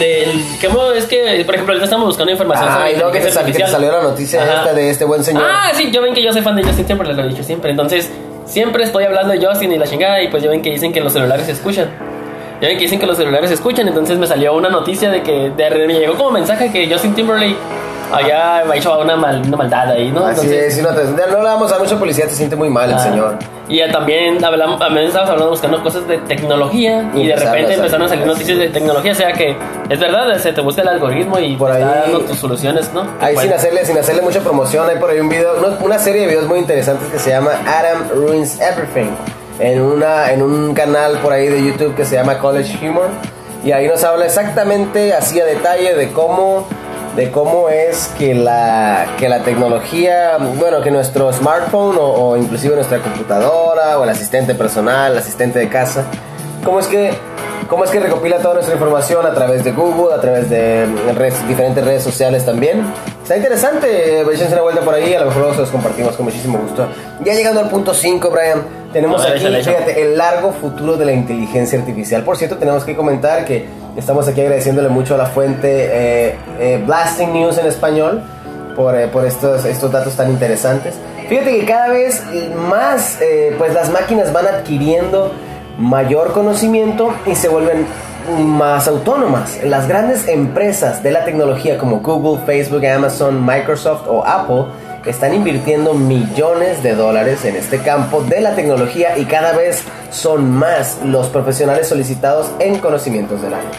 Del, 0.00 0.44
¿Cómo 0.66 0.90
es 0.92 1.04
que, 1.06 1.42
por 1.46 1.54
ejemplo, 1.54 1.72
ahorita 1.72 1.84
estamos 1.84 2.06
buscando 2.06 2.32
información 2.32 2.66
Ah, 2.68 2.74
sobre 2.78 2.92
y 2.92 2.96
luego 2.96 3.12
que 3.12 3.18
inteligencia 3.18 3.66
sal- 3.66 3.66
que 3.66 3.72
salió 3.72 3.92
la 3.92 4.02
noticia 4.02 4.42
Ajá. 4.42 4.54
esta 4.62 4.72
de 4.74 4.90
este 4.90 5.04
buen 5.04 5.22
señor. 5.22 5.44
Ah, 5.46 5.70
sí, 5.74 5.90
yo 5.92 6.02
ven 6.02 6.14
que 6.14 6.22
yo 6.22 6.32
soy 6.32 6.42
fan 6.42 6.56
de 6.56 6.64
Justin, 6.64 6.86
siempre 6.86 7.12
lo 7.14 7.22
he 7.22 7.28
dicho 7.28 7.42
siempre. 7.44 7.70
Entonces, 7.70 8.10
siempre 8.46 8.82
estoy 8.84 9.04
hablando 9.04 9.32
de 9.32 9.46
Justin 9.46 9.70
y 9.72 9.78
la 9.78 9.86
chingada. 9.86 10.20
Y 10.22 10.28
pues 10.28 10.42
ya 10.42 10.48
ven 10.50 10.62
que 10.62 10.70
dicen 10.70 10.92
que 10.92 11.00
los 11.00 11.12
celulares 11.12 11.46
se 11.46 11.52
escuchan. 11.52 11.88
Ya 12.60 12.68
ven 12.68 12.76
que 12.78 12.84
dicen 12.84 12.98
que 12.98 13.06
los 13.06 13.16
celulares 13.16 13.48
se 13.48 13.54
escuchan. 13.54 13.86
Entonces 13.88 14.18
me 14.18 14.26
salió 14.26 14.54
una 14.54 14.68
noticia 14.70 15.10
de 15.10 15.22
que 15.22 15.50
de, 15.50 15.86
me 15.86 15.94
llegó 15.94 16.14
como 16.16 16.30
mensaje 16.32 16.70
que 16.72 16.90
Justin 16.90 17.14
Timberlake 17.14 17.56
había 18.12 18.62
hecho 18.74 18.98
una, 18.98 19.16
mal, 19.16 19.42
una 19.46 19.56
maldad 19.56 19.90
ahí, 19.90 20.10
¿no? 20.10 20.26
Así 20.26 20.40
Entonces, 20.46 20.66
es, 20.68 20.74
si 20.74 20.82
no, 20.82 20.88
te, 20.90 21.04
no 21.04 21.38
le 21.38 21.44
damos 21.48 21.72
a 21.72 21.78
mucha 21.78 21.98
policía, 21.98 22.26
te 22.26 22.34
siente 22.34 22.56
muy 22.56 22.68
mal 22.70 22.90
el 22.90 22.96
Ah, 22.96 22.98
señor. 23.00 23.36
Y 23.68 23.80
también 23.92 24.44
hablamos, 24.44 24.80
también 24.80 25.06
estábamos 25.06 25.30
hablando 25.30 25.50
buscando 25.52 25.82
cosas 25.82 26.06
de 26.08 26.18
tecnología 26.18 27.08
y, 27.14 27.20
Y 27.20 27.26
de 27.28 27.36
repente 27.36 27.74
empezaron 27.74 28.06
a 28.06 28.08
salir 28.08 28.26
noticias 28.26 28.58
de 28.58 28.68
tecnología, 28.68 29.12
o 29.12 29.14
sea 29.14 29.32
que 29.32 29.56
es 29.88 30.00
verdad, 30.00 30.36
se 30.38 30.52
te 30.52 30.60
busca 30.60 30.82
el 30.82 30.88
algoritmo 30.88 31.38
y 31.38 31.56
Por 31.56 31.70
te 31.70 31.78
está 31.78 31.92
ahí- 31.92 32.00
dando 32.12 32.20
tus 32.26 32.38
soluciones, 32.38 32.92
¿no? 32.92 33.06
Ahí 33.20 33.36
sin 33.36 33.52
hacerle, 33.52 33.84
sin 33.86 33.96
hacerle 33.96 34.22
mucha 34.22 34.40
promoción, 34.40 34.88
hay 34.88 34.96
por 34.96 35.10
ahí 35.10 35.20
un 35.20 35.28
video, 35.28 35.56
una, 35.58 35.68
una 35.84 35.98
serie 36.00 36.22
de 36.22 36.26
videos 36.28 36.46
muy 36.48 36.58
interesantes 36.58 37.08
que 37.10 37.18
se 37.20 37.30
llama 37.30 37.50
Adam 37.66 38.08
Ruins 38.12 38.58
Everything. 38.60 39.10
En, 39.60 39.80
una, 39.82 40.32
en 40.32 40.42
un 40.42 40.72
canal 40.74 41.18
por 41.18 41.32
ahí 41.34 41.46
de 41.48 41.62
YouTube 41.64 41.94
que 41.94 42.04
se 42.06 42.16
llama 42.16 42.38
College 42.38 42.76
Humor. 42.88 43.08
Y 43.62 43.72
ahí 43.72 43.86
nos 43.86 44.02
habla 44.04 44.24
exactamente 44.24 45.12
así 45.12 45.38
a 45.38 45.44
detalle 45.44 45.94
de 45.94 46.10
cómo, 46.12 46.66
de 47.16 47.30
cómo 47.30 47.68
es 47.68 48.08
que 48.18 48.34
la, 48.34 49.06
que 49.18 49.28
la 49.28 49.42
tecnología, 49.42 50.38
bueno, 50.58 50.82
que 50.82 50.90
nuestro 50.90 51.32
smartphone 51.32 51.96
o, 51.98 52.02
o 52.02 52.36
inclusive 52.36 52.74
nuestra 52.74 52.98
computadora 52.98 53.98
o 53.98 54.04
el 54.04 54.10
asistente 54.10 54.54
personal, 54.54 55.12
el 55.12 55.18
asistente 55.18 55.58
de 55.58 55.68
casa, 55.68 56.06
cómo 56.64 56.80
es 56.80 56.86
que 56.86 57.10
cómo 57.70 57.84
es 57.84 57.90
que 57.90 58.00
recopila 58.00 58.38
toda 58.38 58.54
nuestra 58.54 58.74
información 58.74 59.24
a 59.24 59.32
través 59.32 59.62
de 59.62 59.70
Google, 59.70 60.12
a 60.12 60.20
través 60.20 60.50
de 60.50 60.88
diferentes 61.48 61.84
redes 61.84 62.02
sociales 62.02 62.44
también. 62.44 62.84
Está 63.30 63.38
interesante, 63.38 64.22
échense 64.22 64.54
una 64.54 64.62
vuelta 64.62 64.80
por 64.80 64.92
ahí, 64.92 65.14
a 65.14 65.20
lo 65.20 65.26
mejor 65.26 65.54
se 65.54 65.60
los 65.60 65.70
compartimos 65.70 66.16
con 66.16 66.26
muchísimo 66.26 66.58
gusto. 66.58 66.88
Ya 67.24 67.32
llegando 67.32 67.60
al 67.60 67.68
punto 67.68 67.94
5, 67.94 68.28
Brian, 68.28 68.64
tenemos 68.92 69.22
ver, 69.22 69.34
aquí, 69.34 69.42
échale, 69.42 69.60
échale. 69.60 69.76
fíjate, 69.76 70.02
el 70.02 70.18
largo 70.18 70.50
futuro 70.52 70.96
de 70.96 71.04
la 71.04 71.12
inteligencia 71.12 71.78
artificial. 71.78 72.24
Por 72.24 72.36
cierto, 72.36 72.56
tenemos 72.56 72.82
que 72.82 72.96
comentar 72.96 73.44
que 73.44 73.66
estamos 73.96 74.26
aquí 74.26 74.40
agradeciéndole 74.40 74.88
mucho 74.88 75.14
a 75.14 75.16
la 75.16 75.26
fuente 75.26 75.68
eh, 75.70 76.34
eh, 76.58 76.82
Blasting 76.84 77.32
News 77.32 77.56
en 77.58 77.66
español 77.66 78.20
por, 78.74 78.96
eh, 78.98 79.06
por 79.06 79.24
estos, 79.24 79.64
estos 79.64 79.92
datos 79.92 80.16
tan 80.16 80.28
interesantes. 80.28 80.96
Fíjate 81.28 81.56
que 81.60 81.64
cada 81.64 81.86
vez 81.90 82.24
más, 82.68 83.20
pues 83.58 83.72
las 83.72 83.90
máquinas 83.90 84.32
van 84.32 84.48
adquiriendo 84.48 85.30
mayor 85.78 86.32
conocimiento 86.32 87.14
y 87.26 87.36
se 87.36 87.48
vuelven 87.48 87.86
más 88.38 88.88
autónomas. 88.88 89.58
Las 89.64 89.88
grandes 89.88 90.28
empresas 90.28 91.02
de 91.02 91.10
la 91.12 91.24
tecnología 91.24 91.78
como 91.78 92.00
Google, 92.00 92.44
Facebook, 92.44 92.86
Amazon, 92.86 93.44
Microsoft 93.44 94.06
o 94.08 94.24
Apple 94.24 94.66
están 95.06 95.34
invirtiendo 95.34 95.94
millones 95.94 96.82
de 96.82 96.94
dólares 96.94 97.44
en 97.44 97.56
este 97.56 97.78
campo 97.78 98.22
de 98.22 98.40
la 98.40 98.54
tecnología 98.54 99.16
y 99.16 99.24
cada 99.24 99.52
vez 99.52 99.82
son 100.10 100.50
más 100.50 100.98
los 101.04 101.28
profesionales 101.28 101.88
solicitados 101.88 102.50
en 102.58 102.78
conocimientos 102.78 103.40
del 103.40 103.54
área. 103.54 103.70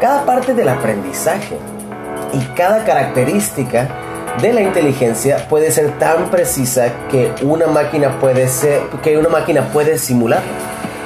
Cada 0.00 0.24
parte 0.24 0.54
del 0.54 0.68
aprendizaje 0.68 1.58
y 2.32 2.38
cada 2.54 2.84
característica 2.84 3.88
de 4.40 4.52
la 4.52 4.62
inteligencia 4.62 5.46
puede 5.48 5.70
ser 5.70 5.98
tan 5.98 6.30
precisa 6.30 6.92
que 7.10 7.32
una 7.42 7.66
máquina 7.66 8.18
puede 8.20 8.48
ser 8.48 8.82
que 9.02 9.18
una 9.18 9.28
máquina 9.28 9.62
puede 9.72 9.98
simular. 9.98 10.42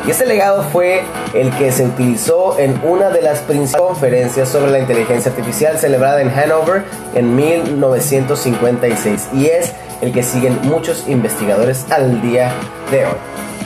Y 0.06 0.10
este 0.10 0.26
legado 0.26 0.62
fue 0.64 1.02
el 1.32 1.50
que 1.56 1.72
se 1.72 1.86
utilizó 1.86 2.58
en 2.58 2.78
una 2.84 3.08
de 3.08 3.22
las 3.22 3.38
principales 3.38 3.88
conferencias 3.88 4.50
sobre 4.50 4.70
la 4.70 4.78
inteligencia 4.78 5.30
artificial 5.30 5.78
celebrada 5.78 6.20
en 6.20 6.28
Hanover 6.28 6.84
en 7.14 7.34
1956 7.34 9.28
y 9.32 9.46
es 9.46 9.72
el 10.02 10.12
que 10.12 10.22
siguen 10.22 10.58
muchos 10.64 11.08
investigadores 11.08 11.86
al 11.90 12.20
día 12.20 12.52
de 12.90 13.06
hoy. 13.06 13.12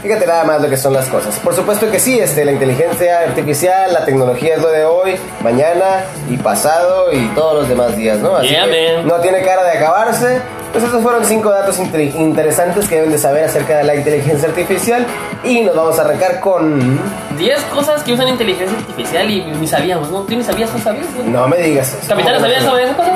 Fíjate 0.02 0.28
nada 0.28 0.44
más 0.44 0.62
lo 0.62 0.70
que 0.70 0.76
son 0.76 0.92
las 0.92 1.06
cosas. 1.06 1.36
Por 1.40 1.56
supuesto 1.56 1.90
que 1.90 1.98
sí, 1.98 2.20
este, 2.20 2.44
la 2.44 2.52
inteligencia 2.52 3.18
artificial, 3.20 3.92
la 3.92 4.04
tecnología 4.04 4.54
es 4.54 4.62
lo 4.62 4.70
de 4.70 4.84
hoy, 4.84 5.16
mañana 5.42 6.04
y 6.30 6.36
pasado 6.36 7.12
y 7.12 7.26
todos 7.34 7.54
los 7.56 7.68
demás 7.68 7.96
días, 7.96 8.18
¿no? 8.18 8.40
Yeah, 8.42 8.66
man. 8.66 9.08
no 9.08 9.16
tiene 9.16 9.42
cara 9.42 9.64
de 9.64 9.72
acabarse. 9.72 10.40
Pues 10.72 10.84
estos 10.84 11.02
fueron 11.02 11.24
cinco 11.24 11.50
datos 11.50 11.78
inter- 11.78 12.00
interesantes 12.14 12.86
que 12.88 12.96
deben 12.96 13.10
de 13.10 13.18
saber 13.18 13.44
acerca 13.44 13.78
de 13.78 13.84
la 13.84 13.94
inteligencia 13.96 14.48
artificial 14.48 15.04
y 15.42 15.62
nos 15.62 15.74
vamos 15.74 15.98
a 15.98 16.02
arrancar 16.02 16.40
con... 16.40 17.00
10 17.38 17.60
cosas 17.74 18.02
que 18.02 18.12
usan 18.12 18.28
inteligencia 18.28 18.76
artificial 18.78 19.30
y 19.30 19.42
ni 19.44 19.66
sabíamos, 19.66 20.10
¿no? 20.10 20.20
¿Tú 20.22 20.36
ni 20.36 20.42
sabías 20.44 20.70
o 20.74 20.78
sabías? 20.78 21.06
güey? 21.16 21.28
No 21.28 21.48
me 21.48 21.56
digas. 21.58 21.96
¿Capitán, 22.06 22.40
¿sabías 22.40 22.62
sobre 22.64 22.84
esa 22.84 22.94
cosa? 22.94 23.12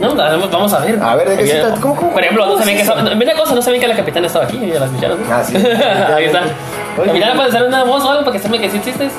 No, 0.00 0.14
vamos 0.14 0.72
a 0.74 0.78
ver. 0.80 1.02
A 1.02 1.16
ver, 1.16 1.30
¿de 1.30 1.36
qué 1.38 1.46
se 1.46 1.52
Porque, 1.54 1.66
trata? 1.66 1.80
¿Cómo- 1.80 1.96
cómo- 1.96 2.12
Por 2.12 2.22
ejemplo, 2.22 2.46
no 2.46 2.58
sabían 2.58 2.76
que 2.76 2.82
estaba- 2.82 3.02
Mira 3.14 3.34
cosa, 3.34 3.54
no 3.54 3.62
sabían 3.62 3.80
que 3.80 3.88
la 3.88 3.96
capitana 3.96 4.26
estaba 4.26 4.44
aquí, 4.44 4.58
ya 4.72 4.78
la 4.80 4.86
escucharon. 4.86 5.18
¿no? 5.20 5.34
Ah, 5.34 5.42
sí. 5.42 5.56
Ahí 6.16 6.24
está. 6.26 6.42
¿puedes 6.96 7.54
hacer 7.54 7.66
una 7.66 7.84
voz 7.84 8.04
o 8.04 8.10
algo 8.10 8.24
para 8.24 8.32
que 8.36 8.42
sepan 8.42 8.60
que 8.60 8.70
sí 8.70 8.76
existes? 8.76 9.12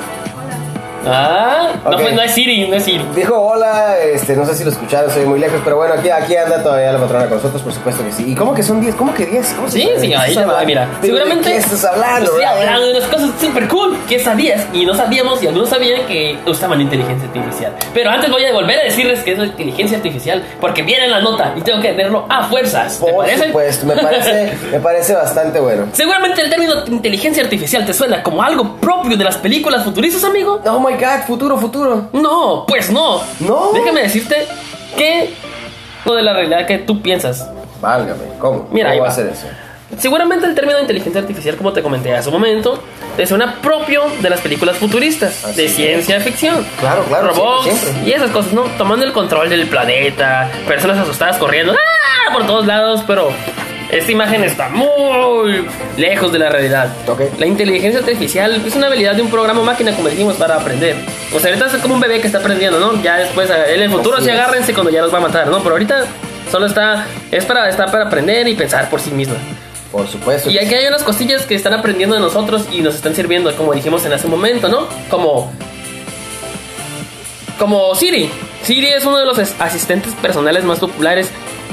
Ah, 1.05 1.73
no, 1.83 1.91
Ok. 1.91 2.01
pues 2.01 2.13
no 2.15 2.21
es 2.21 2.31
Siri, 2.31 2.67
no 2.67 2.75
es 2.75 2.83
Siri. 2.83 3.05
Dijo 3.15 3.35
hola, 3.39 3.97
este, 3.99 4.35
no 4.35 4.45
sé 4.45 4.55
si 4.55 4.63
lo 4.63 4.71
escucharon, 4.71 5.09
soy 5.11 5.25
muy 5.25 5.39
lejos, 5.39 5.59
pero 5.63 5.77
bueno, 5.77 5.93
aquí, 5.95 6.09
aquí 6.09 6.35
anda 6.35 6.61
todavía 6.61 6.91
la 6.91 6.99
patrona 6.99 7.25
con 7.27 7.37
nosotros, 7.37 7.61
por 7.61 7.73
supuesto 7.73 8.03
que 8.03 8.11
sí. 8.11 8.31
¿Y 8.31 8.35
cómo 8.35 8.53
que 8.53 8.63
son 8.63 8.81
10? 8.81 8.95
¿Cómo 8.95 9.13
que 9.13 9.25
10? 9.25 9.53
¿Cómo 9.55 9.67
se 9.69 9.79
Sí, 9.79 9.89
sí, 9.95 10.01
¿De 10.01 10.07
qué 10.09 10.15
ahí 10.17 10.33
ya 10.33 10.45
va, 10.45 10.63
mira. 10.63 10.87
¿De 11.01 11.07
Seguramente. 11.07 11.49
qué 11.49 11.57
estás 11.57 11.85
hablando? 11.85 12.25
Estoy 12.31 12.39
bro? 12.41 12.49
hablando 12.49 12.85
de 12.87 12.91
unas 12.97 13.09
cosas 13.09 13.29
super 13.39 13.67
cool 13.67 13.97
que 14.09 14.19
sabías 14.19 14.65
y 14.73 14.85
no 14.85 14.93
sabíamos 14.95 15.41
y 15.43 15.47
algunos 15.47 15.69
sabían 15.69 16.05
que 16.07 16.37
usaban 16.45 16.81
inteligencia 16.81 17.27
artificial. 17.27 17.73
Pero 17.93 18.09
antes 18.09 18.29
voy 18.29 18.45
a 18.45 18.53
volver 18.53 18.79
a 18.79 18.83
decirles 18.83 19.19
que 19.21 19.33
es 19.33 19.39
inteligencia 19.39 19.97
artificial 19.97 20.43
porque 20.59 20.81
viene 20.83 21.05
en 21.05 21.11
la 21.11 21.21
nota 21.21 21.53
y 21.55 21.61
tengo 21.61 21.81
que 21.81 21.89
tenerlo 21.89 22.25
a 22.29 22.43
fuerzas. 22.47 22.99
¿Te 22.99 23.11
Por 23.11 23.23
parece? 23.25 23.45
supuesto, 23.47 23.85
me 23.85 23.95
parece, 23.97 24.57
me 24.71 24.79
parece 24.79 25.13
bastante 25.13 25.59
bueno. 25.59 25.87
Seguramente 25.93 26.41
el 26.41 26.49
término 26.49 26.73
inteligencia 26.87 27.43
artificial 27.43 27.85
te 27.85 27.93
suena 27.93 28.21
como 28.23 28.41
algo 28.43 28.75
propio 28.77 29.15
de 29.17 29.23
las 29.23 29.37
películas 29.37 29.83
futuristas, 29.83 30.23
amigo. 30.23 30.61
Oh 30.65 30.79
my 30.87 30.93
god, 30.95 31.25
futuro, 31.25 31.57
futuro. 31.57 32.09
No, 32.13 32.65
pues 32.67 32.89
no. 32.91 33.21
No. 33.39 33.71
Déjame 33.73 34.01
decirte 34.03 34.47
que 34.95 35.33
lo 36.05 36.15
de 36.15 36.23
la 36.23 36.33
realidad 36.33 36.65
que 36.65 36.79
tú 36.79 37.01
piensas. 37.01 37.47
Válgame, 37.81 38.23
¿cómo? 38.39 38.67
Mira, 38.71 38.91
¿Cómo 38.91 39.03
va 39.03 39.09
a 39.09 39.11
ser 39.11 39.27
eso? 39.27 39.47
Seguramente 39.99 40.45
el 40.45 40.53
término 40.53 40.79
inteligencia 40.79 41.21
artificial, 41.21 41.55
como 41.55 41.71
te 41.71 41.81
comenté 41.81 42.13
hace 42.13 42.27
un 42.27 42.33
momento, 42.33 42.77
te 43.15 43.25
suena 43.25 43.55
propio 43.61 44.03
de 44.21 44.29
las 44.29 44.41
películas 44.41 44.75
futuristas, 44.77 45.45
Así 45.45 45.55
de 45.61 45.65
es. 45.65 45.75
ciencia 45.75 46.19
ficción. 46.19 46.65
Claro, 46.79 47.03
claro, 47.05 47.29
Robots 47.29 47.63
siempre, 47.63 47.91
siempre. 47.91 48.09
y 48.09 48.13
esas 48.13 48.31
cosas, 48.31 48.51
¿no? 48.51 48.63
Tomando 48.77 49.05
el 49.05 49.13
control 49.13 49.49
del 49.49 49.65
planeta, 49.67 50.49
personas 50.67 50.97
asustadas 50.97 51.37
corriendo 51.37 51.73
¡ah! 51.73 52.33
por 52.33 52.45
todos 52.45 52.65
lados, 52.65 53.01
pero 53.07 53.29
esta 53.91 54.11
imagen 54.11 54.43
está 54.43 54.69
muy 54.69 55.65
lejos 55.97 56.31
de 56.31 56.39
la 56.39 56.49
realidad. 56.49 56.93
Ok. 57.07 57.21
La 57.39 57.45
inteligencia 57.45 57.99
artificial 58.01 58.61
es 58.65 58.75
una 58.75 58.87
habilidad 58.87 59.15
de 59.15 59.21
un 59.21 59.29
programa 59.29 59.61
máquina, 59.63 59.95
como 59.95 60.09
dijimos, 60.09 60.35
para 60.35 60.55
aprender. 60.55 60.95
O 61.33 61.39
sea, 61.39 61.49
ahorita 61.51 61.67
es 61.67 61.81
como 61.81 61.93
un 61.95 61.99
bebé 62.01 62.19
que 62.19 62.27
está 62.27 62.39
aprendiendo, 62.39 62.79
¿no? 62.79 63.01
Ya 63.01 63.17
después, 63.17 63.49
en 63.49 63.81
el 63.81 63.89
futuro 63.89 64.17
Así 64.17 64.27
es. 64.29 64.33
agárrense 64.33 64.73
cuando 64.73 64.91
ya 64.91 65.01
los 65.01 65.13
va 65.13 65.17
a 65.19 65.21
matar, 65.21 65.47
¿no? 65.47 65.59
Pero 65.59 65.71
ahorita 65.75 66.05
solo 66.51 66.65
está, 66.65 67.05
es 67.31 67.45
para, 67.45 67.69
está 67.69 67.85
para 67.87 68.05
aprender 68.05 68.47
y 68.47 68.55
pensar 68.55 68.89
por 68.89 68.99
sí 68.99 69.11
misma. 69.11 69.35
Por 69.91 70.05
supuesto. 70.07 70.49
Y 70.49 70.57
aquí 70.59 70.73
hay 70.75 70.85
unas 70.87 71.03
cosillas 71.03 71.45
que 71.45 71.55
están 71.55 71.73
aprendiendo 71.73 72.15
de 72.15 72.21
nosotros 72.21 72.65
y 72.73 72.81
nos 72.81 72.93
están 72.95 73.15
sirviendo, 73.15 73.55
como 73.55 73.73
dijimos 73.73 74.05
en 74.05 74.11
hace 74.13 74.25
un 74.25 74.31
momento, 74.31 74.67
¿no? 74.67 74.85
Como. 75.09 75.51
Como 77.57 77.95
Siri. 77.95 78.29
Siri 78.63 78.87
es 78.89 79.05
uno 79.05 79.17
de 79.17 79.25
los 79.25 79.39
as- 79.39 79.55
asistentes 79.59 80.13
personales 80.15 80.63
más 80.63 80.79
populares 80.79 81.29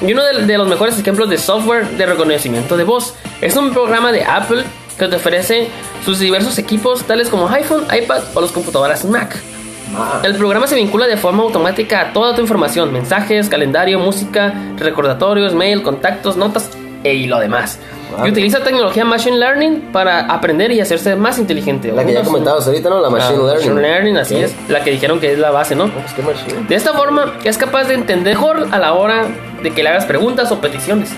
y 0.07 0.13
uno 0.13 0.23
de, 0.25 0.47
de 0.47 0.59
los 0.59 0.69
mejores 0.69 0.99
ejemplos 0.99 1.29
de 1.31 1.39
software 1.39 1.89
de 1.97 2.07
reconocimiento 2.07 2.77
de 2.77 2.85
voz. 2.85 3.15
Es 3.41 3.57
un 3.57 3.73
programa 3.73 4.13
de 4.13 4.25
Apple 4.25 4.65
que 4.99 5.09
te 5.09 5.17
ofrece 5.17 5.69
sus 6.05 6.19
diversos 6.19 6.59
equipos, 6.59 7.05
tales 7.05 7.29
como 7.29 7.49
iPhone, 7.49 7.85
iPad 7.97 8.23
o 8.35 8.41
las 8.41 8.53
computadoras 8.53 9.05
Mac. 9.05 9.37
Ma. 9.93 10.21
El 10.23 10.35
programa 10.37 10.67
se 10.67 10.75
vincula 10.77 11.07
de 11.07 11.17
forma 11.17 11.43
automática 11.43 12.01
a 12.01 12.13
toda 12.13 12.35
tu 12.35 12.41
información, 12.41 12.93
mensajes, 12.93 13.49
calendario, 13.49 13.99
música, 13.99 14.55
recordatorios, 14.79 15.55
mail, 15.55 15.83
contactos, 15.83 16.37
notas 16.37 16.71
e- 17.05 17.15
y 17.15 17.27
lo 17.27 17.39
demás. 17.39 17.79
Y 18.25 18.29
utiliza 18.31 18.63
tecnología 18.63 19.05
Machine 19.05 19.37
Learning 19.39 19.81
para 19.93 20.21
aprender 20.27 20.71
y 20.73 20.81
hacerse 20.81 21.17
más 21.17 21.39
inteligente. 21.39 21.91
La 21.93 22.05
que 22.05 22.13
ya 22.13 22.23
comentabas 22.23 22.67
ahorita, 22.67 22.89
¿no? 22.91 23.01
La 23.01 23.11
Machine 23.11 23.35
Ah, 23.41 23.47
Learning. 23.47 23.55
Machine 23.75 23.81
Learning, 23.81 24.17
así 24.19 24.35
Sí. 24.37 24.43
es. 24.43 24.55
La 24.69 24.83
que 24.85 24.91
dijeron 24.91 25.19
que 25.21 25.33
es 25.33 25.39
la 25.39 25.51
base, 25.51 25.75
¿no? 25.75 25.89
Pues 25.91 26.13
qué 26.15 26.23
machine. 26.23 26.67
De 26.69 26.75
esta 26.75 26.93
forma 26.93 27.35
es 27.45 27.57
capaz 27.59 27.85
de 27.85 27.95
entender 27.95 28.35
mejor 28.37 28.67
a 28.71 28.79
la 28.79 28.95
hora 28.95 29.27
de 29.63 29.71
que 29.73 29.83
le 29.83 29.89
hagas 29.89 30.05
preguntas 30.07 30.51
o 30.53 30.61
peticiones. 30.61 31.11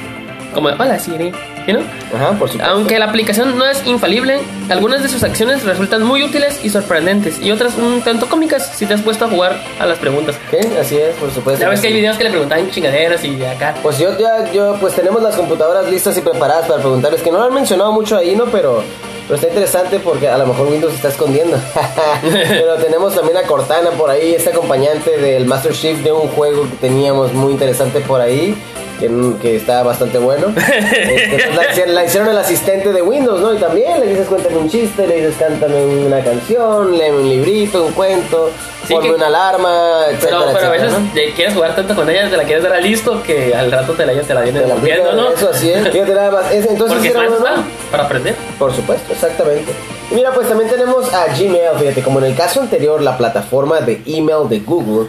Como, 0.55 0.69
hola 0.69 0.99
Siri, 0.99 1.33
¿sí, 1.67 1.73
no? 1.73 1.81
Ajá, 2.15 2.31
por 2.39 2.49
supuesto. 2.49 2.65
Aunque 2.65 2.99
la 2.99 3.07
aplicación 3.07 3.59
no 3.59 3.67
es 3.67 3.85
infalible, 3.87 4.41
algunas 4.71 5.03
de 5.03 5.09
sus 5.09 5.23
acciones 5.23 5.65
resultan 5.65 6.03
muy 6.03 6.23
útiles 6.23 6.61
y 6.65 6.71
sorprendentes, 6.71 7.41
y 7.41 7.51
otras 7.51 7.77
un 7.77 8.03
tanto 8.03 8.27
cómicas 8.29 8.73
si 8.75 8.87
te 8.87 8.95
has 8.95 9.03
puesto 9.03 9.27
a 9.27 9.29
jugar 9.29 9.61
a 9.79 9.87
las 9.87 9.99
preguntas. 9.99 10.37
Sí, 10.51 10.59
así 10.81 10.97
es, 10.97 11.15
por 11.17 11.31
supuesto. 11.31 11.61
Ya 11.61 11.69
ves 11.69 11.81
que 11.81 11.89
hay 11.89 11.95
videos 11.95 12.17
que 12.17 12.25
le 12.25 12.31
preguntan 12.31 12.71
chingaderas 12.71 13.25
y 13.25 13.45
acá. 13.45 13.75
Pues 13.83 13.99
yo 13.99 14.17
ya, 14.19 14.51
yo, 14.53 14.77
pues 14.81 14.95
tenemos 14.95 15.23
las 15.23 15.35
computadoras 15.37 15.91
listas 15.91 16.17
y 16.17 16.21
preparadas 16.21 16.67
para 16.67 16.81
preguntarles, 16.81 17.23
que 17.23 17.31
no 17.31 17.39
lo 17.39 17.45
han 17.45 17.55
mencionado 17.55 17.93
mucho 17.93 18.17
ahí, 18.17 18.35
¿no? 18.35 18.47
Pero, 18.47 18.83
pero 19.27 19.35
está 19.37 19.49
interesante 19.49 19.99
porque 20.01 20.29
a 20.29 20.39
lo 20.39 20.47
mejor 20.47 20.69
Windows 20.69 20.93
se 20.93 20.97
está 20.97 21.09
escondiendo. 21.09 21.57
pero 22.49 22.75
tenemos 22.77 23.15
también 23.15 23.37
a 23.37 23.43
Cortana 23.43 23.91
por 23.91 24.11
ahí, 24.11 24.35
este 24.35 24.51
acompañante 24.51 25.17
del 25.19 25.47
Master 25.47 25.73
Chief 25.73 25.99
de 26.03 26.13
un 26.13 26.29
juego 26.29 26.63
que 26.63 26.77
teníamos 26.81 27.33
muy 27.33 27.53
interesante 27.53 28.01
por 28.01 28.21
ahí. 28.21 28.57
Que, 29.01 29.11
que 29.43 29.57
está 29.57 29.83
bastante 29.83 30.17
bueno. 30.17 30.47
Este, 30.57 31.29
pues, 31.29 31.55
la, 31.55 31.71
hicieron- 31.71 31.95
la 31.95 32.05
hicieron 32.07 32.29
el 32.31 32.39
asistente 32.39 32.95
de 32.95 33.03
Windows, 33.03 33.43
¿no? 33.43 33.53
Y 33.53 33.59
también 33.59 34.01
le 34.01 34.07
dices 34.07 34.27
cuéntame 34.27 34.57
un 34.57 34.71
chiste, 34.71 35.07
le 35.07 35.17
dices 35.17 35.35
cántame 35.39 35.85
una 35.85 36.25
canción, 36.25 36.97
léeme 36.97 37.19
un 37.19 37.29
librito, 37.29 37.85
un 37.85 37.93
cuento, 37.93 38.51
Sí, 38.87 38.95
ponme 38.95 39.09
que- 39.11 39.15
una 39.17 39.27
alarma, 39.27 40.07
etcétera, 40.11 40.39
Pero, 40.47 40.53
pero 40.55 40.67
a 40.67 40.71
veces 40.71 41.33
quieres 41.35 41.53
jugar 41.53 41.75
tanto 41.77 41.95
con 41.95 42.09
ella, 42.09 42.31
te 42.31 42.39
la 42.39 42.45
quieres 42.45 42.63
dar 42.65 42.73
a 42.73 42.81
listo 42.81 43.23
que 43.23 43.55
al 43.55 43.71
rato 43.71 43.93
te 43.93 44.07
la, 44.07 44.15
te 44.23 44.33
la 44.33 44.41
viene 44.41 44.63
rompiendo, 44.63 45.13
¿no? 45.13 45.31
Eso 45.31 45.51
así 45.51 45.71
es. 45.71 45.87
Fíjate 45.91 46.15
nada 46.15 46.31
más. 46.31 46.51
Es- 46.53 46.65
entonces 46.67 46.97
Porque 46.97 47.09
está, 47.09 47.23
¿no? 47.25 47.65
para 47.91 48.05
aprender. 48.05 48.35
Por 48.59 48.75
supuesto, 48.75 49.13
exactamente. 49.17 49.73
Y 50.11 50.15
mira, 50.15 50.33
pues 50.33 50.49
también 50.49 50.71
tenemos 50.71 51.13
a 51.13 51.27
Gmail, 51.27 51.79
fíjate, 51.79 52.03
como 52.03 52.21
en 52.21 52.27
el 52.27 52.37
caso 52.37 52.61
anterior, 52.61 53.03
la 53.03 53.17
plataforma 53.17 53.81
de 53.81 54.03
email 54.07 54.49
de 54.49 54.61
Google 54.61 55.09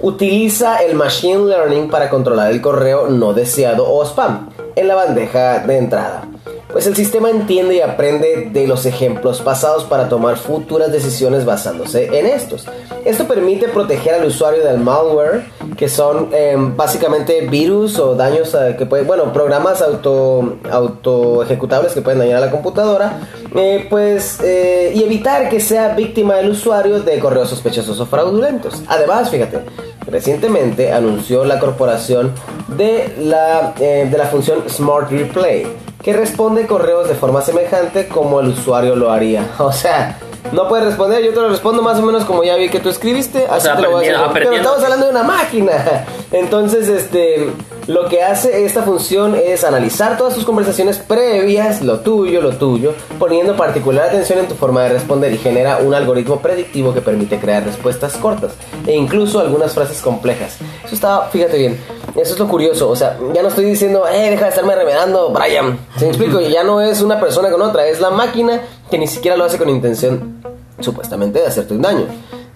utiliza 0.00 0.78
el 0.78 0.94
Machine 0.94 1.46
Learning 1.46 1.90
para 1.90 2.08
controlar 2.08 2.50
el 2.50 2.62
correo 2.62 3.08
no 3.08 3.34
deseado 3.34 3.86
o 3.86 4.02
spam 4.04 4.48
en 4.74 4.88
la 4.88 4.94
bandeja 4.94 5.58
de 5.58 5.76
entrada. 5.76 6.24
Pues 6.72 6.86
el 6.86 6.94
sistema 6.94 7.30
entiende 7.30 7.76
y 7.76 7.80
aprende 7.80 8.48
de 8.52 8.66
los 8.66 8.86
ejemplos 8.86 9.40
pasados 9.40 9.84
para 9.84 10.08
tomar 10.08 10.36
futuras 10.36 10.92
decisiones 10.92 11.44
basándose 11.44 12.06
en 12.16 12.26
estos. 12.26 12.66
Esto 13.04 13.26
permite 13.26 13.68
proteger 13.68 14.14
al 14.14 14.26
usuario 14.26 14.64
del 14.64 14.78
malware, 14.78 15.46
que 15.76 15.88
son 15.88 16.28
eh, 16.32 16.54
básicamente 16.56 17.40
virus 17.48 17.98
o 17.98 18.14
daños 18.14 18.54
eh, 18.54 18.76
que 18.78 18.86
pueden, 18.86 19.06
bueno, 19.06 19.32
programas 19.32 19.82
auto, 19.82 20.58
auto 20.70 21.42
ejecutables 21.42 21.92
que 21.92 22.02
pueden 22.02 22.20
dañar 22.20 22.36
a 22.36 22.46
la 22.46 22.50
computadora, 22.50 23.20
eh, 23.56 23.86
pues, 23.90 24.38
eh, 24.40 24.92
y 24.94 25.02
evitar 25.02 25.48
que 25.48 25.60
sea 25.60 25.94
víctima 25.94 26.38
el 26.38 26.50
usuario 26.50 27.00
de 27.00 27.18
correos 27.18 27.48
sospechosos 27.50 27.98
o 27.98 28.06
fraudulentos. 28.06 28.82
Además, 28.86 29.30
fíjate, 29.30 29.60
recientemente 30.06 30.92
anunció 30.92 31.44
la 31.44 31.58
corporación 31.58 32.32
de 32.76 33.12
la, 33.18 33.74
de 33.76 34.16
la 34.16 34.26
función 34.26 34.62
Smart 34.68 35.10
Replay, 35.10 35.66
que 36.02 36.12
responde 36.12 36.66
correos 36.66 37.08
de 37.08 37.14
forma 37.14 37.42
semejante 37.42 38.08
como 38.08 38.40
el 38.40 38.48
usuario 38.48 38.96
lo 38.96 39.10
haría. 39.10 39.48
O 39.58 39.72
sea, 39.72 40.18
no 40.52 40.68
puedes 40.68 40.86
responder, 40.86 41.22
yo 41.22 41.32
te 41.32 41.40
lo 41.40 41.48
respondo 41.48 41.82
más 41.82 41.98
o 41.98 42.02
menos 42.02 42.24
como 42.24 42.42
ya 42.42 42.56
vi 42.56 42.68
que 42.68 42.80
tú 42.80 42.88
escribiste, 42.88 43.46
así 43.46 43.66
sea, 43.66 43.76
te 43.76 43.82
lo 43.82 43.92
voy 43.92 44.06
a 44.06 44.24
hacer. 44.24 44.32
Pero 44.32 44.52
estamos 44.52 44.82
hablando 44.82 45.06
de 45.06 45.12
una 45.12 45.22
máquina. 45.22 46.06
Entonces, 46.32 46.88
este, 46.88 47.50
Lo 47.90 48.08
que 48.08 48.22
hace 48.22 48.64
esta 48.64 48.84
función 48.84 49.34
es 49.34 49.64
analizar 49.64 50.16
todas 50.16 50.36
tus 50.36 50.44
conversaciones 50.44 50.98
previas, 50.98 51.82
lo 51.82 51.98
tuyo, 51.98 52.40
lo 52.40 52.50
tuyo, 52.50 52.94
poniendo 53.18 53.56
particular 53.56 54.04
atención 54.04 54.38
en 54.38 54.46
tu 54.46 54.54
forma 54.54 54.84
de 54.84 54.90
responder 54.90 55.32
y 55.32 55.38
genera 55.38 55.78
un 55.78 55.92
algoritmo 55.92 56.38
predictivo 56.38 56.94
que 56.94 57.00
permite 57.00 57.40
crear 57.40 57.64
respuestas 57.64 58.16
cortas 58.16 58.52
e 58.86 58.94
incluso 58.94 59.40
algunas 59.40 59.74
frases 59.74 60.00
complejas. 60.02 60.58
Eso 60.84 60.94
está, 60.94 61.22
fíjate 61.32 61.58
bien, 61.58 61.80
eso 62.14 62.34
es 62.34 62.38
lo 62.38 62.46
curioso, 62.46 62.88
o 62.88 62.94
sea, 62.94 63.18
ya 63.34 63.42
no 63.42 63.48
estoy 63.48 63.64
diciendo, 63.64 64.06
eh, 64.06 64.30
deja 64.30 64.44
de 64.44 64.50
estarme 64.50 64.76
remedando, 64.76 65.30
Brian. 65.30 65.76
¿Se 65.96 66.04
me 66.04 66.12
explico? 66.12 66.40
Ya 66.40 66.62
no 66.62 66.80
es 66.80 67.02
una 67.02 67.18
persona 67.18 67.50
con 67.50 67.60
otra, 67.60 67.88
es 67.88 68.00
la 68.00 68.10
máquina 68.10 68.60
que 68.88 68.98
ni 68.98 69.08
siquiera 69.08 69.36
lo 69.36 69.42
hace 69.42 69.58
con 69.58 69.68
intención, 69.68 70.40
supuestamente, 70.78 71.40
de 71.40 71.46
hacerte 71.48 71.74
un 71.74 71.82
daño 71.82 72.06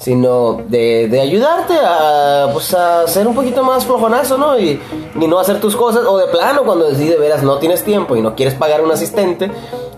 sino 0.04 0.60
de, 0.68 1.08
de, 1.08 1.18
ayudarte 1.18 1.72
a, 1.82 2.50
pues, 2.52 2.74
a 2.74 3.08
ser 3.08 3.26
un 3.26 3.34
poquito 3.34 3.64
más 3.64 3.86
flojonazo, 3.86 4.36
¿no? 4.36 4.58
Y, 4.58 4.78
y, 5.18 5.26
no 5.26 5.38
hacer 5.38 5.62
tus 5.62 5.74
cosas, 5.74 6.04
o 6.06 6.18
de 6.18 6.26
plano, 6.26 6.62
cuando 6.64 6.90
de 6.90 7.16
veras 7.16 7.42
no 7.42 7.56
tienes 7.56 7.84
tiempo 7.84 8.14
y 8.14 8.20
no 8.20 8.34
quieres 8.34 8.52
pagar 8.52 8.82
un 8.82 8.92
asistente, 8.92 9.50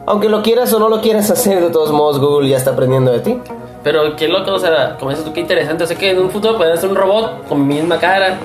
aunque 0.07 0.29
lo 0.29 0.43
quieras 0.43 0.73
o 0.73 0.79
no 0.79 0.89
lo 0.89 1.01
quieras 1.01 1.29
hacer, 1.33 1.61
de 1.61 1.71
todos 1.71 1.91
modos 1.91 2.21
Google 2.21 2.49
ya 2.49 2.57
está 2.57 2.71
aprendiendo 2.71 3.11
de 3.11 3.19
ti. 3.19 3.41
Pero 3.83 4.15
qué 4.15 4.29
loco, 4.29 4.53
o 4.53 4.59
sea, 4.61 4.97
como 4.97 5.11
dices 5.11 5.25
tú, 5.25 5.33
qué 5.33 5.41
interesante. 5.41 5.83
O 5.83 5.87
sea, 5.89 5.99
que 5.99 6.11
en 6.11 6.21
un 6.21 6.31
futuro 6.31 6.57
puede 6.57 6.77
ser 6.77 6.89
un 6.89 6.95
robot 6.95 7.49
con 7.49 7.67
mi 7.67 7.75
misma 7.75 7.99
cara 7.99 8.39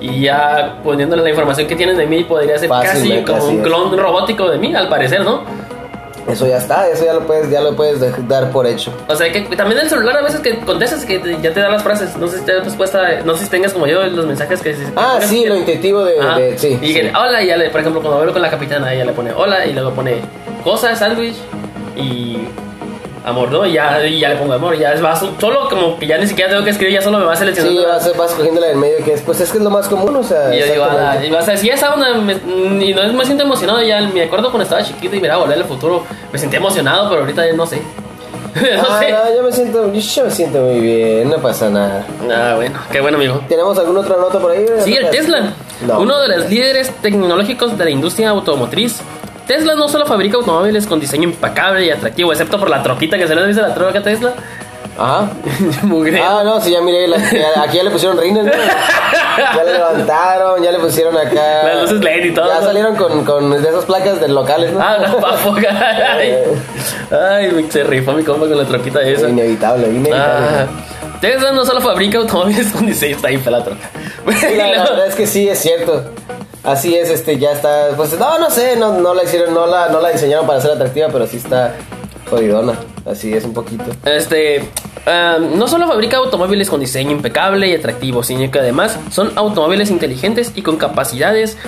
y 0.00 0.20
ya 0.20 0.78
poniéndole 0.84 1.24
la 1.24 1.30
información 1.30 1.66
que 1.66 1.74
tienes 1.74 1.96
de 1.96 2.06
mí 2.06 2.22
podría 2.22 2.58
ser 2.58 2.68
casi 2.68 3.22
como 3.22 3.44
un 3.44 3.60
clon 3.60 3.98
robótico 3.98 4.48
de 4.48 4.58
mí, 4.58 4.72
al 4.72 4.88
parecer, 4.88 5.24
¿no? 5.24 5.40
Eso 6.28 6.46
ya 6.46 6.58
está, 6.58 6.88
eso 6.88 7.04
ya 7.04 7.14
lo 7.14 7.26
puedes, 7.26 7.50
ya 7.50 7.60
lo 7.60 7.74
puedes 7.74 8.00
dar 8.28 8.50
por 8.50 8.66
hecho. 8.66 8.92
O 9.08 9.16
sea 9.16 9.30
que 9.32 9.40
también 9.56 9.80
el 9.80 9.88
celular 9.88 10.16
a 10.18 10.22
veces 10.22 10.40
que 10.40 10.58
contestas 10.60 11.04
que 11.04 11.20
ya 11.42 11.52
te 11.52 11.60
da 11.60 11.68
las 11.68 11.82
frases, 11.82 12.16
no 12.16 12.28
sé 12.28 12.38
si 12.38 12.44
te 12.44 12.60
respuesta, 12.60 13.20
no 13.24 13.36
sé 13.36 13.44
si 13.44 13.50
tengas 13.50 13.72
como 13.72 13.86
yo 13.86 14.02
los 14.04 14.26
mensajes 14.26 14.60
que 14.60 14.76
Ah, 14.96 15.18
sí, 15.20 15.44
lo 15.46 15.56
intuitivo 15.56 16.04
de, 16.04 16.58
sí. 16.58 16.78
Y 16.80 16.94
sí. 16.94 17.00
hola, 17.18 17.42
y 17.42 17.46
ya 17.48 17.56
le, 17.56 17.70
por 17.70 17.80
ejemplo, 17.80 18.00
cuando 18.00 18.20
hablo 18.20 18.32
con 18.32 18.42
la 18.42 18.50
capitana, 18.50 18.92
ella 18.92 19.04
le 19.04 19.12
pone 19.12 19.32
hola 19.32 19.66
y 19.66 19.72
luego 19.72 19.90
pone 19.92 20.16
cosas, 20.64 20.98
sándwich 20.98 21.36
y 21.96 22.38
amor, 23.24 23.50
¿no? 23.50 23.66
Y 23.66 23.72
ya, 23.72 24.04
y 24.06 24.18
ya 24.20 24.30
le 24.30 24.36
pongo 24.36 24.52
amor, 24.54 24.76
ya 24.76 24.92
es 24.92 25.00
más, 25.00 25.24
solo 25.38 25.68
como 25.68 25.98
que 25.98 26.06
ya 26.06 26.18
ni 26.18 26.26
siquiera 26.26 26.50
tengo 26.50 26.64
que 26.64 26.70
escribir, 26.70 26.94
ya 26.94 27.02
solo 27.02 27.18
me 27.18 27.24
va 27.24 27.36
seleccionando. 27.36 27.80
Sí, 27.80 27.86
vas, 27.86 28.16
vas 28.16 28.32
cogiéndola 28.32 28.70
en 28.70 28.80
medio, 28.80 29.04
que 29.04 29.14
es, 29.14 29.20
pues 29.22 29.40
es 29.40 29.50
que 29.50 29.58
es 29.58 29.64
lo 29.64 29.70
más 29.70 29.88
común, 29.88 30.14
o 30.16 30.22
sea. 30.22 30.54
Y 30.54 30.60
yo 30.60 30.66
digo, 30.66 30.84
ah, 30.84 31.16
y 31.24 31.30
vas 31.30 31.48
a 31.48 31.52
decir, 31.52 31.72
esa 31.72 31.94
onda, 31.94 32.14
me, 32.14 32.32
y 32.32 32.94
no 32.94 33.12
me 33.12 33.24
siento 33.24 33.44
emocionado, 33.44 33.82
ya 33.82 34.00
me 34.00 34.22
acuerdo 34.22 34.50
cuando 34.50 34.64
estaba 34.64 34.82
chiquito 34.82 35.16
y 35.16 35.20
miraba 35.20 35.42
volver 35.42 35.58
al 35.58 35.64
futuro, 35.64 36.04
me 36.32 36.38
sentía 36.38 36.58
emocionado, 36.58 37.08
pero 37.08 37.22
ahorita 37.22 37.46
ya 37.46 37.52
no 37.52 37.66
sé. 37.66 37.80
no 38.54 38.60
ah, 38.88 38.98
sé. 39.00 39.12
No, 39.12 39.34
yo 39.34 39.42
me 39.42 39.52
siento, 39.52 39.92
yo 39.92 40.24
me 40.24 40.30
siento 40.30 40.60
muy 40.60 40.80
bien, 40.80 41.30
no 41.30 41.36
pasa 41.36 41.70
nada. 41.70 42.04
Ah, 42.30 42.54
bueno, 42.56 42.78
qué 42.90 43.00
bueno, 43.00 43.16
amigo. 43.16 43.40
¿Tenemos 43.48 43.78
alguna 43.78 44.00
otra 44.00 44.16
nota 44.16 44.38
por 44.38 44.50
ahí? 44.50 44.66
Sí, 44.80 44.94
el 44.94 45.08
Tesla. 45.10 45.54
Uno 45.98 46.20
de 46.20 46.28
los 46.28 46.50
líderes 46.50 46.90
tecnológicos 47.00 47.76
de 47.78 47.84
la 47.84 47.90
industria 47.90 48.30
automotriz 48.30 49.00
Tesla 49.52 49.74
no 49.74 49.86
solo 49.86 50.06
fabrica 50.06 50.38
automóviles 50.38 50.86
con 50.86 50.98
diseño 50.98 51.24
impecable 51.24 51.84
y 51.84 51.90
atractivo, 51.90 52.32
excepto 52.32 52.58
por 52.58 52.70
la 52.70 52.82
troquita 52.82 53.18
que 53.18 53.28
se 53.28 53.34
le 53.34 53.46
dice 53.46 53.60
la 53.60 53.74
troca 53.74 54.02
Tesla. 54.02 54.32
Ajá. 54.98 55.30
ah, 56.22 56.42
no, 56.42 56.58
sí, 56.60 56.70
ya 56.70 56.80
miré, 56.80 57.06
aquí 57.56 57.76
ya 57.76 57.82
le 57.82 57.90
pusieron 57.90 58.18
rines, 58.18 58.46
Ya 59.36 59.62
le 59.62 59.72
levantaron, 59.74 60.62
ya 60.62 60.72
le 60.72 60.78
pusieron 60.78 61.16
acá. 61.16 61.64
Las 61.64 61.82
luces 61.82 62.00
LED 62.00 62.24
y 62.26 62.34
todo. 62.34 62.46
Ya 62.46 62.62
salieron 62.62 62.96
con, 62.96 63.24
con 63.26 63.50
de 63.50 63.68
esas 63.68 63.84
placas 63.84 64.20
de 64.20 64.28
locales, 64.28 64.72
¿no? 64.72 64.80
Ah, 64.80 64.96
no, 65.06 65.16
papo, 65.20 65.54
ay, 65.56 66.34
ay, 67.10 67.66
se 67.68 67.84
rifó 67.84 68.12
mi 68.12 68.24
compa 68.24 68.48
con 68.48 68.56
la 68.56 68.64
troquita 68.64 69.02
esa. 69.02 69.28
Inevitable, 69.28 69.88
inevitable. 69.88 70.46
Ah, 70.48 70.66
Tesla 71.20 71.52
no 71.52 71.66
solo 71.66 71.82
fabrica 71.82 72.18
automóviles 72.18 72.72
con 72.72 72.86
diseño, 72.86 73.16
está 73.16 73.28
ahí 73.28 73.36
la 73.44 73.62
troca. 73.62 73.90
la 74.24 74.84
verdad 74.84 75.06
es 75.06 75.14
que 75.14 75.26
sí, 75.26 75.46
es 75.46 75.58
cierto. 75.58 76.04
Así 76.64 76.94
es, 76.94 77.10
este, 77.10 77.38
ya 77.38 77.52
está. 77.52 77.88
Pues 77.96 78.18
no, 78.18 78.38
no 78.38 78.50
sé, 78.50 78.76
no, 78.76 78.98
no 79.00 79.14
la 79.14 79.24
hicieron, 79.24 79.52
no 79.52 79.66
la, 79.66 79.88
no 79.88 80.00
la 80.00 80.10
diseñaron 80.10 80.46
para 80.46 80.60
ser 80.60 80.72
atractiva, 80.72 81.08
pero 81.10 81.26
sí 81.26 81.38
está 81.38 81.74
jodidona. 82.30 82.74
Así 83.04 83.32
es 83.32 83.44
un 83.44 83.52
poquito. 83.52 83.84
Este. 84.04 84.68
no 85.06 85.66
solo 85.66 85.88
fabrica 85.88 86.18
automóviles 86.18 86.70
con 86.70 86.80
diseño 86.80 87.10
impecable 87.10 87.68
y 87.68 87.74
atractivo, 87.74 88.22
sino 88.22 88.50
que 88.50 88.58
además 88.60 88.98
son 89.10 89.32
automóviles 89.36 89.90
inteligentes 89.90 90.52
y 90.54 90.62
con 90.62 90.76
capacidades 90.76 91.58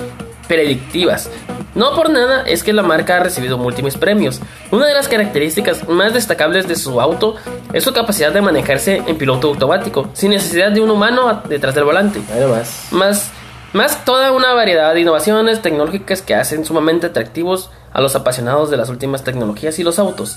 predictivas. 0.46 1.30
No 1.74 1.94
por 1.96 2.09
nada 2.11 2.44
es 2.46 2.62
que 2.62 2.72
la 2.72 2.83
marca 2.83 3.16
ha 3.16 3.20
recibido 3.20 3.59
múltiples 3.59 3.96
premios. 3.96 4.40
Una 4.70 4.87
de 4.87 4.94
las 4.94 5.09
características 5.09 5.88
más 5.88 6.14
destacables 6.14 6.68
de 6.68 6.76
su 6.76 7.00
auto 7.00 7.35
es 7.72 7.83
su 7.83 7.92
capacidad 7.92 8.33
de 8.33 8.40
manejarse 8.40 9.02
en 9.04 9.18
piloto 9.18 9.48
automático, 9.48 10.09
sin 10.12 10.30
necesidad 10.30 10.70
de 10.70 10.80
un 10.80 10.90
humano 10.90 11.42
detrás 11.48 11.74
del 11.74 11.83
volante. 11.83 12.20
Además. 12.33 12.88
Más 12.92 13.33
más 13.74 14.04
toda 14.04 14.32
una 14.32 14.54
variedad 14.54 14.94
de 14.94 15.00
innovaciones 15.00 15.60
tecnológicas 15.60 16.22
que 16.22 16.34
hacen 16.34 16.64
sumamente 16.64 17.08
atractivos 17.08 17.70
a 17.92 18.00
los 18.00 18.14
apasionados 18.14 18.70
de 18.70 18.76
las 18.76 18.88
últimas 18.88 19.24
tecnologías 19.24 19.78
y 19.78 19.82
los 19.82 19.98
autos. 19.98 20.37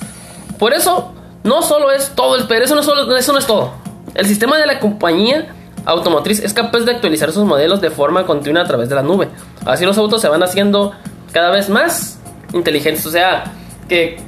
Por 0.58 0.74
eso, 0.74 1.14
no 1.44 1.62
solo 1.62 1.92
es 1.92 2.10
todo 2.16 2.36
el 2.36 2.48
pero 2.48 2.66
eso 2.66 2.76
no, 2.76 2.84
solo, 2.84 3.16
eso 3.16 3.32
no 3.32 3.40
es 3.40 3.46
todo. 3.46 3.74
El 4.16 4.26
sistema 4.26 4.58
de 4.58 4.66
la 4.66 4.80
compañía 4.80 5.54
automotriz 5.86 6.40
es 6.40 6.54
capaz 6.54 6.80
de 6.80 6.92
actualizar 6.92 7.32
sus 7.32 7.46
modelos 7.46 7.80
de 7.80 7.92
forma 7.92 8.26
continua 8.26 8.64
a 8.64 8.68
través 8.68 8.90
de 8.90 8.96
la 8.96 9.04
nube. 9.04 9.30
Así 9.66 9.86
los 9.86 9.98
autos 9.98 10.20
se 10.20 10.28
van 10.28 10.42
haciendo 10.42 10.94
cada 11.32 11.52
vez 11.52 11.70
más 11.70 12.20
inteligentes. 12.54 13.06
O 13.06 13.12
sea, 13.12 13.54
que 13.88 14.20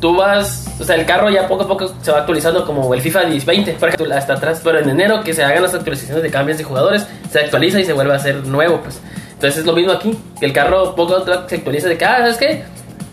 tú 0.00 0.16
vas, 0.16 0.66
o 0.80 0.84
sea, 0.84 0.96
el 0.96 1.06
carro 1.06 1.30
ya 1.30 1.48
poco 1.48 1.64
a 1.64 1.68
poco 1.68 1.90
se 2.02 2.10
va 2.10 2.18
actualizando 2.18 2.66
como 2.66 2.92
el 2.94 3.00
FIFA 3.00 3.22
20, 3.44 3.72
por 3.74 3.88
ejemplo, 3.88 4.14
hasta 4.14 4.34
atrás, 4.34 4.60
pero 4.62 4.78
en 4.78 4.88
enero 4.88 5.22
que 5.22 5.34
se 5.34 5.42
hagan 5.42 5.62
las 5.62 5.74
actualizaciones 5.74 6.22
de 6.22 6.30
cambios 6.30 6.58
de 6.58 6.64
jugadores, 6.64 7.06
se 7.30 7.40
actualiza 7.40 7.80
y 7.80 7.84
se 7.84 7.92
vuelve 7.92 8.12
a 8.12 8.16
hacer 8.16 8.46
nuevo, 8.46 8.80
pues. 8.82 9.00
Entonces 9.32 9.60
es 9.60 9.66
lo 9.66 9.72
mismo 9.72 9.92
aquí, 9.92 10.18
que 10.38 10.46
el 10.46 10.52
carro 10.52 10.94
poco 10.94 11.16
a 11.16 11.24
poco 11.24 11.48
se 11.48 11.56
actualiza 11.56 11.88
de 11.88 11.98
que, 11.98 12.04
ah, 12.04 12.18
¿sabes 12.18 12.36
qué? 12.36 12.64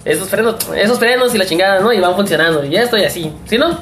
Esos 0.05 0.29
frenos, 0.29 0.55
esos 0.75 0.99
frenos 0.99 1.33
y 1.33 1.37
la 1.37 1.45
chingada, 1.45 1.79
¿no? 1.79 1.93
Y 1.93 1.99
van 1.99 2.15
funcionando, 2.15 2.63
y 2.65 2.75
esto 2.75 2.97
y 2.97 3.05
así, 3.05 3.33
¿sí 3.45 3.57
no? 3.57 3.77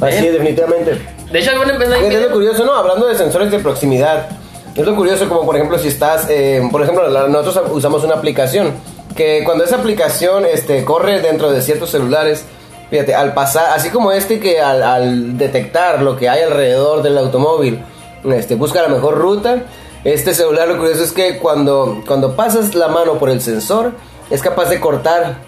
Así, 0.00 0.28
definitivamente. 0.28 0.98
De 1.30 1.38
hecho, 1.38 1.50
alguna 1.50 1.72
empezó 1.72 1.94
Es 1.94 2.22
lo 2.22 2.30
curioso, 2.30 2.64
¿no? 2.64 2.74
Hablando 2.74 3.06
de 3.06 3.14
sensores 3.14 3.50
de 3.50 3.58
proximidad, 3.58 4.28
es 4.74 4.84
lo 4.84 4.94
curioso 4.94 5.28
como, 5.28 5.44
por 5.44 5.56
ejemplo, 5.56 5.78
si 5.78 5.88
estás, 5.88 6.26
eh, 6.28 6.62
por 6.70 6.82
ejemplo, 6.82 7.08
nosotros 7.28 7.70
usamos 7.72 8.04
una 8.04 8.14
aplicación 8.14 8.72
que 9.14 9.42
cuando 9.44 9.64
esa 9.64 9.76
aplicación 9.76 10.44
este, 10.46 10.84
corre 10.84 11.20
dentro 11.20 11.50
de 11.50 11.62
ciertos 11.62 11.90
celulares, 11.90 12.44
fíjate, 12.90 13.14
al 13.14 13.34
pasar, 13.34 13.72
así 13.74 13.90
como 13.90 14.12
este 14.12 14.40
que 14.40 14.60
al, 14.60 15.38
detectar 15.38 16.02
lo 16.02 16.16
que 16.16 16.28
hay 16.28 16.42
alrededor 16.42 17.02
del 17.02 17.18
automóvil, 17.18 17.82
este, 18.24 18.54
busca 18.54 18.82
la 18.82 18.88
mejor 18.88 19.18
ruta, 19.18 19.64
este 20.04 20.34
celular 20.34 20.68
lo 20.68 20.76
curioso 20.78 21.02
es 21.02 21.12
que 21.12 21.38
cuando, 21.38 22.02
cuando 22.06 22.36
pasas 22.36 22.74
la 22.74 22.88
mano 22.88 23.14
por 23.14 23.30
el 23.30 23.40
sensor, 23.40 23.92
es 24.30 24.42
capaz 24.42 24.68
de 24.68 24.80
cortar 24.80 25.38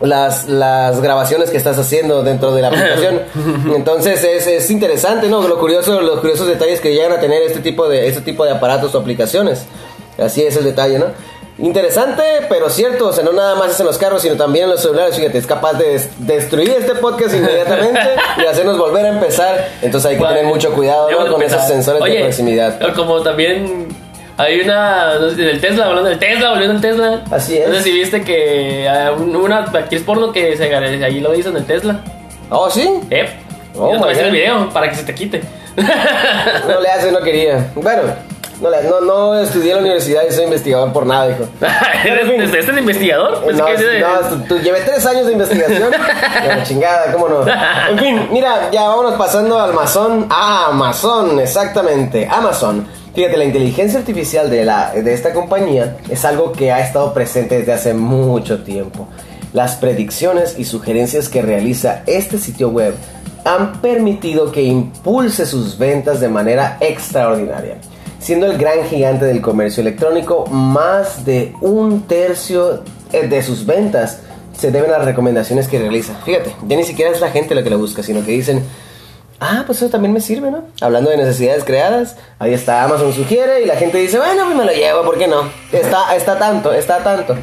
las, 0.00 0.48
las 0.48 1.00
grabaciones 1.00 1.50
que 1.50 1.56
estás 1.56 1.78
haciendo 1.78 2.22
dentro 2.22 2.54
de 2.54 2.62
la 2.62 2.68
aplicación. 2.68 3.22
Entonces 3.74 4.22
es, 4.24 4.46
es, 4.46 4.70
interesante, 4.70 5.28
¿no? 5.28 5.46
Lo 5.46 5.58
curioso, 5.58 6.00
los 6.00 6.20
curiosos 6.20 6.46
detalles 6.46 6.80
que 6.80 6.92
llegan 6.92 7.12
a 7.12 7.20
tener 7.20 7.42
este 7.42 7.60
tipo 7.60 7.88
de, 7.88 8.08
este 8.08 8.20
tipo 8.20 8.44
de 8.44 8.52
aparatos 8.52 8.94
o 8.94 8.98
aplicaciones. 8.98 9.64
Así 10.18 10.42
es 10.42 10.56
el 10.56 10.64
detalle, 10.64 10.98
¿no? 10.98 11.06
Interesante, 11.58 12.22
pero 12.48 12.68
cierto, 12.68 13.08
o 13.08 13.12
sea, 13.12 13.22
no 13.22 13.32
nada 13.32 13.54
más 13.54 13.70
es 13.70 13.80
en 13.80 13.86
los 13.86 13.96
carros, 13.96 14.22
sino 14.22 14.34
también 14.34 14.64
en 14.64 14.70
los 14.72 14.82
celulares, 14.82 15.16
fíjate, 15.16 15.38
es 15.38 15.46
capaz 15.46 15.74
de 15.74 16.00
destruir 16.18 16.70
este 16.70 16.96
podcast 16.96 17.32
inmediatamente 17.32 18.00
y 18.42 18.46
hacernos 18.46 18.76
volver 18.76 19.06
a 19.06 19.10
empezar, 19.10 19.68
entonces 19.80 20.10
hay 20.10 20.18
que 20.18 20.24
tener 20.24 20.46
mucho 20.46 20.72
cuidado 20.72 21.08
con 21.30 21.42
esos 21.42 21.64
sensores 21.66 22.02
de 22.02 22.20
proximidad. 22.20 22.94
Como 22.94 23.22
también 23.22 23.86
hay 24.36 24.60
una, 24.60 25.14
del 25.16 25.60
Tesla, 25.60 25.86
hablando 25.86 26.10
del 26.10 26.18
Tesla, 26.18 26.50
volviendo 26.50 26.74
al 26.74 26.80
Tesla. 26.80 27.22
Así 27.30 27.56
es. 27.56 27.68
No 27.68 27.74
sé 27.76 27.82
si 27.82 27.92
viste 27.92 28.22
que 28.22 28.88
una 29.16 29.58
actriz 29.58 30.02
porno 30.02 30.32
que 30.32 30.56
se, 30.56 30.74
ahí 30.74 31.20
lo 31.20 31.34
hizo 31.36 31.50
en 31.50 31.56
el 31.58 31.64
Tesla. 31.64 32.00
Oh, 32.50 32.68
¿sí? 32.68 32.88
Eh. 33.10 33.28
Oh, 33.76 33.96
no, 33.96 34.08
el 34.08 34.30
video 34.32 34.68
para 34.70 34.90
que 34.90 34.96
se 34.96 35.04
te 35.04 35.14
quite. 35.14 35.40
no 35.76 36.80
le 36.80 36.88
hace, 36.88 37.12
no 37.12 37.20
quería. 37.20 37.70
Bueno, 37.76 38.02
no, 38.60 38.70
no, 38.70 39.00
no 39.00 39.40
estudié 39.40 39.70
en 39.70 39.76
la 39.76 39.82
universidad 39.82 40.22
y 40.28 40.32
soy 40.32 40.44
investigador 40.44 40.92
por 40.92 41.06
nada, 41.06 41.30
hijo. 41.30 41.44
¿Este 42.04 42.58
es 42.58 42.78
investigador? 42.78 43.42
Pues 43.42 43.56
no, 43.56 43.66
no 43.68 44.44
tú, 44.48 44.58
llevé 44.58 44.80
tres 44.80 45.04
años 45.06 45.26
de 45.26 45.32
investigación. 45.32 45.90
la 46.46 46.62
chingada, 46.62 47.12
¿cómo 47.12 47.28
no? 47.28 47.44
En 47.46 47.98
fin, 47.98 48.28
mira, 48.30 48.70
ya 48.70 48.88
vámonos 48.88 49.14
pasando 49.14 49.58
al 49.58 49.70
Amazon. 49.70 50.26
Ah, 50.30 50.68
Amazon, 50.70 51.40
exactamente. 51.40 52.28
Amazon. 52.30 52.86
Fíjate, 53.14 53.36
la 53.36 53.44
inteligencia 53.44 53.98
artificial 53.98 54.50
de, 54.50 54.64
la, 54.64 54.92
de 54.92 55.12
esta 55.12 55.32
compañía 55.32 55.98
es 56.08 56.24
algo 56.24 56.52
que 56.52 56.72
ha 56.72 56.80
estado 56.80 57.14
presente 57.14 57.58
desde 57.58 57.72
hace 57.72 57.94
mucho 57.94 58.62
tiempo. 58.62 59.08
Las 59.52 59.76
predicciones 59.76 60.58
y 60.58 60.64
sugerencias 60.64 61.28
que 61.28 61.40
realiza 61.40 62.02
este 62.06 62.38
sitio 62.38 62.70
web 62.70 62.94
han 63.44 63.80
permitido 63.80 64.50
que 64.50 64.62
impulse 64.62 65.46
sus 65.46 65.78
ventas 65.78 66.18
de 66.18 66.28
manera 66.28 66.76
extraordinaria 66.80 67.76
siendo 68.24 68.46
el 68.46 68.56
gran 68.56 68.84
gigante 68.88 69.26
del 69.26 69.42
comercio 69.42 69.82
electrónico, 69.82 70.46
más 70.46 71.26
de 71.26 71.52
un 71.60 72.02
tercio 72.08 72.82
eh, 73.12 73.28
de 73.28 73.42
sus 73.42 73.66
ventas 73.66 74.20
se 74.56 74.70
deben 74.70 74.90
a 74.92 74.98
las 74.98 75.04
recomendaciones 75.04 75.68
que 75.68 75.78
realiza. 75.78 76.14
Fíjate, 76.24 76.54
ya 76.66 76.76
ni 76.76 76.84
siquiera 76.84 77.10
es 77.10 77.20
la 77.20 77.30
gente 77.30 77.54
la 77.54 77.62
que 77.62 77.68
la 77.70 77.76
busca, 77.76 78.02
sino 78.02 78.24
que 78.24 78.32
dicen, 78.32 78.62
Ah, 79.40 79.64
pues 79.66 79.82
eso 79.82 79.90
también 79.90 80.12
me 80.14 80.20
sirve, 80.20 80.50
¿no? 80.50 80.62
Hablando 80.80 81.10
de 81.10 81.18
necesidades 81.18 81.64
creadas, 81.64 82.16
ahí 82.38 82.54
está 82.54 82.82
Amazon 82.84 83.12
sugiere 83.12 83.62
y 83.62 83.66
la 83.66 83.74
gente 83.76 83.98
dice, 83.98 84.16
bueno, 84.16 84.44
pues 84.46 84.56
me 84.56 84.64
lo 84.64 84.72
llevo, 84.72 85.02
¿por 85.02 85.18
qué 85.18 85.26
no? 85.26 85.42
Está, 85.72 86.14
está 86.16 86.38
tanto, 86.38 86.72
está 86.72 86.98
tanto, 87.02 87.34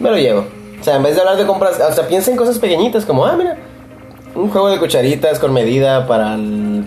me 0.00 0.10
lo 0.10 0.16
llevo. 0.18 0.44
O 0.78 0.84
sea, 0.84 0.96
en 0.96 1.04
vez 1.04 1.14
de 1.14 1.20
hablar 1.20 1.36
de 1.38 1.46
compras, 1.46 1.80
o 1.80 1.92
sea, 1.94 2.06
piensa 2.08 2.30
en 2.30 2.36
cosas 2.36 2.58
pequeñitas 2.58 3.06
como, 3.06 3.24
ah, 3.24 3.36
mira, 3.38 3.56
un 4.34 4.50
juego 4.50 4.68
de 4.68 4.78
cucharitas 4.78 5.38
con 5.38 5.52
medida 5.54 6.06
para 6.06 6.34
el- 6.34 6.84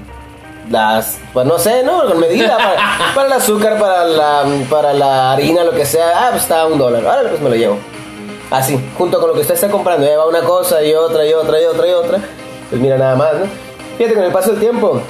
las, 0.69 1.17
pues 1.33 1.45
no 1.45 1.57
sé, 1.57 1.83
¿no? 1.83 2.05
Con 2.05 2.19
medida 2.19 2.57
para, 3.15 3.27
el 3.27 3.33
azúcar, 3.33 3.79
para 3.79 4.05
la, 4.05 4.45
para 4.69 4.93
la 4.93 5.33
harina, 5.33 5.63
lo 5.63 5.71
que 5.71 5.85
sea. 5.85 6.11
Ah, 6.15 6.27
pues 6.31 6.43
está 6.43 6.61
a 6.61 6.67
un 6.67 6.77
dólar. 6.77 7.05
Ahora 7.05 7.29
pues 7.29 7.41
me 7.41 7.49
lo 7.49 7.55
llevo. 7.55 7.77
Así, 8.51 8.79
junto 8.97 9.19
con 9.19 9.29
lo 9.29 9.35
que 9.35 9.41
usted 9.41 9.55
está 9.55 9.69
comprando, 9.69 10.05
lleva 10.05 10.27
una 10.27 10.41
cosa 10.41 10.83
y 10.83 10.93
otra 10.93 11.25
y 11.25 11.33
otra 11.33 11.61
y 11.61 11.65
otra 11.65 11.87
y 11.87 11.91
otra. 11.91 12.19
Pues 12.69 12.81
mira 12.81 12.97
nada 12.97 13.15
más, 13.15 13.33
¿no? 13.35 13.45
Fíjate, 13.97 14.15
con 14.15 14.23
el 14.23 14.31
paso 14.31 14.51
del 14.51 14.59
tiempo, 14.59 15.01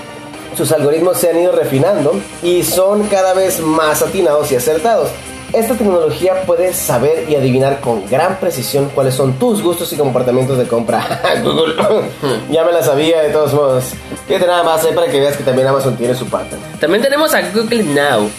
sus 0.57 0.71
algoritmos 0.71 1.17
se 1.17 1.29
han 1.29 1.39
ido 1.39 1.51
refinando 1.51 2.13
y 2.43 2.63
son 2.63 3.07
cada 3.07 3.33
vez 3.33 3.59
más 3.59 4.01
atinados 4.01 4.51
y 4.51 4.55
acertados. 4.55 5.09
Esta 5.53 5.73
tecnología 5.75 6.43
puede 6.45 6.73
saber 6.73 7.25
y 7.27 7.35
adivinar 7.35 7.79
con 7.79 8.07
gran 8.07 8.39
precisión 8.39 8.89
cuáles 8.93 9.15
son 9.15 9.33
tus 9.33 9.63
gustos 9.63 9.91
y 9.91 9.95
comportamientos 9.95 10.57
de 10.57 10.67
compra. 10.67 11.21
Google, 11.43 11.75
ya 12.51 12.63
me 12.63 12.71
la 12.71 12.83
sabía 12.83 13.21
de 13.21 13.29
todos 13.29 13.53
modos. 13.53 13.85
Fíjate 14.27 14.45
nada 14.45 14.63
más 14.63 14.85
ahí 14.85 14.93
para 14.93 15.07
que 15.07 15.19
veas 15.19 15.35
que 15.35 15.43
también 15.43 15.67
Amazon 15.67 15.97
tiene 15.97 16.13
su 16.13 16.27
parte. 16.27 16.55
También 16.79 17.01
tenemos 17.01 17.33
a 17.33 17.41
Google 17.49 17.83
Now. 17.83 18.29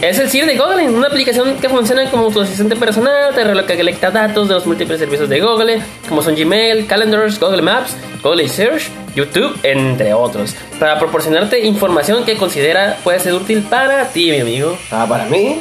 Es 0.00 0.18
el 0.18 0.30
Siri 0.30 0.46
de 0.46 0.56
Google, 0.56 0.88
una 0.90 1.08
aplicación 1.08 1.56
que 1.58 1.68
funciona 1.68 2.10
como 2.10 2.30
tu 2.30 2.40
asistente 2.40 2.74
personal, 2.74 3.34
te 3.34 3.44
recolecta 3.44 4.10
datos 4.10 4.48
de 4.48 4.54
los 4.54 4.66
múltiples 4.66 4.98
servicios 4.98 5.28
de 5.28 5.40
Google, 5.40 5.82
como 6.08 6.22
son 6.22 6.34
Gmail, 6.34 6.86
Calendars, 6.86 7.38
Google 7.38 7.62
Maps, 7.62 7.94
Google 8.22 8.48
Search, 8.48 8.88
YouTube, 9.14 9.58
entre 9.62 10.14
otros, 10.14 10.54
para 10.80 10.98
proporcionarte 10.98 11.64
información 11.66 12.24
que 12.24 12.36
considera 12.36 12.96
puede 13.04 13.20
ser 13.20 13.34
útil 13.34 13.62
para 13.62 14.08
ti, 14.08 14.30
mi 14.30 14.40
amigo. 14.40 14.76
Ah, 14.90 15.06
para 15.08 15.26
mí. 15.26 15.60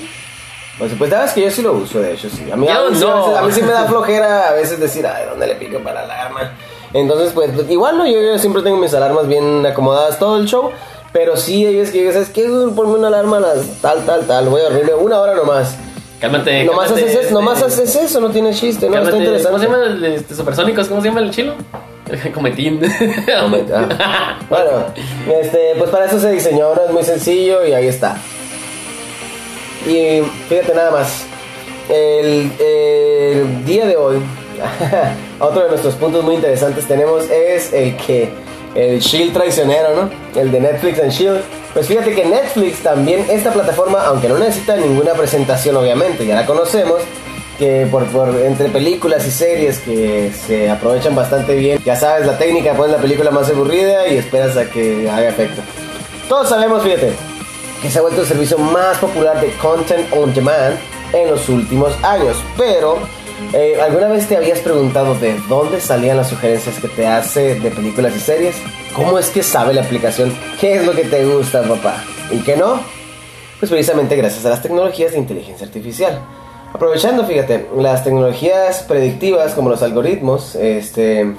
Pues, 0.78 0.92
pues 0.98 1.10
sabes 1.10 1.32
que 1.34 1.42
yo 1.42 1.50
sí 1.52 1.62
lo 1.62 1.74
uso, 1.74 2.00
de 2.00 2.14
hecho, 2.14 2.30
sí. 2.30 2.50
A 2.52 2.56
mí, 2.56 2.68
Yo 2.68 2.74
a 2.74 2.90
mí 2.90 2.96
sí- 2.96 3.02
no. 3.02 3.12
a, 3.12 3.28
veces, 3.28 3.38
a 3.38 3.42
mí 3.44 3.52
sí 3.54 3.62
me 3.64 3.72
da 3.72 3.86
flojera 3.86 4.50
a 4.50 4.54
veces 4.54 4.80
decir, 4.80 5.06
ay, 5.08 5.26
¿dónde 5.30 5.48
le 5.48 5.56
pico 5.56 5.80
para 5.80 6.06
la 6.06 6.14
alarma? 6.14 6.52
Entonces, 6.94 7.32
pues, 7.34 7.52
pues, 7.56 7.70
igual, 7.70 7.98
¿no? 7.98 8.06
Yo, 8.06 8.22
yo 8.22 8.38
siempre 8.38 8.62
tengo 8.62 8.78
mis 8.78 8.94
alarmas 8.94 9.28
bien 9.28 9.66
acomodadas 9.66 10.20
todo 10.20 10.38
el 10.38 10.46
show. 10.46 10.72
Pero 11.14 11.36
sí, 11.36 11.66
hay 11.66 11.76
veces 11.78 11.92
que 11.92 12.00
digo, 12.02 12.12
¿sabes 12.12 12.30
qué? 12.30 12.44
Ponme 12.76 12.94
una 12.94 13.08
alarma 13.08 13.38
a 13.38 13.40
las 13.40 13.82
tal, 13.82 14.06
tal, 14.06 14.28
tal. 14.28 14.50
Voy 14.50 14.62
a 14.62 14.66
dormirme 14.66 14.94
una 14.94 15.20
hora 15.20 15.34
nomás. 15.34 15.76
Cálmate. 16.20 16.64
nomás, 16.66 16.88
cálmate, 16.90 17.06
haces 17.10 17.26
eso, 17.26 17.34
nomás 17.34 17.62
este, 17.62 17.84
haces 17.84 17.96
eso, 17.96 18.20
no 18.20 18.30
tiene 18.30 18.52
chiste, 18.54 18.90
¿no? 18.90 18.98
Está 19.02 19.18
interesante. 19.18 19.48
¿Cómo 19.52 19.60
se 19.60 19.66
llama 19.66 19.84
el 19.86 20.06
este, 20.06 20.36
supersónicos? 20.36 20.88
¿Cómo 20.88 21.02
se 21.02 21.08
llama 21.08 21.22
el 21.22 21.32
chilo? 21.32 21.54
Cometín. 22.34 22.82
Ah, 23.34 24.38
Bueno, 24.50 24.70
este, 25.42 25.74
pues 25.78 25.90
para 25.90 26.06
eso 26.06 26.20
se 26.20 26.32
diseñó, 26.32 26.74
¿no? 26.76 26.84
Es 26.86 26.92
muy 26.92 27.04
sencillo 27.04 27.66
y 27.66 27.74
ahí 27.74 27.88
está. 27.88 28.18
Y 29.88 30.22
fíjate 30.50 30.76
nada 30.76 30.92
más, 30.92 31.24
el, 31.90 32.52
el 32.60 33.66
día 33.66 33.86
de 33.86 33.96
hoy, 33.96 34.18
otro 35.40 35.64
de 35.64 35.70
nuestros 35.70 35.96
puntos 35.96 36.24
muy 36.26 36.36
interesantes 36.36 36.86
tenemos 36.86 37.24
es 37.30 37.72
el 37.72 37.96
que 37.96 38.30
el 38.76 39.00
Shield 39.00 39.34
traicionero, 39.34 39.96
¿no? 39.96 40.40
El 40.40 40.52
de 40.52 40.60
Netflix 40.60 41.00
and 41.00 41.12
Shield. 41.12 41.42
Pues 41.74 41.88
fíjate 41.88 42.14
que 42.14 42.26
Netflix 42.26 42.84
también, 42.84 43.26
esta 43.30 43.52
plataforma, 43.52 44.02
aunque 44.06 44.28
no 44.28 44.38
necesita 44.38 44.76
ninguna 44.76 45.14
presentación, 45.14 45.78
obviamente, 45.78 46.26
ya 46.26 46.36
la 46.36 46.46
conocemos, 46.46 47.02
que 47.58 47.88
por, 47.90 48.06
por 48.08 48.36
entre 48.36 48.68
películas 48.70 49.26
y 49.26 49.32
series 49.32 49.80
que 49.80 50.32
se 50.46 50.70
aprovechan 50.70 51.16
bastante 51.16 51.56
bien. 51.56 51.82
Ya 51.86 51.96
sabes, 51.96 52.28
la 52.28 52.38
técnica, 52.38 52.74
pones 52.74 52.92
la 52.92 53.02
película 53.02 53.32
más 53.32 53.50
aburrida 53.50 54.08
y 54.08 54.18
esperas 54.18 54.58
a 54.58 54.70
que 54.70 55.10
haga 55.10 55.30
efecto. 55.30 55.62
Todos 56.28 56.50
sabemos, 56.50 56.84
fíjate, 56.84 57.14
que 57.82 57.90
se 57.90 58.00
ha 58.00 58.02
vuelto 58.02 58.22
el 58.22 58.28
servicio 58.28 58.58
más 58.58 58.98
popular 58.98 59.40
de 59.42 59.52
content 59.58 60.12
on 60.14 60.34
demand 60.34 60.78
en 61.14 61.30
los 61.30 61.48
últimos 61.50 61.94
años. 62.04 62.38
Pero, 62.58 62.98
eh, 63.54 63.80
¿alguna 63.82 64.08
vez 64.08 64.28
te 64.28 64.38
habías 64.38 64.60
preguntado 64.60 65.16
de 65.16 65.40
dónde 65.48 65.80
salían 65.80 66.18
las 66.18 66.30
sugerencias 66.30 66.80
que 66.80 66.88
te 66.88 67.08
hace 67.08 67.60
de 67.60 67.72
películas 67.72 68.16
y 68.16 68.20
series? 68.20 68.56
¿Cómo 68.96 69.20
es 69.20 69.30
que 69.30 69.44
sabe 69.44 69.74
la 69.74 69.82
aplicación 69.84 70.36
qué 70.60 70.76
es 70.76 70.86
lo 70.86 70.94
que 70.94 71.04
te 71.04 71.26
gusta, 71.26 71.64
papá? 71.64 72.04
¿Y 72.32 72.40
qué 72.40 72.58
no? 72.58 72.80
Pues 73.60 73.72
precisamente 73.72 74.16
gracias 74.16 74.46
a 74.46 74.50
las 74.50 74.62
tecnologías 74.62 75.12
de 75.12 75.20
inteligencia 75.20 75.66
artificial. 75.66 76.20
Aprovechando, 76.74 77.26
fíjate, 77.26 77.70
las 77.78 78.04
tecnologías 78.04 78.84
predictivas 78.84 79.54
como 79.54 79.70
los 79.70 79.82
algoritmos, 79.82 80.56
este, 80.56 81.34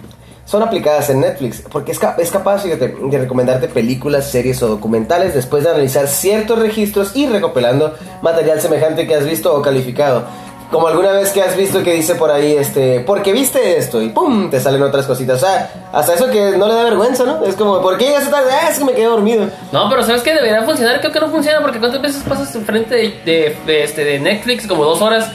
son 0.49 0.63
aplicadas 0.63 1.11
en 1.11 1.21
Netflix 1.21 1.63
porque 1.71 1.93
es, 1.93 2.01
es 2.19 2.31
capaz, 2.31 2.63
fíjate, 2.63 2.97
de 3.03 3.19
recomendarte 3.19 3.69
películas, 3.69 4.31
series 4.31 4.63
o 4.63 4.69
documentales 4.69 5.35
después 5.35 5.63
de 5.63 5.71
analizar 5.71 6.09
ciertos 6.09 6.59
registros 6.59 7.15
y 7.15 7.27
recopilando 7.27 7.95
material 8.23 8.59
semejante 8.59 9.07
que 9.07 9.15
has 9.15 9.27
visto 9.27 9.55
o 9.55 9.61
calificado. 9.61 10.25
Como 10.71 10.87
alguna 10.87 11.13
vez 11.13 11.33
que 11.33 11.43
has 11.43 11.57
visto 11.57 11.83
que 11.83 11.93
dice 11.93 12.15
por 12.15 12.31
ahí, 12.31 12.53
este, 12.57 13.01
porque 13.01 13.33
viste 13.33 13.79
esto 13.79 14.03
y 14.03 14.09
pum, 14.09 14.51
te 14.51 14.59
salen 14.61 14.83
otras 14.83 15.07
cositas. 15.07 15.43
O 15.43 15.47
sea, 15.47 15.89
hasta 15.93 16.15
eso 16.15 16.31
que 16.31 16.57
no 16.59 16.67
le 16.67 16.75
da 16.75 16.85
vergüenza, 16.85 17.25
¿no? 17.25 17.45
Es 17.45 17.55
como, 17.55 17.81
¿por 17.81 17.97
qué 17.97 18.07
llegaste 18.07 18.31
tarde? 18.31 18.51
Ah, 18.53 18.69
es 18.71 18.79
que 18.79 18.85
me 18.85 18.93
quedé 18.93 19.07
dormido. 19.07 19.49
No, 19.73 19.89
pero 19.89 20.03
¿sabes 20.03 20.23
qué? 20.23 20.35
Debería 20.35 20.63
funcionar. 20.63 21.01
Creo 21.01 21.13
que 21.13 21.21
no 21.21 21.31
funciona 21.31 21.61
porque 21.63 21.79
¿cuántas 21.79 22.03
veces 22.03 22.23
pasas 22.23 22.55
enfrente 22.55 22.95
de, 22.95 23.03
de, 23.25 23.57
de, 23.67 23.85
este, 23.85 24.05
de 24.05 24.19
Netflix? 24.19 24.67
Como 24.67 24.85
dos 24.85 25.01
horas 25.01 25.31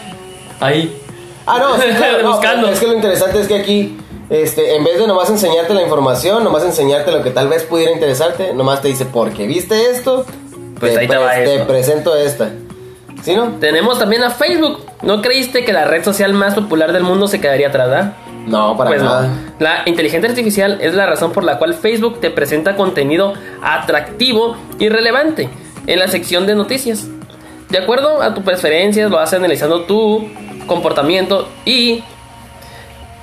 ahí. 0.59 0.95
Ah, 1.45 1.57
no, 1.59 1.75
sí, 1.77 1.89
claro, 1.97 2.23
no, 2.23 2.31
Buscando. 2.31 2.69
Es 2.69 2.79
que 2.79 2.87
lo 2.87 2.93
interesante 2.93 3.41
es 3.41 3.47
que 3.47 3.55
aquí, 3.55 3.97
este, 4.41 4.75
en 4.75 4.83
vez 4.83 4.97
de 4.99 5.07
nomás 5.07 5.29
enseñarte 5.29 5.73
la 5.73 5.81
información, 5.83 6.43
nomás 6.43 6.63
enseñarte 6.63 7.11
lo 7.11 7.21
que 7.23 7.29
tal 7.31 7.47
vez 7.47 7.63
pudiera 7.63 7.91
interesarte, 7.91 8.53
nomás 8.53 8.81
te 8.81 8.87
dice, 8.89 9.05
porque 9.05 9.45
viste 9.47 9.91
esto, 9.91 10.25
Pues 10.79 10.93
te, 10.93 10.99
ahí 11.01 11.07
te 11.07 11.17
va 11.17 11.31
te 11.33 11.55
esto. 11.55 11.67
presento 11.67 12.15
esta. 12.15 12.49
¿Sí, 13.23 13.35
no? 13.35 13.53
Tenemos 13.59 13.99
también 13.99 14.23
a 14.23 14.31
Facebook. 14.31 14.79
¿No 15.01 15.21
creíste 15.21 15.63
que 15.63 15.71
la 15.71 15.85
red 15.85 16.03
social 16.03 16.33
más 16.33 16.55
popular 16.55 16.91
del 16.91 17.03
mundo 17.03 17.27
se 17.27 17.39
quedaría 17.39 17.69
atrás? 17.69 17.89
¿verdad? 17.89 18.13
No, 18.45 18.75
para 18.75 18.89
Pues 18.89 19.01
no. 19.01 19.09
nada. 19.09 19.29
La 19.59 19.83
inteligencia 19.85 20.29
artificial 20.29 20.79
es 20.81 20.93
la 20.93 21.05
razón 21.05 21.31
por 21.31 21.45
la 21.45 21.57
cual 21.57 21.73
Facebook 21.73 22.19
te 22.19 22.29
presenta 22.31 22.75
contenido 22.75 23.33
atractivo 23.61 24.57
y 24.79 24.89
relevante 24.89 25.47
en 25.87 25.99
la 25.99 26.07
sección 26.09 26.45
de 26.45 26.55
noticias. 26.55 27.05
De 27.69 27.77
acuerdo 27.77 28.21
a 28.21 28.33
tus 28.33 28.43
preferencias, 28.43 29.09
lo 29.09 29.19
hace 29.19 29.37
analizando 29.37 29.83
tu 29.83 30.27
comportamiento 30.67 31.47
y, 31.65 32.03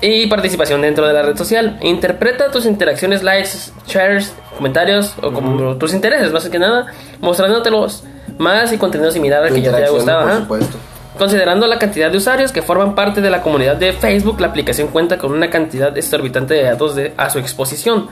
y 0.00 0.26
participación 0.28 0.82
dentro 0.82 1.06
de 1.06 1.12
la 1.12 1.22
red 1.22 1.36
social. 1.36 1.78
Interpreta 1.82 2.50
tus 2.50 2.64
interacciones, 2.66 3.22
likes, 3.22 3.50
shares, 3.86 4.34
comentarios 4.56 5.14
o 5.22 5.32
como 5.32 5.76
tus 5.76 5.92
intereses, 5.94 6.32
más 6.32 6.48
que 6.48 6.58
nada, 6.58 6.86
mostrándotelos 7.20 8.04
más 8.38 8.72
y 8.72 8.78
contenido 8.78 9.10
similar 9.10 9.42
al 9.44 9.54
que 9.54 9.60
ya 9.62 9.70
te 9.70 9.76
haya 9.78 9.90
gustado. 9.90 10.26
por 10.26 10.36
supuesto. 10.38 10.78
Considerando 11.18 11.66
la 11.66 11.78
cantidad 11.78 12.10
de 12.10 12.16
usuarios 12.16 12.50
que 12.50 12.62
forman 12.62 12.94
parte 12.94 13.20
de 13.20 13.28
la 13.28 13.42
comunidad 13.42 13.76
de 13.76 13.92
Facebook, 13.92 14.40
la 14.40 14.46
aplicación 14.46 14.88
cuenta 14.88 15.18
con 15.18 15.32
una 15.32 15.50
cantidad 15.50 15.96
exorbitante 15.98 16.54
de 16.54 16.62
datos 16.62 16.94
de- 16.96 17.12
a 17.18 17.28
su 17.28 17.38
exposición 17.38 18.08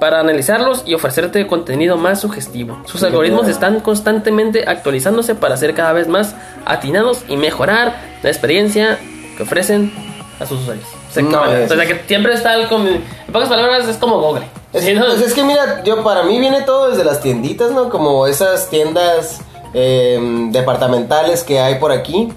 para 0.00 0.18
analizarlos 0.18 0.82
y 0.86 0.94
ofrecerte 0.94 1.46
contenido 1.46 1.96
más 1.96 2.20
sugestivo. 2.20 2.80
Sus 2.86 3.02
algoritmos 3.04 3.46
están 3.48 3.78
constantemente 3.80 4.64
actualizándose 4.66 5.34
para 5.36 5.56
ser 5.56 5.74
cada 5.74 5.92
vez 5.92 6.08
más 6.08 6.34
atinados 6.64 7.24
y 7.28 7.36
mejorar 7.36 7.94
la 8.22 8.28
experiencia 8.28 8.98
que 9.36 9.42
ofrecen 9.44 9.92
a 10.40 10.46
sus 10.46 10.60
usuarios. 10.62 10.86
Exactamente. 11.26 11.64
es- 11.64 11.70
o 11.70 11.74
sea 11.76 11.86
que 11.86 12.02
siempre 12.06 12.34
está 12.34 12.54
el 12.54 12.68
com- 12.68 12.86
en 12.86 13.02
pocas 13.32 13.48
palabras 13.48 13.88
es 13.88 13.96
como 13.96 14.20
Google. 14.20 14.44
Es, 14.72 14.84
¿Sí, 14.84 14.94
no? 14.94 15.06
pues 15.06 15.20
es 15.22 15.34
que 15.34 15.42
mira, 15.44 15.82
yo 15.84 16.02
para 16.04 16.22
mí 16.24 16.38
viene 16.38 16.62
todo 16.62 16.90
desde 16.90 17.04
las 17.04 17.20
tienditas, 17.20 17.70
¿no? 17.70 17.88
Como 17.90 18.26
esas 18.26 18.68
tiendas 18.68 19.40
eh, 19.74 20.18
departamentales 20.50 21.44
que 21.44 21.60
hay 21.60 21.76
por 21.76 21.92
aquí. 21.92 22.32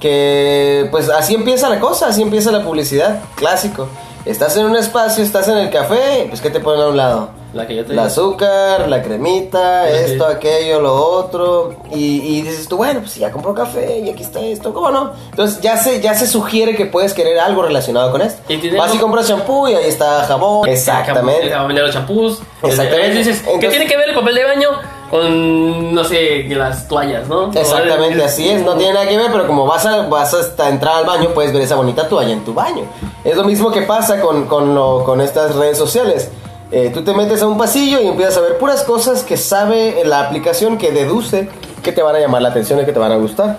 Que 0.00 0.88
pues 0.90 1.08
así 1.08 1.34
empieza 1.34 1.68
la 1.68 1.80
cosa, 1.80 2.08
así 2.08 2.20
empieza 2.22 2.50
la 2.50 2.62
publicidad, 2.64 3.20
clásico. 3.36 3.88
Estás 4.26 4.56
en 4.56 4.66
un 4.66 4.76
espacio, 4.76 5.22
estás 5.24 5.48
en 5.48 5.56
el 5.56 5.70
café, 5.70 6.26
pues 6.28 6.40
¿qué 6.40 6.50
te 6.50 6.60
ponen 6.60 6.82
a 6.82 6.88
un 6.88 6.96
lado? 6.96 7.30
La 7.54 7.66
que 7.68 7.76
yo 7.76 7.82
te 7.82 7.90
El 7.90 7.96
digo. 7.96 8.02
azúcar, 8.02 8.88
la 8.88 9.00
cremita, 9.00 9.88
esto, 9.88 10.26
aquello, 10.26 10.80
lo 10.80 10.94
otro. 10.94 11.76
Y, 11.92 12.20
y 12.38 12.42
dices 12.42 12.66
tú, 12.68 12.76
bueno, 12.76 12.98
pues 13.00 13.14
ya 13.14 13.30
compró 13.30 13.54
café 13.54 14.00
y 14.00 14.10
aquí 14.10 14.22
está 14.24 14.40
esto, 14.40 14.74
¿cómo 14.74 14.90
no? 14.90 15.12
Entonces 15.30 15.60
ya 15.60 15.76
se, 15.76 16.00
ya 16.00 16.14
se 16.14 16.26
sugiere 16.26 16.74
que 16.74 16.86
puedes 16.86 17.14
querer 17.14 17.38
algo 17.38 17.62
relacionado 17.62 18.10
con 18.10 18.22
esto. 18.22 18.42
Y 18.48 18.70
Vas 18.76 18.92
y 18.94 18.98
compras 18.98 19.28
shampoo 19.28 19.68
y 19.68 19.74
ahí 19.74 19.86
está 19.88 20.24
jabón. 20.24 20.66
El 20.68 20.74
Exactamente. 20.74 21.48
jabón 21.50 21.74
de 21.76 21.82
los 21.82 21.92
champús. 21.92 22.40
Exactamente. 22.62 23.18
Dices, 23.18 23.38
¿qué 23.42 23.46
Entonces- 23.52 23.70
tiene 23.70 23.86
que 23.86 23.96
ver 23.96 24.08
el 24.08 24.14
papel 24.16 24.34
de 24.34 24.44
baño 24.44 24.68
con, 25.10 25.94
no 25.94 26.02
sé, 26.02 26.42
las 26.48 26.88
toallas, 26.88 27.28
no? 27.28 27.52
Exactamente, 27.52 28.24
así 28.24 28.48
es, 28.48 28.62
no 28.62 28.74
tiene 28.74 28.94
nada 28.94 29.08
que 29.08 29.16
ver, 29.16 29.30
pero 29.30 29.46
como 29.46 29.64
vas 29.64 29.86
a, 29.86 30.08
vas 30.08 30.34
hasta 30.34 30.68
entrar 30.68 30.96
al 30.96 31.04
baño, 31.04 31.28
puedes 31.34 31.52
ver 31.52 31.62
esa 31.62 31.76
bonita 31.76 32.08
toalla 32.08 32.32
en 32.32 32.44
tu 32.44 32.52
baño. 32.52 32.84
Es 33.22 33.36
lo 33.36 33.44
mismo 33.44 33.70
que 33.70 33.82
pasa 33.82 34.20
con, 34.20 34.46
con, 34.46 34.74
lo- 34.74 35.04
con 35.04 35.20
estas 35.20 35.54
redes 35.54 35.78
sociales. 35.78 36.30
Eh, 36.76 36.90
tú 36.92 37.04
te 37.04 37.14
metes 37.14 37.40
a 37.40 37.46
un 37.46 37.56
pasillo 37.56 38.00
y 38.00 38.08
empiezas 38.08 38.36
a 38.36 38.40
ver 38.40 38.58
puras 38.58 38.82
cosas 38.82 39.22
que 39.22 39.36
sabe 39.36 40.02
la 40.04 40.22
aplicación 40.22 40.76
que 40.76 40.90
deduce 40.90 41.48
que 41.84 41.92
te 41.92 42.02
van 42.02 42.16
a 42.16 42.18
llamar 42.18 42.42
la 42.42 42.48
atención 42.48 42.80
y 42.80 42.84
que 42.84 42.92
te 42.92 42.98
van 42.98 43.12
a 43.12 43.16
gustar. 43.16 43.58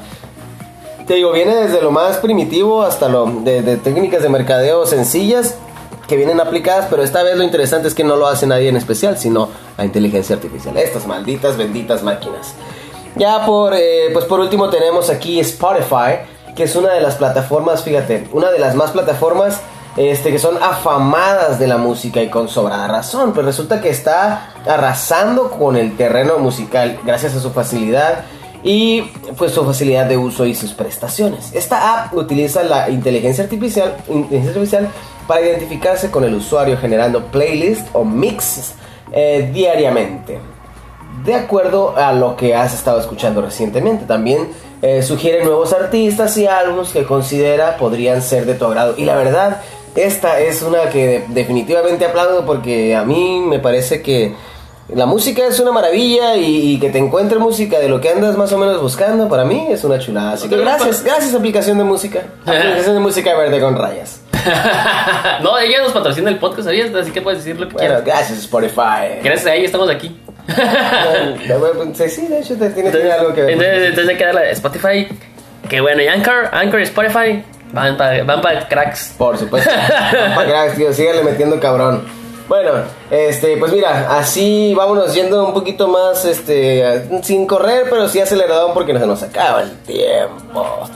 Te 1.07 1.13
digo, 1.13 1.31
viene 1.31 1.55
desde 1.55 1.81
lo 1.81 1.91
más 1.91 2.17
primitivo 2.17 2.81
hasta 2.81 3.07
lo 3.07 3.27
de, 3.27 3.61
de 3.61 3.77
técnicas 3.77 4.21
de 4.21 4.27
mercadeo 4.27 4.85
sencillas 4.85 5.55
que 6.09 6.17
vienen 6.17 6.41
aplicadas, 6.41 6.87
pero 6.89 7.03
esta 7.03 7.23
vez 7.23 7.37
lo 7.37 7.45
interesante 7.45 7.87
es 7.87 7.95
que 7.95 8.03
no 8.03 8.17
lo 8.17 8.27
hace 8.27 8.47
nadie 8.47 8.67
en 8.67 8.75
especial, 8.75 9.17
sino 9.17 9.47
la 9.77 9.85
inteligencia 9.85 10.35
artificial. 10.35 10.75
Estas 10.75 11.07
malditas, 11.07 11.55
benditas 11.55 12.03
máquinas. 12.03 12.53
Ya 13.15 13.45
por, 13.45 13.75
eh, 13.75 14.09
pues 14.11 14.25
por 14.25 14.41
último 14.41 14.69
tenemos 14.69 15.09
aquí 15.09 15.39
Spotify, 15.39 16.17
que 16.53 16.63
es 16.63 16.75
una 16.75 16.91
de 16.91 16.99
las 16.99 17.15
plataformas, 17.15 17.81
fíjate, 17.81 18.27
una 18.33 18.51
de 18.51 18.59
las 18.59 18.75
más 18.75 18.91
plataformas 18.91 19.61
este, 19.97 20.31
que 20.31 20.39
son 20.39 20.61
afamadas 20.61 21.59
de 21.59 21.67
la 21.67 21.77
música 21.77 22.21
y 22.21 22.29
con 22.29 22.49
sobrada 22.49 22.87
razón. 22.87 23.33
Pues 23.33 23.45
resulta 23.45 23.81
que 23.81 23.89
está 23.89 24.53
arrasando 24.67 25.51
con 25.51 25.77
el 25.77 25.95
terreno 25.95 26.37
musical 26.37 26.99
gracias 27.05 27.35
a 27.35 27.39
su 27.39 27.51
facilidad 27.51 28.25
y 28.63 29.03
pues 29.37 29.51
su 29.51 29.63
facilidad 29.63 30.07
de 30.07 30.17
uso 30.17 30.45
y 30.45 30.55
sus 30.55 30.73
prestaciones. 30.73 31.53
Esta 31.53 32.05
app 32.05 32.13
utiliza 32.15 32.63
la 32.63 32.89
inteligencia 32.89 33.43
artificial, 33.43 33.95
inteligencia 34.09 34.49
artificial 34.49 34.89
para 35.27 35.41
identificarse 35.41 36.09
con 36.09 36.23
el 36.23 36.33
usuario 36.33 36.77
generando 36.77 37.25
playlists 37.27 37.89
o 37.93 38.03
mixes 38.03 38.73
eh, 39.11 39.51
diariamente. 39.53 40.39
De 41.23 41.35
acuerdo 41.35 41.95
a 41.95 42.11
lo 42.11 42.35
que 42.35 42.55
has 42.55 42.73
estado 42.73 42.99
escuchando 42.99 43.41
recientemente, 43.41 44.05
también 44.05 44.49
eh, 44.81 45.01
sugiere 45.01 45.43
nuevos 45.43 45.71
artistas 45.71 46.35
y 46.37 46.45
álbumes 46.45 46.89
que 46.89 47.05
considera 47.05 47.77
podrían 47.77 48.21
ser 48.21 48.45
de 48.45 48.55
tu 48.55 48.65
agrado. 48.65 48.95
Y 48.97 49.05
la 49.05 49.15
verdad, 49.15 49.61
esta 49.95 50.39
es 50.39 50.61
una 50.61 50.89
que 50.89 51.25
definitivamente 51.29 52.05
aplaudo 52.05 52.45
porque 52.45 52.95
a 52.95 53.03
mí 53.03 53.39
me 53.39 53.59
parece 53.59 54.01
que 54.01 54.33
la 54.93 55.05
música 55.05 55.47
es 55.47 55.59
una 55.59 55.71
maravilla 55.71 56.35
y, 56.35 56.79
que 56.79 56.89
te 56.89 56.99
encuentre 56.99 57.39
música 57.39 57.79
de 57.79 57.89
lo 57.89 57.99
que 57.99 58.09
andas 58.09 58.37
más 58.37 58.51
o 58.51 58.57
menos 58.57 58.81
buscando, 58.81 59.27
para 59.27 59.43
mí 59.45 59.67
es 59.69 59.83
una 59.83 59.97
chulada. 59.97 60.33
Así 60.33 60.47
que 60.47 60.57
gracias, 60.57 61.03
gracias 61.03 61.33
aplicación 61.33 61.77
de 61.77 61.83
música. 61.83 62.19
Aplicación 62.45 62.95
de 62.95 62.99
música 62.99 63.35
verde 63.35 63.59
con 63.59 63.75
rayas. 63.75 64.21
no, 65.41 65.57
ella 65.57 65.81
nos 65.81 65.91
patrocina 65.91 66.29
el 66.29 66.37
podcast, 66.37 66.65
¿sabías? 66.65 66.93
Así 66.93 67.11
que 67.11 67.21
puedes 67.21 67.43
decir 67.43 67.59
lo 67.59 67.67
que 67.67 67.73
bueno, 67.73 67.87
quieras. 67.87 68.05
Gracias 68.05 68.39
Spotify. 68.39 69.21
Gracias 69.23 69.47
a 69.47 69.55
ella 69.55 69.65
estamos 69.65 69.89
aquí. 69.89 70.19
sí, 72.07 72.27
de 72.27 72.39
hecho 72.39 72.55
tiene, 72.55 72.91
tiene 72.91 73.11
algo 73.11 73.33
que 73.33 73.41
ver. 73.41 73.51
Entonces, 73.51 73.89
entonces 73.89 74.09
hay 74.09 74.17
que 74.17 74.25
darle 74.25 74.41
a 74.41 74.51
Spotify. 74.51 75.07
Que 75.67 75.81
bueno, 75.81 76.03
y 76.03 76.07
Anchor, 76.07 76.49
Anchor 76.51 76.79
y 76.79 76.83
Spotify 76.83 77.43
van 77.71 77.97
para 77.97 78.23
van 78.23 78.41
pa 78.41 78.67
cracks. 78.67 79.13
Por 79.17 79.37
supuesto. 79.37 79.69
van 79.69 80.35
para 80.35 80.47
cracks, 80.47 80.75
tío. 80.75 80.93
Síganle 80.93 81.23
metiendo 81.23 81.59
cabrón. 81.59 82.03
Bueno, 82.47 82.73
este, 83.09 83.57
pues 83.57 83.71
mira, 83.71 84.17
así 84.19 84.73
vámonos 84.75 85.15
yendo 85.15 85.47
un 85.47 85.53
poquito 85.53 85.87
más, 85.87 86.25
este, 86.25 87.09
sin 87.23 87.47
correr, 87.47 87.87
pero 87.89 88.07
sí 88.07 88.19
acelerado 88.21 88.71
porque 88.71 88.93
no 88.93 88.99
se 88.99 89.07
nos 89.07 89.23
acaba 89.23 89.63
el 89.63 89.75
tiempo. 89.79 90.87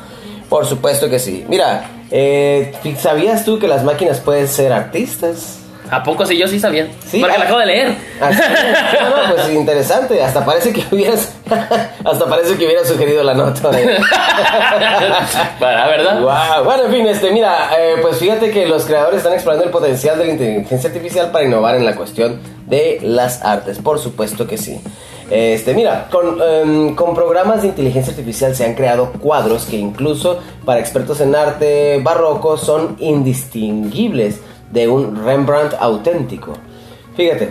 Por 0.47 0.67
supuesto 0.67 1.09
que 1.09 1.17
sí. 1.17 1.45
Mira, 1.47 1.89
eh, 2.11 2.71
¿sabías 2.99 3.45
tú 3.45 3.57
que 3.57 3.67
las 3.67 3.83
máquinas 3.83 4.19
pueden 4.19 4.47
ser 4.47 4.71
artistas? 4.71 5.59
¿A 5.91 6.03
poco 6.03 6.25
sí? 6.25 6.37
Yo 6.37 6.47
sí 6.47 6.59
sabía. 6.59 6.87
Sí, 7.05 7.19
Porque 7.19 7.35
ah. 7.35 7.39
la 7.39 7.45
acabo 7.45 7.59
de 7.59 7.65
leer. 7.65 7.95
Así 8.21 8.39
es. 8.41 9.01
No, 9.01 9.09
no, 9.09 9.35
pues 9.35 9.49
interesante. 9.49 10.21
Hasta 10.23 10.45
parece 10.45 10.71
que 10.71 10.83
hubieras, 10.91 11.33
hasta 12.05 12.25
parece 12.25 12.57
que 12.57 12.65
hubieras 12.65 12.87
sugerido 12.87 13.23
la 13.23 13.33
nota. 13.33 13.71
Para, 15.59 15.87
¿verdad? 15.87 16.21
Wow. 16.21 16.63
Bueno, 16.65 16.83
en 16.85 16.91
fin, 16.91 17.07
este, 17.07 17.31
mira, 17.31 17.71
eh, 17.77 17.95
pues 18.01 18.17
fíjate 18.17 18.51
que 18.51 18.67
los 18.67 18.85
creadores 18.85 19.17
están 19.17 19.33
explorando 19.33 19.65
el 19.65 19.71
potencial 19.71 20.17
de 20.17 20.25
la 20.25 20.31
inteligencia 20.31 20.89
artificial 20.89 21.31
para 21.31 21.45
innovar 21.45 21.75
en 21.75 21.85
la 21.85 21.95
cuestión 21.95 22.39
de 22.67 22.99
las 23.01 23.43
artes. 23.43 23.79
Por 23.79 23.99
supuesto 23.99 24.45
que 24.47 24.57
sí. 24.57 24.79
Este, 25.31 25.73
mira, 25.75 26.07
con, 26.09 26.39
em, 26.41 26.95
con 26.95 27.13
programas 27.13 27.61
de 27.61 27.67
inteligencia 27.67 28.11
artificial 28.11 28.55
se 28.55 28.65
han 28.65 28.73
creado 28.73 29.11
cuadros 29.13 29.65
que 29.65 29.77
incluso 29.77 30.39
para 30.65 30.79
expertos 30.79 31.21
en 31.21 31.35
arte 31.35 31.99
barroco 32.03 32.57
son 32.57 32.95
indistinguibles 32.99 34.39
de 34.71 34.87
un 34.87 35.23
Rembrandt 35.25 35.73
auténtico. 35.79 36.53
Fíjate, 37.15 37.49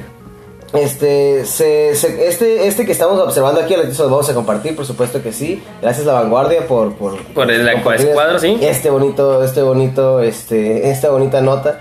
este, 0.73 1.45
se- 1.47 1.95
se- 1.95 2.29
este, 2.29 2.67
este 2.67 2.85
que 2.85 2.93
estamos 2.93 3.19
observando 3.21 3.61
aquí, 3.61 3.75
se 3.93 4.03
lo 4.03 4.11
vamos 4.11 4.29
a 4.29 4.35
compartir, 4.35 4.77
por 4.77 4.85
supuesto 4.85 5.23
que 5.23 5.33
sí. 5.33 5.63
Gracias 5.81 6.07
a 6.07 6.13
la 6.13 6.21
vanguardia 6.21 6.67
por, 6.67 6.95
por, 6.95 7.17
Por 7.33 7.51
el- 7.51 7.83
cuadro, 7.83 8.39
sí. 8.39 8.59
Este 8.61 8.91
bonito, 8.91 9.43
este 9.43 9.63
bonito, 9.63 10.21
este, 10.21 10.91
esta 10.91 11.11
bonita 11.11 11.41
nota. 11.41 11.81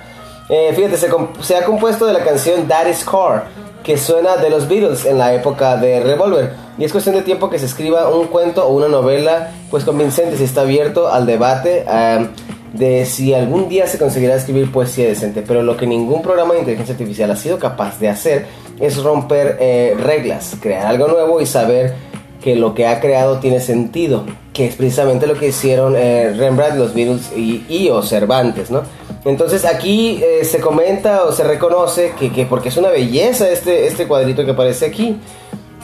Eh, 0.49 0.71
fíjate, 0.75 0.95
se, 0.97 1.09
se 1.41 1.55
ha 1.57 1.65
compuesto 1.65 2.05
de 2.05 2.13
la 2.13 2.23
canción 2.23 2.67
Daddy's 2.67 3.03
Car, 3.03 3.45
que 3.83 3.97
suena 3.97 4.37
de 4.37 4.49
los 4.49 4.67
Beatles 4.69 5.05
en 5.05 5.17
la 5.17 5.33
época 5.33 5.75
de 5.75 5.99
Revolver. 5.99 6.53
Y 6.77 6.85
es 6.85 6.91
cuestión 6.91 7.15
de 7.15 7.21
tiempo 7.23 7.49
que 7.49 7.59
se 7.59 7.65
escriba 7.65 8.07
un 8.09 8.27
cuento 8.27 8.65
o 8.65 8.69
una 8.73 8.87
novela, 8.87 9.51
pues 9.69 9.83
convincente, 9.83 10.37
si 10.37 10.45
está 10.45 10.61
abierto 10.61 11.09
al 11.11 11.25
debate. 11.25 11.83
ah, 11.87 12.27
de 12.73 13.05
si 13.05 13.33
algún 13.33 13.69
día 13.69 13.87
se 13.87 13.97
conseguirá 13.97 14.35
escribir 14.35 14.71
poesía 14.71 15.07
decente, 15.07 15.43
pero 15.45 15.63
lo 15.63 15.77
que 15.77 15.87
ningún 15.87 16.21
programa 16.21 16.53
de 16.53 16.59
inteligencia 16.59 16.93
artificial 16.93 17.31
ha 17.31 17.35
sido 17.35 17.59
capaz 17.59 17.99
de 17.99 18.09
hacer 18.09 18.45
es 18.79 19.01
romper 19.01 19.57
eh, 19.59 19.95
reglas, 19.99 20.55
crear 20.61 20.85
algo 20.85 21.07
nuevo 21.07 21.41
y 21.41 21.45
saber 21.45 21.95
que 22.41 22.55
lo 22.55 22.73
que 22.75 22.87
ha 22.87 22.99
creado 22.99 23.39
tiene 23.39 23.59
sentido, 23.59 24.25
que 24.53 24.67
es 24.67 24.75
precisamente 24.75 25.27
lo 25.27 25.35
que 25.35 25.47
hicieron 25.47 25.95
eh, 25.97 26.33
Rembrandt, 26.37 26.77
los 26.77 26.93
Beatles 26.93 27.31
y, 27.35 27.65
y 27.67 27.89
o 27.89 28.01
Cervantes, 28.01 28.69
¿no? 28.69 28.83
Entonces 29.25 29.65
aquí 29.65 30.21
eh, 30.23 30.45
se 30.45 30.59
comenta 30.59 31.23
o 31.25 31.31
se 31.31 31.43
reconoce 31.43 32.13
que, 32.17 32.31
que 32.31 32.45
porque 32.45 32.69
es 32.69 32.77
una 32.77 32.89
belleza 32.89 33.49
este, 33.49 33.87
este 33.87 34.07
cuadrito 34.07 34.45
que 34.45 34.51
aparece 34.51 34.85
aquí, 34.85 35.17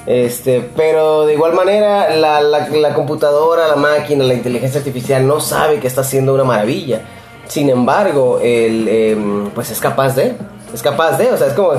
este, 0.05 0.69
pero 0.75 1.25
de 1.25 1.33
igual 1.33 1.53
manera 1.53 2.15
la, 2.15 2.41
la- 2.41 2.67
la 2.69 2.93
computadora, 2.93 3.67
la 3.67 3.75
máquina, 3.75 4.23
la 4.23 4.33
inteligencia 4.33 4.79
artificial 4.79 5.25
no 5.25 5.39
sabe 5.39 5.79
que 5.79 5.87
está 5.87 6.01
haciendo 6.01 6.33
una 6.33 6.43
maravilla. 6.43 7.01
Sin 7.47 7.69
embargo, 7.69 8.39
el, 8.41 8.87
em, 8.87 9.49
pues 9.51 9.69
es 9.71 9.79
capaz 9.79 10.15
de, 10.15 10.35
es 10.73 10.81
capaz 10.81 11.17
de, 11.17 11.31
o 11.31 11.37
sea, 11.37 11.47
es 11.47 11.53
como, 11.53 11.73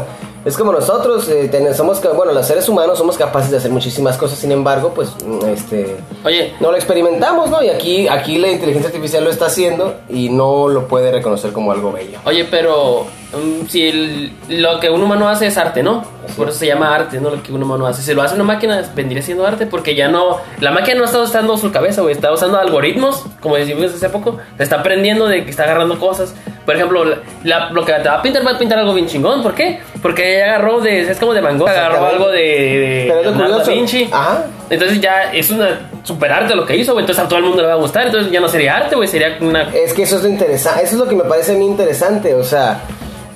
es 0.44 0.56
como 0.58 0.72
nosotros, 0.72 1.26
eh, 1.28 1.48
ten- 1.50 1.74
somos, 1.74 2.00
bueno, 2.14 2.32
los 2.32 2.46
seres 2.46 2.68
humanos 2.68 2.98
somos 2.98 3.16
capaces 3.16 3.50
de 3.50 3.56
hacer 3.56 3.70
muchísimas 3.70 4.16
cosas. 4.18 4.38
Sin 4.38 4.52
embargo, 4.52 4.92
pues, 4.94 5.08
mm, 5.26 5.46
este, 5.46 5.96
Oye, 6.24 6.52
no 6.60 6.70
lo 6.70 6.76
experimentamos, 6.76 7.48
¿no? 7.50 7.62
Y 7.62 7.70
aquí, 7.70 8.08
aquí 8.08 8.38
la 8.38 8.48
inteligencia 8.50 8.88
artificial 8.88 9.24
lo 9.24 9.30
está 9.30 9.46
haciendo 9.46 9.94
y 10.08 10.28
no 10.28 10.68
lo 10.68 10.86
puede 10.86 11.10
reconocer 11.12 11.52
como 11.52 11.72
algo 11.72 11.92
bello. 11.92 12.18
oye, 12.26 12.44
pero 12.44 13.06
mm, 13.36 13.66
si 13.68 13.88
el- 13.88 14.32
lo 14.48 14.80
que 14.80 14.90
un 14.90 15.02
humano 15.02 15.28
hace 15.28 15.46
es 15.46 15.56
arte, 15.58 15.82
¿no? 15.82 16.04
Por 16.36 16.48
eso 16.48 16.58
se 16.58 16.66
llama 16.66 16.94
arte, 16.94 17.20
¿no? 17.20 17.30
Lo 17.30 17.42
que 17.42 17.52
un 17.52 17.62
humano 17.62 17.86
hace. 17.86 18.02
Si 18.02 18.14
lo 18.14 18.22
hace 18.22 18.34
una 18.34 18.44
máquina, 18.44 18.82
vendría 18.94 19.20
siendo 19.22 19.46
arte 19.46 19.66
porque 19.66 19.94
ya 19.94 20.08
no... 20.08 20.38
La 20.60 20.70
máquina 20.70 20.98
no 20.98 21.04
está 21.04 21.18
usando 21.20 21.56
su 21.58 21.70
cabeza, 21.70 22.00
güey. 22.00 22.14
Está 22.14 22.32
usando 22.32 22.58
algoritmos, 22.58 23.24
como 23.40 23.56
decimos 23.56 23.92
hace 23.94 24.08
poco. 24.08 24.38
Está 24.58 24.76
aprendiendo 24.80 25.26
de 25.28 25.44
que 25.44 25.50
está 25.50 25.64
agarrando 25.64 25.98
cosas. 25.98 26.34
Por 26.64 26.74
ejemplo, 26.76 27.04
la- 27.04 27.18
la- 27.42 27.70
lo 27.70 27.84
que 27.84 27.92
te 27.92 28.08
va 28.08 28.14
a 28.14 28.22
pintar, 28.22 28.46
va 28.46 28.52
a 28.52 28.58
pintar 28.58 28.78
algo 28.78 28.94
bien 28.94 29.06
chingón. 29.06 29.42
¿Por 29.42 29.54
qué? 29.54 29.80
Porque 30.00 30.36
ella 30.36 30.46
agarró 30.54 30.80
de... 30.80 31.00
Es 31.02 31.18
como 31.18 31.34
de 31.34 31.42
Van 31.42 31.58
Gogh. 31.58 31.68
Agarró 31.68 32.06
algo 32.06 32.28
de... 32.30 32.38
de 32.40 33.04
Pero 33.08 33.30
es 33.30 33.36
curioso. 33.36 33.70
Vinci. 33.70 34.08
Ajá. 34.10 34.46
Entonces 34.70 35.00
ya 35.02 35.30
es 35.34 35.50
una 35.50 35.90
super 36.04 36.32
arte 36.32 36.54
lo 36.54 36.64
que 36.64 36.74
hizo, 36.76 36.92
güey. 36.94 37.02
Entonces 37.02 37.22
a 37.22 37.28
todo 37.28 37.38
el 37.38 37.44
mundo 37.44 37.60
le 37.60 37.68
va 37.68 37.74
a 37.74 37.76
gustar. 37.76 38.06
Entonces 38.06 38.32
ya 38.32 38.40
no 38.40 38.48
sería 38.48 38.76
arte, 38.78 38.96
güey. 38.96 39.08
Sería 39.08 39.36
una... 39.42 39.64
Es 39.74 39.92
que 39.92 40.04
eso 40.04 40.16
es 40.16 40.22
lo 40.22 40.28
interesante, 40.30 40.82
eso 40.84 40.94
es 40.94 40.98
lo 41.00 41.06
que 41.06 41.16
me 41.16 41.24
parece 41.24 41.52
a 41.52 41.56
mí 41.56 41.66
interesante, 41.66 42.34
o 42.34 42.42
sea, 42.44 42.80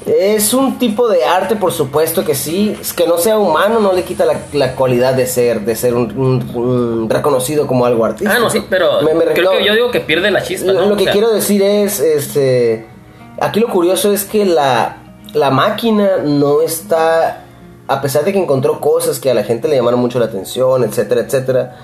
es 0.09 0.55
un 0.55 0.79
tipo 0.79 1.09
de 1.09 1.25
arte, 1.25 1.57
por 1.57 1.73
supuesto 1.73 2.25
que 2.25 2.35
sí, 2.35 2.77
es 2.81 2.93
que 2.93 3.07
no 3.07 3.19
sea 3.19 3.39
humano 3.39 3.81
no 3.81 3.93
le 3.93 4.03
quita 4.05 4.25
la, 4.25 4.35
la 4.53 4.75
cualidad 4.75 5.15
de 5.15 5.27
ser, 5.27 5.61
de 5.63 5.77
ser 5.77 5.95
un, 5.95 6.17
un- 6.19 6.57
un 6.57 7.11
reconocido 7.11 7.67
como 7.67 7.85
algo 7.87 8.05
artístico. 8.05 8.33
Ah, 8.35 8.41
no, 8.41 8.51
sí, 8.51 8.65
pero 8.69 9.03
Me- 9.03 9.15
me 9.15 9.25
creo 9.27 9.51
que 9.59 9.65
yo 9.65 9.75
digo 9.75 9.91
que 9.91 10.01
pierde 10.01 10.31
la 10.31 10.43
chispa, 10.43 10.73
Lo, 10.73 10.81
¿no? 10.81 10.87
lo 10.87 10.95
O 10.95 10.97
que 10.97 11.05
sea, 11.05 11.13
quiero 11.13 11.31
decir 11.33 11.63
es, 11.63 12.01
este, 12.01 12.87
aquí 13.41 13.61
lo 13.61 13.69
curioso 13.69 14.13
es 14.13 14.25
que 14.25 14.45
la, 14.45 14.97
la 15.35 15.51
máquina 15.51 16.19
no 16.25 16.63
está, 16.63 17.45
a 17.87 18.01
pesar 18.01 18.25
de 18.25 18.33
que 18.33 18.39
encontró 18.39 18.81
cosas 18.81 19.19
que 19.21 19.31
a 19.31 19.35
la 19.35 19.45
gente 19.45 19.69
le 19.69 19.77
llamaron 19.77 20.01
mucho 20.01 20.19
la 20.19 20.27
atención, 20.27 20.85
etcétera, 20.85 21.21
etcétera, 21.23 21.77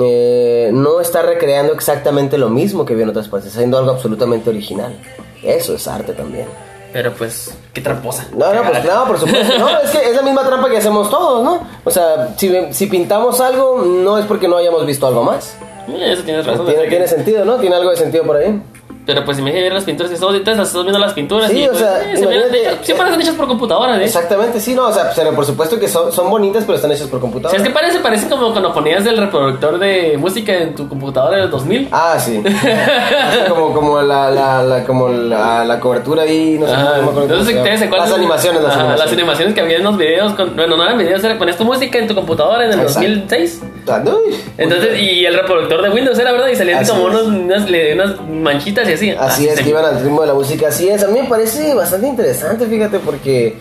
eh, 0.00 0.70
no 0.72 1.00
está 1.00 1.22
recreando 1.22 1.72
exactamente 1.72 2.36
lo 2.38 2.48
mismo 2.50 2.84
que 2.84 2.94
vio 2.94 3.04
en 3.04 3.10
otras 3.10 3.28
partes, 3.28 3.54
haciendo 3.54 3.78
algo 3.78 3.90
absolutamente 3.92 4.50
original. 4.50 4.96
Eso 5.42 5.74
es 5.74 5.86
arte 5.86 6.12
también. 6.14 6.46
Pero 6.94 7.12
pues, 7.12 7.52
qué 7.72 7.80
tramposa. 7.80 8.28
No, 8.36 8.54
no, 8.54 8.62
pues 8.70 8.84
no, 8.84 9.04
por 9.04 9.18
supuesto. 9.18 9.58
No, 9.58 9.68
es 9.80 9.90
que 9.90 10.10
es 10.10 10.14
la 10.14 10.22
misma 10.22 10.44
trampa 10.44 10.70
que 10.70 10.76
hacemos 10.76 11.10
todos, 11.10 11.42
¿no? 11.42 11.66
O 11.82 11.90
sea, 11.90 12.34
si, 12.36 12.56
si 12.70 12.86
pintamos 12.86 13.40
algo, 13.40 13.82
no 13.84 14.16
es 14.16 14.26
porque 14.26 14.46
no 14.46 14.56
hayamos 14.56 14.86
visto 14.86 15.04
algo 15.04 15.24
más. 15.24 15.56
Eh, 15.88 16.12
Eso 16.12 16.22
tienes 16.22 16.46
razón. 16.46 16.66
Tiene, 16.88 17.08
sentido, 17.08 17.44
¿no? 17.44 17.56
Tiene 17.56 17.74
algo 17.74 17.90
de 17.90 17.96
sentido 17.96 18.22
por 18.22 18.36
ahí. 18.36 18.62
Pero 19.06 19.22
pues 19.22 19.38
imagínate 19.38 19.64
ver 19.64 19.72
las 19.74 19.84
pinturas 19.84 20.08
que 20.08 20.14
estamos 20.14 20.34
estás 20.34 20.72
viendo 20.72 20.98
las 20.98 21.12
pinturas 21.12 21.50
Sí, 21.50 21.58
y 21.60 21.64
o 21.66 21.70
pues, 21.72 21.78
sea, 21.80 22.00
eh, 22.10 22.16
se 22.16 22.22
imagínate- 22.24 22.78
sí 22.82 22.94
parecen 22.94 23.20
hechas 23.20 23.34
por 23.34 23.46
computadora, 23.46 24.00
¿eh? 24.00 24.04
Exactamente, 24.04 24.58
sí, 24.60 24.74
no, 24.74 24.86
o 24.88 24.92
sea, 24.92 25.10
pero 25.14 25.32
por 25.34 25.44
supuesto 25.44 25.78
que 25.78 25.88
son, 25.88 26.10
son 26.10 26.30
bonitas, 26.30 26.64
pero 26.64 26.76
están 26.76 26.90
hechas 26.90 27.08
por 27.08 27.20
computadora. 27.20 27.50
¿Sabes 27.58 27.68
qué 27.68 27.74
parece? 27.74 27.98
Parece 27.98 28.28
como 28.30 28.50
cuando 28.52 28.72
ponías 28.72 29.04
el 29.04 29.18
reproductor 29.18 29.78
de 29.78 30.16
música 30.18 30.54
en 30.54 30.74
tu 30.74 30.88
computadora 30.88 31.36
del 31.36 31.50
2000. 31.50 31.88
Ah, 31.92 32.16
sí. 32.18 32.42
Así 32.46 33.38
como, 33.50 33.74
como 33.74 34.00
la, 34.00 34.30
la, 34.30 34.62
la, 34.62 34.84
como 34.84 35.08
la, 35.08 35.66
la 35.66 35.80
cobertura 35.80 36.22
ahí, 36.22 36.56
no 36.58 36.66
sé 36.66 36.72
cómo 37.04 37.20
entonces. 37.22 37.56
¿ustedes 37.56 37.80
se? 37.80 37.90
Las 37.90 38.10
animaciones, 38.10 38.62
las 38.62 38.72
animaciones. 38.72 38.98
Las 39.00 39.12
animaciones 39.12 39.54
que 39.54 39.60
había 39.60 39.76
en 39.76 39.84
los 39.84 39.98
videos. 39.98 40.32
con- 40.32 40.56
bueno, 40.56 40.76
no 40.78 40.82
eran 40.82 40.96
videos, 40.96 41.22
era, 41.22 41.36
ponías 41.38 41.58
tu 41.58 41.64
música 41.66 41.98
en 41.98 42.08
tu 42.08 42.14
computadora 42.14 42.64
en 42.64 42.72
el 42.72 42.80
Exacto. 42.80 43.00
2006. 43.08 43.62
Ah. 43.86 44.02
Entonces, 44.56 44.98
y 44.98 45.26
el 45.26 45.34
reproductor 45.34 45.82
de 45.82 45.90
Windows 45.90 46.18
era, 46.18 46.32
¿verdad? 46.32 46.48
Y 46.48 46.56
salían 46.56 46.86
como 46.86 47.08
es. 47.10 47.14
unos, 47.14 47.26
unas, 47.26 47.68
unas 47.92 48.20
manchitas 48.30 48.88
y 48.88 48.93
Así 49.18 49.48
es, 49.48 49.60
que 49.60 49.68
iban 49.68 49.84
al 49.84 50.00
ritmo 50.00 50.22
de 50.22 50.28
la 50.28 50.34
música. 50.34 50.68
Así 50.68 50.88
es, 50.88 51.02
a 51.02 51.08
mí 51.08 51.20
me 51.20 51.28
parece 51.28 51.74
bastante 51.74 52.06
interesante, 52.06 52.66
fíjate, 52.66 52.98
porque 53.00 53.56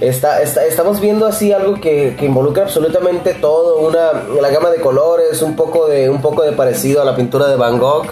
está, 0.00 0.40
está, 0.42 0.64
estamos 0.64 1.00
viendo 1.00 1.26
así 1.26 1.52
algo 1.52 1.74
que, 1.74 2.16
que 2.18 2.26
involucra 2.26 2.64
absolutamente 2.64 3.34
todo, 3.34 3.80
una, 3.80 4.12
la 4.40 4.50
gama 4.50 4.70
de 4.70 4.80
colores, 4.80 5.42
un 5.42 5.56
poco 5.56 5.86
de, 5.86 6.08
un 6.08 6.20
poco 6.20 6.42
de 6.42 6.52
parecido 6.52 7.02
a 7.02 7.04
la 7.04 7.14
pintura 7.14 7.48
de 7.48 7.56
Van 7.56 7.78
Gogh. 7.78 8.06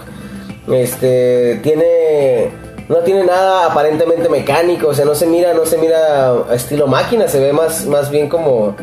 Este, 0.70 1.60
tiene, 1.62 2.50
no 2.88 2.98
tiene 2.98 3.24
nada 3.24 3.66
aparentemente 3.66 4.28
mecánico, 4.28 4.88
o 4.88 4.94
sea, 4.94 5.04
no 5.04 5.14
se 5.14 5.26
mira, 5.26 5.54
no 5.54 5.64
se 5.64 5.78
mira 5.78 6.34
estilo 6.52 6.86
máquina, 6.86 7.28
se 7.28 7.40
ve 7.40 7.52
más, 7.52 7.86
más 7.86 8.10
bien 8.10 8.28
como... 8.28 8.76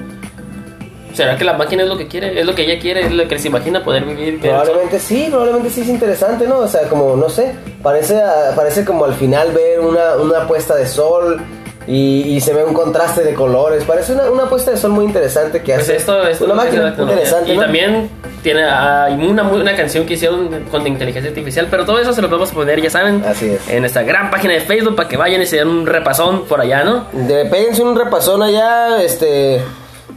¿Será 1.16 1.38
que 1.38 1.46
la 1.46 1.54
máquina 1.54 1.84
es 1.84 1.90
lo 1.90 1.98
que 1.98 2.08
quiere? 2.08 2.40
¿Es 2.40 2.46
lo 2.46 2.54
que 2.54 2.64
ella 2.64 2.80
quiere? 2.80 3.02
¿Es 3.06 3.12
lo 3.12 3.28
que 3.28 3.40
se 3.40 3.48
imagina 3.48 3.84
poder 3.84 4.04
vivir? 4.06 4.40
Probablemente 4.40 5.00
sí, 5.00 5.28
probablemente 5.30 5.70
sí 5.70 5.82
es 5.82 5.88
interesante, 5.90 6.48
¿no? 6.48 6.60
O 6.60 6.68
sea, 6.68 6.84
como, 6.90 7.16
no 7.16 7.30
sé, 7.30 7.54
parece, 7.82 8.22
parece 8.56 8.84
como 8.84 9.06
al 9.06 9.14
final 9.14 9.52
ver 9.54 9.80
una, 9.80 10.16
una 10.16 10.48
puesta 10.48 10.76
de 10.76 10.86
sol 10.88 11.42
y, 11.88 12.22
y 12.36 12.42
se 12.42 12.54
ve 12.54 12.64
un 12.64 12.74
contraste 12.74 13.24
de 13.24 13.34
colores. 13.34 13.84
Parece 13.86 14.14
una, 14.14 14.30
una 14.30 14.50
puesta 14.50 14.72
de 14.72 14.78
sol 14.78 14.92
muy 14.92 15.06
interesante 15.06 15.62
que 15.62 15.74
Pues 15.74 15.84
hace 15.84 15.96
esto, 15.98 16.28
esto 16.28 16.46
una 16.46 16.56
máquina 16.56 16.90
es 16.90 17.00
interesante, 17.00 17.54
Y 17.54 17.56
¿no? 17.56 17.62
también 17.64 18.10
tiene 18.44 18.64
hay 18.64 19.14
una, 19.14 19.44
una 19.44 19.76
canción 19.76 20.06
que 20.06 20.14
hicieron 20.16 20.66
con 20.70 20.86
inteligencia 20.86 21.30
artificial, 21.30 21.68
pero 21.72 21.86
todo 21.86 22.00
eso 22.00 22.14
se 22.14 22.22
lo 22.22 22.28
podemos 22.28 22.52
poner, 22.52 22.80
ya 22.82 22.90
saben, 22.92 23.24
Así 23.26 23.50
es. 23.50 23.68
en 23.70 23.80
nuestra 23.82 24.04
gran 24.04 24.30
página 24.30 24.54
de 24.54 24.62
Facebook 24.62 24.96
para 24.96 25.10
que 25.10 25.18
vayan 25.18 25.42
y 25.42 25.46
se 25.48 25.58
den 25.58 25.68
un 25.68 25.86
repasón 25.88 26.46
por 26.46 26.62
allá, 26.62 26.84
¿no? 26.84 27.06
De, 27.12 27.46
péguense 27.46 27.82
un 27.82 27.96
repasón 27.96 28.44
allá, 28.44 29.02
este, 29.02 29.62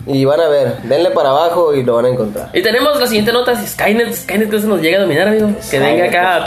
y 0.09 0.25
van 0.25 0.41
a 0.41 0.49
ver, 0.49 0.83
denle 0.83 1.11
para 1.11 1.31
abajo 1.31 1.75
y 1.75 1.83
lo 1.85 1.97
van 1.97 2.07
a 2.07 2.09
encontrar. 2.09 2.51
Y 2.55 2.63
tenemos 2.63 2.99
la 2.99 3.07
siguiente 3.07 3.33
nota, 3.33 3.55
Skynet, 3.55 4.15
Skynet 4.15 4.51
que 4.51 4.61
se 4.61 4.67
nos 4.67 4.81
llega 4.81 4.99
a 4.99 5.01
dominar, 5.03 5.29
amigo. 5.29 5.51
Que 5.71 5.79
venga 5.79 6.07
acá. 6.07 6.45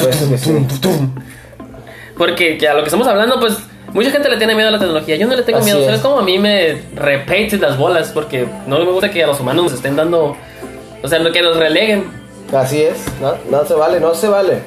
Porque 2.18 2.58
que 2.58 2.68
a 2.68 2.74
lo 2.74 2.80
que 2.82 2.86
estamos 2.86 3.08
hablando, 3.08 3.40
pues 3.40 3.58
mucha 3.94 4.12
gente 4.12 4.30
le 4.30 4.38
tiene 4.38 4.56
miedo 4.56 4.68
a 4.68 4.72
la 4.72 4.80
tecnología. 4.80 5.16
Yo 5.16 5.28
no 5.28 5.36
le 5.36 5.44
tengo 5.44 5.60
Así 5.60 5.66
miedo. 5.68 5.80
es. 5.80 5.86
¿Sabes 5.86 6.02
cómo 6.02 6.20
a 6.20 6.24
mí 6.24 6.40
me 6.40 6.82
repete 6.96 7.58
las 7.58 7.78
bolas? 7.78 8.10
Porque 8.10 8.48
no 8.68 8.80
me 8.80 8.86
gusta 8.86 9.12
que 9.12 9.24
a 9.24 9.28
los 9.28 9.40
humanos 9.40 9.66
nos 9.66 9.74
estén 9.74 9.96
dando. 9.96 10.36
O 11.04 11.08
sea, 11.08 11.20
que 11.32 11.42
nos 11.42 11.58
releguen. 11.58 12.06
Así 12.54 12.82
es, 12.82 12.98
no, 13.22 13.34
no 13.50 13.66
se 13.66 13.74
vale, 13.76 14.00
no 14.00 14.14
se 14.14 14.28
vale. 14.28 14.62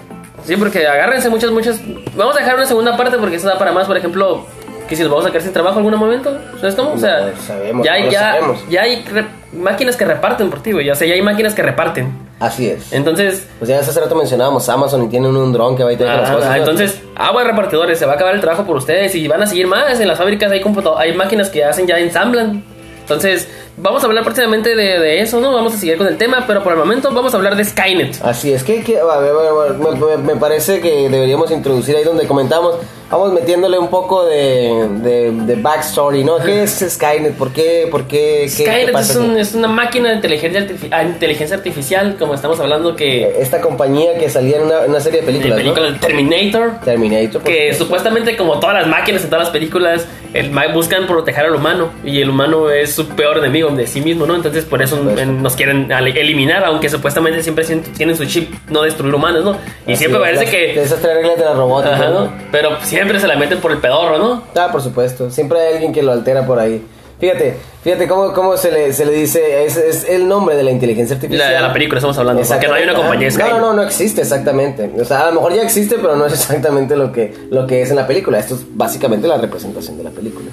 Sí, 0.45 0.57
porque 0.57 0.87
agárrense 0.87 1.29
muchas, 1.29 1.51
muchas. 1.51 1.81
Vamos 2.17 2.35
a 2.37 2.41
dejar 2.41 2.55
una 2.57 2.67
segunda 2.67 2.97
parte 2.97 3.19
porque 3.19 3.37
eso 3.37 3.47
da 3.49 3.59
para 3.59 3.73
más. 3.73 3.87
Por 3.87 3.97
ejemplo, 3.97 4.47
que 4.89 4.97
si 4.97 5.03
nos 5.03 5.11
vamos 5.11 5.27
a 5.27 5.31
quedar 5.31 5.43
sin 5.43 5.53
trabajo 5.53 5.79
en 5.81 5.87
algún 5.87 5.99
momento. 6.01 6.37
¿Sabes 6.61 6.75
cómo? 6.75 6.93
O 6.93 6.99
sea, 6.99 7.21
No, 7.31 7.41
sabemos, 7.47 7.87
ya, 7.87 7.99
ya, 8.11 8.21
sabemos. 8.21 8.65
ya 8.69 8.83
hay 8.83 9.05
máquinas 9.53 9.97
que 9.97 10.05
reparten 10.05 10.51
por 10.51 10.63
ti, 10.63 10.73
güey. 10.73 10.89
O 10.91 10.95
sea, 10.95 11.07
ya 11.09 11.15
hay 11.15 11.23
máquinas 11.23 11.55
que 11.55 11.63
reparten. 11.63 12.13
Así 12.41 12.69
es. 12.69 12.93
Entonces, 12.93 13.47
Pues 13.59 13.69
ya 13.69 13.79
hace 13.79 13.99
rato 13.99 14.15
mencionábamos 14.15 14.69
Amazon 14.69 15.05
y 15.05 15.09
tienen 15.09 15.37
un 15.37 15.53
dron 15.53 15.77
que 15.77 15.85
va 15.85 15.93
y 15.93 15.97
te 15.97 16.05
deja 16.05 16.17
las 16.21 16.31
Ah, 16.31 16.35
cosas. 16.35 16.57
entonces, 16.57 17.01
agua 17.17 17.43
de 17.43 17.51
repartidores, 17.51 17.99
se 17.99 18.07
va 18.07 18.13
a 18.13 18.15
acabar 18.17 18.35
el 18.35 18.41
trabajo 18.41 18.65
por 18.65 18.77
ustedes 18.77 19.15
y 19.15 19.27
van 19.29 19.43
a 19.43 19.47
seguir 19.47 19.67
más. 19.67 20.01
En 20.01 20.09
las 20.09 20.19
fábricas 20.19 20.51
hay, 20.51 20.63
hay 20.99 21.13
máquinas 21.15 21.49
que 21.51 21.65
hacen 21.65 21.87
ya 21.87 21.99
ensamblan. 21.99 22.65
Entonces, 23.01 23.49
vamos 23.77 24.03
a 24.03 24.07
hablar 24.07 24.23
próximamente 24.25 24.75
de, 24.77 24.99
de 25.01 25.21
eso, 25.21 25.41
¿no? 25.41 25.53
Vamos 25.53 25.75
a 25.75 25.79
seguir 25.79 25.97
con 25.99 26.07
el 26.07 26.17
tema, 26.17 26.45
pero 26.47 26.63
por 26.63 26.73
el 26.73 26.79
momento 26.79 27.11
vamos 27.13 27.35
a 27.35 27.37
hablar 27.37 27.57
de 27.57 27.65
Skynet. 27.65 28.21
Así 28.23 28.53
es 28.53 28.63
que, 28.63 28.83
que- 28.83 28.99
a 28.99 29.19
ver, 29.19 29.31
a 29.31 29.53
ver, 29.53 29.75
me, 30.19 30.35
me- 30.35 30.41
parece 30.41 30.81
que 30.81 31.09
deberíamos 31.09 31.51
introducir 31.51 31.97
ahí 31.97 32.05
donde 32.05 32.27
comentamos, 32.27 32.77
vamos 33.11 33.33
metiéndole 33.33 33.79
un 33.79 33.89
poco 33.89 34.25
de, 34.27 34.89
de, 35.03 35.31
de 35.33 35.55
backstory, 35.57 36.25
¿no? 36.25 36.39
¿Qué 36.39 36.63
es 36.65 36.85
Skynet? 36.89 37.35
¿Por 37.35 37.53
qué? 37.53 37.89
¿Por 37.91 38.05
qué? 38.05 38.47
¿Qué- 38.57 38.65
qué 38.65 38.71
Skynet 38.71 38.93
pasa 38.93 39.13
es, 39.13 39.19
un- 39.19 39.37
es 39.39 39.55
una 39.55 39.69
máquina 39.69 40.09
de 40.11 40.17
inteligencia, 40.17 40.61
artifi- 40.67 40.89
ah, 40.91 41.03
inteligencia 41.05 41.57
artificial, 41.57 42.17
como 42.19 42.35
estamos 42.35 42.59
hablando, 42.61 42.95
que 42.97 43.35
Esta 43.41 43.61
compañía 43.61 44.19
que 44.19 44.29
salía 44.31 44.57
en 44.59 44.65
una, 44.65 45.01
serie 45.01 45.21
de 45.21 45.27
de 45.27 45.33
películas, 45.33 45.59
película 45.59 45.91
¿no? 45.91 45.99
Terminator, 46.01 46.81
Terminator. 46.85 47.43
que 47.43 47.75
supuestamente 47.75 48.37
como 48.37 48.59
todas 48.61 48.75
las 48.77 48.87
máquinas 48.87 49.23
en 49.25 49.31
todas 49.31 49.45
las 49.47 49.53
películas 49.53 50.07
el, 50.33 50.51
buscan 50.73 51.07
proteger 51.07 51.45
al 51.47 51.55
humano 51.55 51.91
y 52.05 52.21
el 52.21 52.31
humano 52.31 52.69
es 52.71 52.93
su 52.95 53.09
peor 53.11 53.39
enemigo 53.39 53.64
de 53.71 53.87
sí 53.87 54.01
mismo, 54.01 54.27
¿no? 54.27 54.35
Entonces 54.35 54.65
por 54.65 54.83
eso 54.83 54.99
en- 55.19 55.43
nos 55.43 55.57
quieren 55.57 55.91
eliminar, 55.91 56.65
aunque 56.65 56.89
supuestamente 56.89 57.43
siempre 57.43 57.65
tienen 57.97 58.17
su 58.17 58.25
chip 58.27 58.53
no 58.71 58.83
destruir 58.83 59.15
humanos, 59.15 59.45
¿no? 59.45 59.53
Y 59.87 59.93
Así 59.93 60.05
siempre 60.05 60.21
es, 60.21 60.25
parece 60.39 60.43
las- 60.45 60.51
que... 60.51 60.83
Esas 60.83 61.01
tres 61.01 61.15
reglas 61.15 61.39
de 61.39 61.45
la 61.45 61.55
robótica, 61.55 61.95
Ajá, 61.95 62.09
¿no? 62.11 62.33
Pero 62.53 62.71
siempre 62.83 63.19
se 63.21 63.27
la 63.27 63.37
meten 63.37 63.59
por 63.59 63.73
el 63.73 63.79
pedorro, 63.79 64.19
¿no? 64.19 64.43
Ah, 64.57 64.69
por 64.71 64.81
supuesto. 64.83 65.31
Siempre 65.31 65.59
hay 65.61 65.73
alguien 65.75 65.93
que 65.93 66.03
lo 66.03 66.13
altera 66.13 66.47
por 66.47 66.59
ahí. 66.59 66.85
Fíjate, 67.21 67.57
fíjate 67.83 68.09
cómo, 68.09 68.33
cómo 68.35 68.57
se, 68.57 68.73
le, 68.73 68.93
se 68.93 69.07
le 69.07 69.13
dice, 69.13 69.65
es, 69.65 69.77
es 69.77 70.09
el 70.09 70.27
nombre 70.29 70.57
de 70.57 70.65
la 70.65 70.73
inteligencia 70.73 71.15
La, 71.15 71.21
artificial. 71.23 71.55
de 71.55 71.61
la 71.61 71.73
película 71.73 71.99
estamos 71.99 72.19
hablando, 72.19 72.43
porque 72.43 72.67
no 72.67 72.75
hay 72.75 72.83
una 72.83 72.95
compañía 72.95 73.29
Ah, 73.29 73.31
Skynet. 73.31 73.53
No, 73.53 73.61
no, 73.61 73.67
no, 73.69 73.73
no 73.75 73.83
existe 73.85 74.21
exactamente. 74.21 74.91
O 75.01 75.05
sea, 75.05 75.21
a 75.23 75.27
lo 75.27 75.33
mejor 75.37 75.55
ya 75.55 75.63
existe, 75.63 75.97
pero 76.03 76.17
no 76.17 76.27
es 76.27 76.33
exactamente 76.35 76.97
lo 76.97 77.13
que, 77.13 77.33
lo 77.51 77.67
que 77.69 77.83
es 77.83 77.91
en 77.91 77.97
la 77.97 78.07
película. 78.07 78.41
Esto 78.41 78.57
es 78.57 78.63
básicamente 78.75 79.29
la 79.29 79.39
representación 79.39 79.97
de 79.97 80.05
la 80.05 80.11
película. 80.11 80.51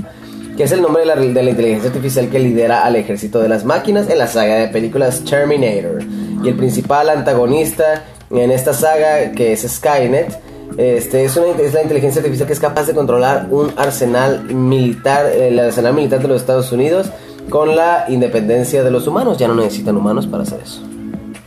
Es 0.62 0.72
el 0.72 0.84
nombre 0.84 1.03
de 1.03 1.16
la, 1.43 1.49
inteligencia 1.49 1.89
artificial 1.89 2.30
que 2.30 2.38
lidera 2.38 2.86
al 2.86 2.95
ejército 2.95 3.39
de 3.39 3.49
las 3.49 3.66
máquinas 3.66 4.07
en 4.12 4.20
la 4.20 4.28
saga 4.28 4.57
de 4.57 4.68
películas 4.68 5.24
Terminator. 5.24 6.03
Y 6.43 6.49
el 6.49 6.55
principal 6.55 7.09
antagonista 7.09 8.03
en 8.30 8.51
esta 8.51 8.72
saga, 8.72 9.32
que 9.32 9.53
es 9.53 9.68
Skynet, 9.68 10.39
este, 10.78 11.26
es 11.26 11.36
la 11.36 11.82
inteligencia 11.82 12.22
artificial 12.22 12.45
que 12.45 12.53
es 12.53 12.59
capaz 12.59 12.86
de 12.86 12.93
controlar 12.93 13.47
un 13.49 13.74
arsenal 13.76 14.43
militar, 14.53 15.26
el 15.26 15.57
arsenal 15.57 15.95
militar 15.95 16.22
de 16.22 16.28
los 16.28 16.41
Estados 16.41 16.72
Unidos, 16.72 17.09
con 17.49 17.76
la 17.76 18.05
independencia 18.07 18.84
de 18.84 18.91
los 18.91 19.07
humanos. 19.07 19.39
Ya 19.39 19.47
no 19.47 19.55
necesitan 19.55 19.97
humanos 19.97 20.28
para 20.28 20.43
hacer 20.43 20.59
eso. 20.64 20.82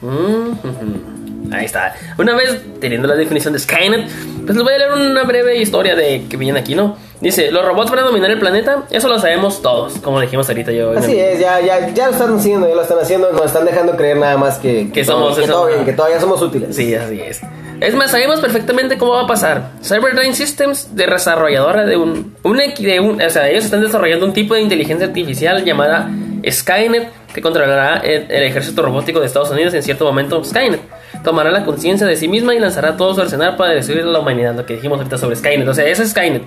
Mm, 0.02 1.52
Ahí 1.52 1.66
está. 1.66 1.94
Una 2.18 2.34
vez 2.34 2.60
teniendo 2.80 3.06
la 3.06 3.14
definición 3.14 3.52
de 3.52 3.60
Skynet, 3.60 4.08
pues 4.44 4.56
les 4.56 4.64
voy 4.64 4.74
a 4.74 4.78
leer 4.78 4.92
una 4.92 5.22
breve 5.22 5.60
historia 5.60 5.94
de 5.94 6.24
que 6.28 6.36
viene 6.36 6.58
aquí, 6.58 6.74
¿no? 6.74 6.96
Dice, 7.24 7.50
los 7.50 7.64
robots 7.64 7.90
van 7.90 8.00
a 8.00 8.02
dominar 8.02 8.30
el 8.30 8.38
planeta, 8.38 8.84
eso 8.90 9.08
lo 9.08 9.18
sabemos 9.18 9.62
todos, 9.62 9.94
como 10.00 10.20
dijimos 10.20 10.46
ahorita 10.48 10.70
yo. 10.72 10.92
Así 10.96 11.18
es, 11.18 11.40
ya, 11.40 11.58
ya, 11.60 11.88
ya 11.94 12.06
lo 12.08 12.12
están 12.12 12.36
haciendo, 12.36 12.68
ya 12.68 12.74
lo 12.74 12.82
están 12.82 12.98
haciendo, 12.98 13.32
nos 13.32 13.46
están 13.46 13.64
dejando 13.64 13.96
creer 13.96 14.18
nada 14.18 14.36
más 14.36 14.58
que, 14.58 14.90
Que 14.92 15.04
todo- 15.04 15.32
somos 15.32 15.38
que, 15.38 15.46
todo 15.46 15.66
bien, 15.68 15.84
que 15.86 15.92
todavía 15.94 16.20
somos 16.20 16.40
útiles. 16.42 16.76
Sí, 16.76 16.94
así 16.94 17.20
es. 17.20 17.40
Es 17.80 17.94
más, 17.94 18.10
sabemos 18.10 18.40
perfectamente 18.40 18.98
cómo 18.98 19.12
va 19.14 19.22
a 19.22 19.26
pasar. 19.26 19.70
Cyberdyne 19.82 20.34
Systems, 20.34 20.94
de 20.94 21.06
desarrolladora 21.06 21.84
de 21.84 21.96
un, 21.96 22.36
un, 22.42 22.56
de 22.58 23.00
un- 23.00 23.20
O 23.20 23.30
sea, 23.30 23.48
ellos 23.48 23.64
están 23.64 23.80
desarrollando 23.80 24.26
un 24.26 24.32
tipo 24.34 24.54
de 24.54 24.60
inteligencia 24.60 25.06
artificial 25.06 25.64
llamada 25.64 26.08
Skynet 26.48 27.08
que 27.34 27.40
controlará 27.42 27.96
el, 27.98 28.30
el 28.30 28.42
ejército 28.44 28.82
robótico 28.82 29.18
de 29.18 29.26
Estados 29.26 29.50
Unidos 29.50 29.74
en 29.74 29.82
cierto 29.82 30.04
momento. 30.04 30.44
Skynet 30.44 30.80
tomará 31.24 31.50
la 31.50 31.64
conciencia 31.64 32.06
de 32.06 32.16
sí 32.16 32.28
misma 32.28 32.54
y 32.54 32.58
lanzará 32.60 32.96
todo 32.96 33.14
su 33.14 33.20
arsenal 33.22 33.56
para 33.56 33.72
destruir 33.72 34.02
a 34.02 34.06
la 34.06 34.18
humanidad. 34.20 34.54
Lo 34.54 34.64
que 34.66 34.74
dijimos 34.74 34.98
ahorita 34.98 35.18
sobre 35.18 35.34
Skynet. 35.36 35.66
O 35.66 35.74
sea, 35.74 35.86
eso 35.86 36.02
es 36.02 36.10
Skynet. 36.10 36.42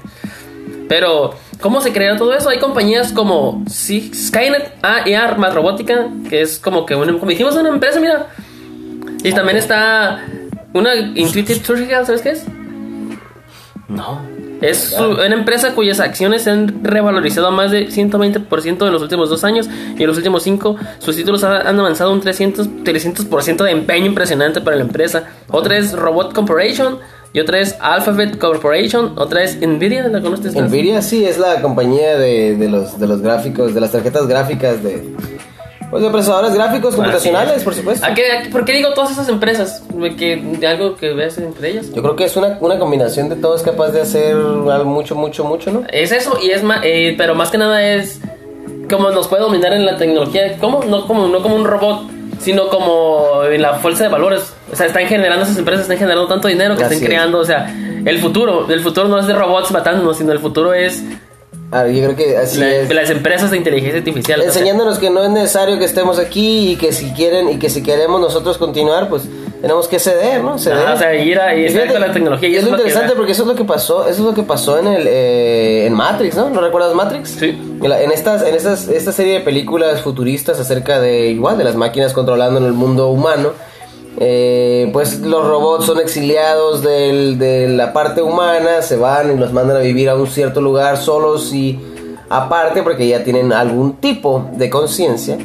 Pero, 0.88 1.34
¿cómo 1.62 1.82
se 1.82 1.92
crea 1.92 2.16
todo 2.18 2.34
eso? 2.34 2.50
Hay 2.50 2.60
compañías 2.60 3.12
como 3.12 3.64
sí, 3.70 4.12
Skynet, 4.14 4.74
A 4.84 5.08
y 5.08 5.14
Arma 5.14 5.50
Robótica, 5.50 6.08
que 6.30 6.42
es 6.42 6.60
como 6.60 6.86
que 6.86 6.96
una, 6.96 7.12
como 7.14 7.30
dijimos, 7.30 7.56
una 7.56 7.70
empresa, 7.70 8.00
mira. 8.00 8.28
Y 9.24 9.32
también 9.34 9.58
está 9.58 10.24
una 10.74 10.96
Intuitive 10.96 11.60
Surgical, 11.64 12.06
¿sabes 12.06 12.22
qué 12.22 12.30
es? 12.32 12.46
No. 13.88 14.20
Es 14.62 14.96
una 15.00 15.36
empresa 15.36 15.76
cuyas 15.76 16.00
acciones 16.00 16.42
se 16.44 16.50
han 16.50 16.84
revalorizado 16.84 17.48
a 17.48 17.52
más 17.52 17.70
de 17.70 17.90
120% 17.90 18.88
en 18.88 18.92
los 18.92 19.02
últimos 19.04 19.30
dos 19.30 19.44
años 19.44 19.70
y 19.98 20.02
en 20.02 20.08
los 20.08 20.18
últimos 20.18 20.42
cinco 20.42 20.76
sus 20.98 21.16
títulos 21.16 21.44
ha- 21.44 21.62
han 21.62 21.80
avanzado 21.80 22.12
un 22.12 22.20
300%, 22.22 22.84
300 22.84 23.66
de 23.68 23.72
empeño 23.72 24.08
impresionante 24.08 24.60
para 24.62 24.78
la 24.78 24.82
empresa. 24.82 25.26
Otra 25.50 25.78
es 25.78 25.94
Robot 25.94 26.34
Corporation 26.34 26.98
y 27.34 27.40
otra 27.40 27.60
es 27.60 27.76
Alphabet 27.80 28.38
Corporation, 28.38 29.14
otra 29.18 29.44
es 29.44 29.58
Nvidia, 29.60 30.08
¿la 30.08 30.22
conoces? 30.22 30.56
Nvidia 30.56 31.02
sí 31.02 31.26
es 31.26 31.38
la 31.38 31.62
compañía 31.62 32.18
de, 32.18 32.56
de 32.56 32.70
los, 32.70 33.00
de 33.00 33.08
los 33.08 33.22
gráficos, 33.22 33.74
de 33.74 33.82
las 33.82 33.92
tarjetas 33.92 34.28
gráficas 34.28 34.82
de... 34.84 35.04
Pues 35.90 36.04
de 36.04 36.10
procesadores 36.10 36.54
gráficos 36.54 36.96
computacionales, 36.96 37.64
por 37.64 37.74
supuesto. 37.74 38.06
¿A 38.06 38.14
qué, 38.14 38.30
a 38.30 38.44
qué- 38.44 38.50
¿Por 38.50 38.66
qué 38.66 38.74
digo 38.74 38.90
todas 38.94 39.12
esas 39.12 39.30
empresas? 39.30 39.84
¿De 39.88 40.18
que, 40.18 40.36
de 40.36 40.68
algo 40.68 40.98
que 40.98 41.14
veas 41.14 41.38
entre 41.38 41.70
ellas? 41.70 41.94
Yo 41.94 42.02
creo 42.02 42.14
que 42.18 42.26
es 42.26 42.36
una, 42.36 42.58
una 42.60 42.78
combinación 42.78 43.30
de 43.30 43.38
todo, 43.38 43.56
es 43.56 43.62
capaz 43.62 43.92
de 43.92 44.02
hacer 44.02 44.34
algo 44.36 44.84
mucho, 44.84 45.16
mucho, 45.16 45.46
mucho, 45.46 45.72
¿no? 45.72 45.84
Es 45.90 46.12
eso, 46.12 46.38
y 46.44 46.50
es 46.52 46.62
más, 46.62 46.82
pero 47.18 47.36
más 47.36 47.52
que 47.52 47.58
nada 47.58 47.82
es 47.82 48.20
como 48.90 49.12
nos 49.12 49.30
puede 49.30 49.44
dominar 49.44 49.72
en 49.72 49.86
la 49.86 49.96
tecnología. 49.96 50.58
¿Cómo? 50.60 50.84
No 50.84 51.08
como, 51.08 51.30
no 51.30 51.42
como 51.42 51.56
un 51.56 51.64
robot, 51.64 52.02
sino 52.40 52.70
como 52.70 53.44
en 53.46 53.62
la 53.62 53.76
fuerza 53.76 54.04
de 54.04 54.10
valores. 54.10 54.54
O 54.72 54.76
sea, 54.76 54.86
están 54.88 55.06
generando 55.08 55.44
esas 55.46 55.58
empresas, 55.58 55.84
están 55.84 55.98
generando 55.98 56.28
tanto 56.28 56.48
dinero 56.48 56.76
que 56.76 56.84
Así 56.84 56.96
están 56.96 57.04
es. 57.04 57.10
creando. 57.10 57.40
O 57.40 57.46
sea, 57.46 57.74
el 58.06 58.20
futuro, 58.20 58.68
el 58.70 58.82
futuro 58.82 59.08
no 59.08 59.20
es 59.20 59.28
de 59.28 59.34
robots 59.34 59.72
matándonos, 59.72 60.18
sino 60.18 60.32
el 60.32 60.40
futuro 60.40 60.74
es 60.74 61.02
Ah, 61.70 61.86
yo 61.86 62.02
creo 62.02 62.16
que 62.16 62.38
así 62.38 62.60
la- 62.60 62.70
es. 62.76 62.94
las 62.94 63.10
empresas 63.10 63.52
de 63.52 63.58
inteligencia 63.58 64.00
artificial. 64.00 64.40
o 64.40 64.44
sea, 64.44 64.52
Enseñándonos 64.54 65.00
que 65.00 65.10
no 65.10 65.22
es 65.24 65.30
necesario 65.30 65.78
que 65.78 65.84
estemos 65.84 66.18
aquí 66.18 66.72
y 66.72 66.76
que 66.78 66.94
si 66.94 67.12
quieren 67.12 67.50
y 67.50 67.60
que 67.60 67.70
si 67.70 67.84
queremos 67.84 68.22
nosotros 68.22 68.58
continuar, 68.58 69.10
pues 69.10 69.24
tenemos 69.62 69.88
que 69.88 70.00
ceder, 70.00 70.44
¿no? 70.44 70.58
Ceder. 70.58 70.80
Ajá, 70.86 70.94
o 70.94 70.98
sea, 70.98 71.16
ir 71.16 71.40
a- 71.40 71.56
ir 71.56 71.88
con 71.92 72.00
la 72.02 72.12
tecnología, 72.12 72.48
y 72.50 72.56
es 72.56 72.64
eso 72.64 72.70
lo 72.72 72.76
es 72.76 72.80
lo 72.80 72.84
que 72.84 72.90
interesante 72.90 73.16
porque 73.16 73.32
eso 73.32 73.42
es 73.44 73.48
lo 73.48 73.56
que 73.56 73.64
pasó, 73.64 74.02
eso 74.04 74.12
es 74.12 74.20
lo 74.20 74.34
que 74.34 74.44
pasó 74.44 74.78
en 74.80 74.88
el 74.88 75.08
eh, 75.08 75.86
en 75.88 75.94
Matrix, 75.94 76.36
¿no? 76.36 76.50
¿No 76.50 76.62
recuerdas 76.62 76.94
Matrix? 76.94 77.30
Sí. 77.30 77.48
En, 77.82 77.90
la- 77.90 78.02
en 78.02 78.12
estas 78.12 78.44
en 78.44 78.56
estas 78.56 78.88
esta 78.88 79.12
serie 79.12 79.34
de 79.34 79.40
películas 79.42 80.02
futuristas 80.02 80.60
acerca 80.60 81.00
de 81.00 81.28
igual 81.30 81.58
de 81.58 81.64
las 81.64 81.76
máquinas 81.76 82.14
controlando 82.14 82.60
en 82.60 82.66
el 82.66 82.74
mundo 82.74 83.10
humano. 83.10 83.52
eh, 84.20 84.90
pues 84.94 85.20
los 85.20 85.46
robots 85.48 85.86
son 85.86 86.00
exiliados 86.00 86.82
del- 86.82 87.38
de 87.38 87.68
la 87.70 87.94
parte 87.94 88.22
humana, 88.24 88.82
se 88.82 88.96
van 88.96 89.32
y 89.32 89.38
los 89.40 89.54
mandan 89.54 89.78
a 89.78 89.82
vivir 89.82 90.10
a 90.10 90.16
un 90.16 90.26
cierto 90.26 90.60
lugar 90.60 90.98
solos 90.98 91.54
y 91.54 91.80
aparte 92.28 92.82
porque 92.82 93.08
ya 93.08 93.24
tienen 93.24 93.54
algún 93.54 93.98
tipo 93.98 94.50
de 94.54 94.70
conciencia. 94.72 95.38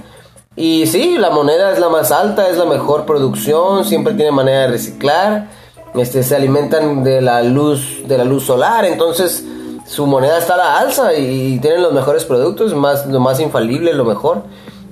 Y 0.55 0.87
sí, 0.87 1.17
la 1.19 1.31
moneda 1.31 1.73
es 1.73 1.79
la 1.79 1.89
más 1.89 2.13
alta, 2.13 2.49
es 2.49 2.59
la 2.59 2.67
mejor 2.67 3.07
producción, 3.07 3.85
siempre 3.85 4.13
tiene 4.13 4.33
manera 4.33 4.63
de 4.63 4.69
reciclar. 4.69 5.49
Este, 5.95 6.23
se 6.23 6.37
alimentan 6.37 7.05
de 7.05 7.21
la 7.21 7.43
luz 7.43 8.03
de 8.07 8.19
la 8.19 8.25
luz 8.25 8.45
solar, 8.45 8.85
entonces 8.85 9.45
su 9.87 10.07
moneda 10.07 10.39
está 10.39 10.55
a 10.55 10.59
la 10.59 10.79
alza 10.79 11.15
y, 11.15 11.59
tienen 11.59 11.83
los 11.83 11.93
mejores 11.93 12.25
productos, 12.25 12.75
más 12.75 13.07
lo 13.07 13.21
más 13.21 13.41
infalible, 13.41 13.95
lo 13.95 14.05
mejor. 14.05 14.43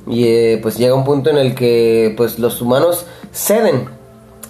Y 0.07 0.27
eh, 0.27 0.59
pues 0.63 0.79
llega 0.79 0.95
un 0.95 1.05
punto 1.05 1.31
en 1.31 1.37
el 1.37 1.55
que 1.55 2.15
pues 2.17 2.39
los 2.39 2.61
humanos 2.63 3.05
ceden, 3.33 3.89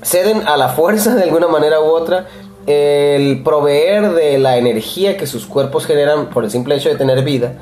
ceden 0.02 0.46
a 0.46 0.56
la 0.56 0.70
fuerza 0.70 1.14
de 1.16 1.24
alguna 1.24 1.48
manera 1.48 1.80
u 1.80 1.86
otra 1.86 2.26
el 2.66 3.42
proveer 3.42 4.12
de 4.12 4.38
la 4.38 4.58
energía 4.58 5.16
que 5.16 5.26
sus 5.26 5.46
cuerpos 5.46 5.86
generan 5.86 6.28
por 6.30 6.44
el 6.44 6.50
simple 6.50 6.76
hecho 6.76 6.88
de 6.88 6.94
tener 6.94 7.24
vida 7.24 7.54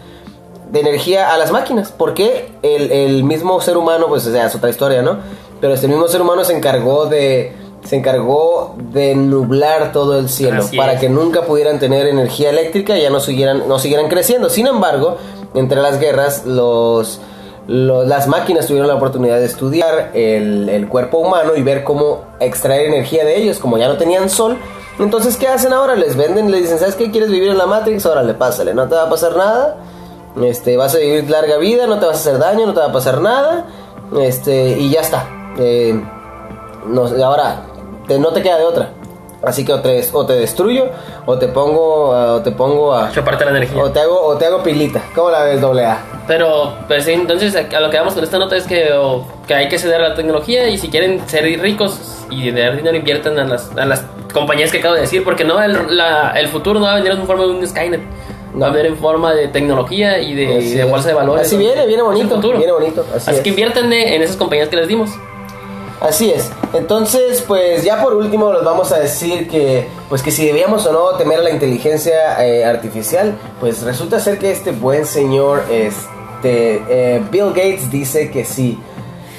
de 0.71 0.81
energía 0.81 1.33
a 1.33 1.39
las 1.39 1.51
máquinas. 1.53 1.93
Porque 1.97 2.51
el, 2.63 2.91
el 2.93 3.25
mismo 3.25 3.61
ser 3.61 3.77
humano, 3.77 4.07
pues 4.09 4.27
o 4.27 4.33
sea, 4.33 4.47
es 4.47 4.55
otra 4.55 4.71
historia, 4.71 5.03
¿no? 5.03 5.19
Pero 5.61 5.75
este 5.75 5.89
mismo 5.89 6.07
ser 6.09 6.23
humano 6.23 6.45
se 6.45 6.57
encargó 6.57 7.07
de. 7.07 7.53
Se 7.85 7.97
encargó 7.97 8.75
de 8.93 9.15
nublar 9.15 9.93
todo 9.93 10.19
el 10.19 10.29
cielo 10.29 10.63
Así 10.63 10.77
para 10.77 10.95
es. 10.95 11.01
que 11.01 11.09
nunca 11.09 11.43
pudieran 11.43 11.79
tener 11.79 12.07
energía 12.09 12.51
eléctrica 12.51 12.99
y 12.99 13.03
ya 13.03 13.09
no 13.11 13.21
siguieran, 13.21 13.69
no 13.69 13.79
siguieran 13.79 14.09
creciendo. 14.09 14.51
Sin 14.51 14.67
embargo, 14.67 15.17
entre 15.55 15.81
las 15.81 15.99
guerras, 16.01 16.45
los, 16.45 17.21
los- 17.69 18.07
las 18.07 18.27
máquinas 18.27 18.67
tuvieron 18.67 18.89
la 18.89 18.97
oportunidad 18.97 19.39
de 19.39 19.47
estudiar 19.47 20.11
el, 20.13 20.69
el 20.69 20.89
cuerpo 20.89 21.19
humano 21.19 21.53
y 21.57 21.63
ver 21.63 21.85
cómo 21.85 22.25
extraer 22.41 22.87
energía 22.87 23.25
de 23.25 23.37
ellos, 23.39 23.59
como 23.59 23.79
ya 23.79 23.87
no 23.89 23.97
tenían 23.97 24.29
sol. 24.29 24.59
Entonces, 24.99 25.37
¿qué 25.37 25.47
hacen 25.47 25.73
ahora? 25.73 25.95
Les 25.95 26.17
venden, 26.17 26.51
les 26.51 26.63
dicen, 26.63 26.81
¿sabes 26.81 26.97
qué? 26.97 27.11
¿Quieres 27.13 27.31
vivir 27.31 27.51
en 27.51 27.59
la 27.59 27.67
Matrix? 27.67 28.05
Órale, 28.07 28.35
pásale, 28.35 28.75
no 28.75 28.89
te 28.89 28.97
va 28.97 29.05
a 29.05 29.09
pasar 29.09 29.37
nada. 29.37 29.77
Este, 30.43 30.77
vas 30.77 30.95
a 30.95 30.99
vivir 30.99 31.29
larga 31.31 31.57
vida, 31.59 31.87
no 31.87 31.99
te 31.99 32.07
vas 32.07 32.17
a 32.17 32.21
hacer 32.21 32.39
daño, 32.39 32.67
no 32.67 32.75
te 32.75 32.81
va 32.81 32.87
a 32.87 32.93
pasar 32.93 33.21
nada. 33.21 33.67
Este, 34.21 34.71
y 34.79 34.91
ya 34.91 35.01
está. 35.01 35.27
Eh, 35.59 36.01
no, 36.87 37.07
ahora, 37.25 37.63
te- 38.07 38.19
no 38.19 38.29
te 38.29 38.43
queda 38.43 38.59
de 38.59 38.65
otra. 38.65 38.91
Así 39.43 39.65
que 39.65 39.73
o 39.73 39.81
te, 39.81 40.05
o 40.13 40.27
te 40.27 40.33
destruyo, 40.33 40.87
o 41.25 41.39
te 41.39 41.47
pongo, 41.49 42.13
a- 42.13 42.35
o 42.35 42.43
te 42.43 42.51
pongo 42.51 42.93
a... 42.93 43.11
Chuparte 43.13 43.45
la 43.45 43.53
energía. 43.53 43.81
O 43.83 43.91
te 43.91 44.01
hago, 44.01 44.21
o 44.21 44.37
te 44.37 44.47
hago 44.47 44.63
pilita. 44.65 45.01
¿Cómo 45.15 45.31
la 45.31 45.45
ves, 45.45 45.61
doble 45.61 45.85
A? 45.87 45.99
Pero, 46.27 46.75
pues 46.89 47.05
sí, 47.05 47.13
entonces 47.13 47.55
a 47.57 47.81
lo 47.81 47.89
que 47.89 47.99
vamos 47.99 48.15
con 48.15 48.25
esta 48.25 48.39
nota 48.39 48.57
es 48.57 48.65
que, 48.67 48.93
o, 48.95 49.25
que 49.47 49.55
hay 49.55 49.69
que 49.69 49.79
ceder 49.79 50.03
a 50.03 50.09
la 50.11 50.15
tecnología 50.15 50.69
y 50.69 50.77
si 50.77 50.89
quieren 50.89 51.27
ser 51.29 51.45
ricos 51.61 52.01
y 52.31 52.47
tener 52.53 52.77
dinero 52.77 52.97
inviertan 52.97 53.39
a 53.39 53.45
las, 53.45 53.71
a 53.77 53.85
las 53.87 54.05
compañías 54.35 54.71
que 54.73 54.79
acabo 54.81 54.95
de 54.95 55.03
decir, 55.03 55.23
porque 55.25 55.45
no 55.45 55.63
el, 55.63 55.97
la- 55.97 56.33
el 56.39 56.49
futuro 56.49 56.81
no 56.81 56.87
va 56.87 56.93
a 56.93 56.97
venir 56.97 57.13
en 57.13 57.25
forma 57.27 57.45
de 57.45 57.51
un 57.51 57.67
Skynet, 57.67 58.01
va 58.61 58.69
a 58.69 58.71
venir 58.71 58.87
en 58.93 58.97
forma 58.99 59.35
de 59.35 59.49
tecnología 59.49 60.19
y 60.19 60.35
de, 60.35 60.43
y 60.61 60.71
de 60.75 60.83
Así 60.83 60.91
bolsa 60.91 61.07
de 61.09 61.13
es. 61.13 61.17
valores. 61.19 61.47
Así 61.47 61.57
viene, 61.57 61.87
viene 61.87 62.03
bonito, 62.03 62.41
viene 62.41 62.73
bonito, 62.73 63.05
así 63.15 63.31
Así, 63.31 63.37
es. 63.39 63.41
que 63.43 63.49
inviertan 63.51 63.93
en 63.93 64.23
esas 64.23 64.37
compañías 64.37 64.69
que 64.69 64.77
les 64.77 64.89
dimos. 64.89 65.11
Así 66.01 66.31
es. 66.31 66.51
Entonces, 66.75 67.43
pues 67.47 67.83
ya 67.83 68.01
por 68.03 68.15
último 68.15 68.53
les 68.53 68.63
vamos 68.63 68.93
a 68.93 69.01
decir 69.01 69.49
que, 69.49 69.89
pues 70.09 70.23
que 70.23 70.31
si 70.31 70.47
debíamos 70.47 70.87
o 70.87 70.93
no 70.93 71.17
temer 71.19 71.41
a 71.41 71.43
la 71.43 71.51
inteligencia 71.51 72.45
eh, 72.47 72.65
artificial, 72.65 73.37
pues 73.59 73.83
resulta 73.83 74.21
ser 74.21 74.39
que 74.39 74.53
este 74.53 74.71
buen 74.71 75.07
señor, 75.07 75.65
este 75.71 76.83
eh, 76.89 77.23
Bill 77.33 77.49
Gates 77.49 77.91
dice 77.91 78.31
que 78.31 78.45
sí. 78.45 78.79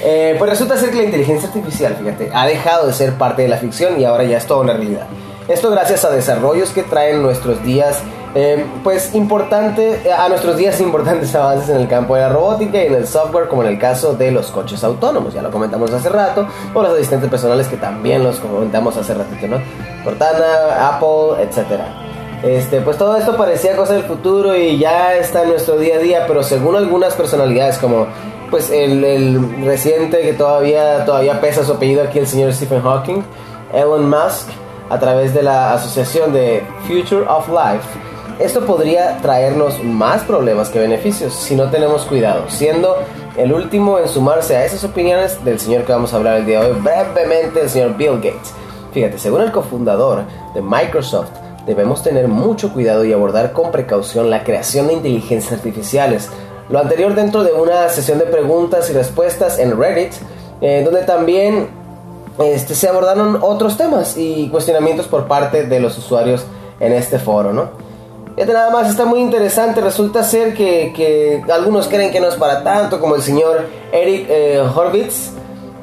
Eh, 0.02 0.36
pues 0.38 0.50
resulta 0.50 0.78
ser 0.78 0.92
que 0.92 0.98
la 0.98 1.04
inteligencia 1.04 1.48
artificial, 1.48 1.96
fíjate, 1.98 2.30
ha 2.34 2.46
dejado 2.46 2.88
de 2.88 2.94
ser 2.94 3.14
parte 3.14 3.42
de 3.44 3.48
la 3.50 3.58
ficción 3.58 4.00
y 4.00 4.06
ahora 4.06 4.24
ya 4.26 4.38
es 4.38 4.46
toda 4.46 4.62
una 4.62 4.74
realidad. 4.74 5.08
Esto 5.48 5.72
gracias 5.72 6.04
a 6.06 6.10
desarrollos 6.10 6.70
que 6.72 6.84
traen 6.84 7.22
nuestros 7.22 7.64
días, 7.64 8.02
eh, 8.36 8.66
pues 8.84 9.16
importante, 9.16 10.12
a 10.12 10.30
nuestros 10.30 10.58
días 10.58 10.80
importantes 10.82 11.34
avances 11.36 11.70
en 11.70 11.78
el 11.82 11.88
campo 11.88 12.16
de 12.16 12.22
la 12.22 12.30
robótica 12.30 12.84
y 12.84 12.88
en 12.88 12.96
el 12.96 13.08
software, 13.08 13.48
como 13.48 13.64
en 13.64 13.70
el 13.70 13.80
caso 13.80 14.14
de 14.14 14.32
los 14.32 14.52
coches 14.52 14.84
autónomos, 14.84 15.34
ya 15.34 15.42
lo 15.42 15.52
comentamos 15.52 15.92
hace 15.92 16.10
rato, 16.10 16.48
o 16.74 16.82
los 16.82 16.94
asistentes 16.94 17.30
personales 17.30 17.68
que 17.68 17.78
también 17.78 18.24
los 18.24 18.38
comentamos 18.40 18.96
hace 18.98 19.14
ratito, 19.14 19.48
¿no? 19.48 19.58
Cortana, 20.04 20.90
Apple, 20.90 21.44
etcétera. 21.44 22.06
Este, 22.44 22.80
pues 22.80 22.98
todo 22.98 23.18
esto 23.18 23.36
parecía 23.36 23.76
cosa 23.76 23.94
del 23.94 24.04
futuro 24.04 24.56
y 24.56 24.78
ya 24.78 25.16
está 25.16 25.44
en 25.44 25.50
nuestro 25.50 25.78
día 25.78 25.96
a 25.96 26.00
día, 26.00 26.26
pero 26.26 26.42
según 26.42 26.76
algunas 26.76 27.14
personalidades 27.14 27.78
como 27.78 28.08
pues 28.50 28.72
el, 28.72 29.04
el 29.04 29.66
reciente 29.66 30.22
que 30.22 30.34
todavía, 30.34 31.06
todavía 31.06 31.40
pesa 31.42 31.64
su 31.66 31.74
apellido 31.74 32.04
aquí, 32.04 32.20
el 32.20 32.28
señor 32.28 32.54
Stephen 32.54 32.82
Hawking, 32.82 33.24
Elon 33.74 34.10
Musk, 34.10 34.48
a 34.90 34.98
través 35.00 35.34
de 35.34 35.44
la 35.44 35.74
asociación 35.74 36.34
de 36.34 36.64
Future 36.88 37.26
of 37.28 37.48
Life, 37.50 38.09
esto 38.40 38.66
podría 38.66 39.18
traernos 39.22 39.84
más 39.84 40.24
problemas 40.24 40.70
que 40.70 40.80
beneficios 40.80 41.34
si 41.34 41.56
no 41.56 41.70
tenemos 41.70 42.04
cuidado, 42.04 42.46
siendo 42.48 42.96
el 43.38 43.52
último 43.52 44.00
en 44.00 44.08
sumarse 44.08 44.56
a 44.56 44.66
esas 44.66 44.84
opiniones 44.86 45.44
del 45.44 45.60
señor 45.60 45.84
que 45.84 45.92
vamos 45.92 46.14
a 46.14 46.16
hablar 46.16 46.38
el 46.38 46.46
día 46.46 46.62
de 46.62 46.72
hoy, 46.72 46.80
brevemente 46.80 47.62
el 47.62 47.70
señor 47.70 47.98
Bill 47.98 48.16
Gates. 48.16 48.54
Fíjate, 48.94 49.20
según 49.20 49.42
el 49.42 49.52
cofundador 49.52 50.24
de 50.54 50.62
Microsoft, 50.62 51.30
debemos 51.66 52.02
tener 52.02 52.30
mucho 52.30 52.74
cuidado 52.74 53.04
y 53.04 53.12
abordar 53.12 53.52
con 53.52 53.72
precaución 53.72 54.30
la 54.30 54.46
creación 54.46 54.88
de 54.88 54.94
inteligencias 54.94 55.52
artificiales. 55.52 56.30
Lo 56.70 56.80
anterior 56.80 57.16
dentro 57.16 57.44
de 57.44 57.52
una 57.52 57.90
sesión 57.90 58.20
de 58.20 58.26
preguntas 58.26 58.90
y 58.90 58.94
respuestas 58.94 59.60
en 59.60 59.78
Reddit, 59.78 60.14
eh, 60.62 60.82
donde 60.86 61.04
también 61.04 61.68
este, 62.40 62.74
se 62.74 62.88
abordaron 62.88 63.40
otros 63.42 63.76
temas 63.76 64.18
y 64.18 64.48
cuestionamientos 64.48 65.08
por 65.08 65.28
parte 65.28 65.66
de 65.66 65.80
los 65.82 65.98
usuarios 65.98 66.46
en 66.80 66.94
este 66.94 67.20
foro, 67.20 67.52
¿no? 67.52 67.89
Fíjate 68.40 68.54
nada 68.54 68.70
más, 68.70 68.90
está 68.90 69.04
muy 69.04 69.20
interesante. 69.20 69.82
Resulta 69.82 70.24
ser 70.24 70.54
que, 70.54 70.94
que 70.96 71.44
algunos 71.52 71.90
creen 71.90 72.10
que 72.10 72.22
no 72.22 72.30
es 72.30 72.36
para 72.36 72.64
tanto, 72.64 73.02
como 73.02 73.18
el 73.18 73.22
señor 73.22 73.68
Eric 73.92 74.28
eh, 74.30 74.62
Horvitz. 74.62 75.32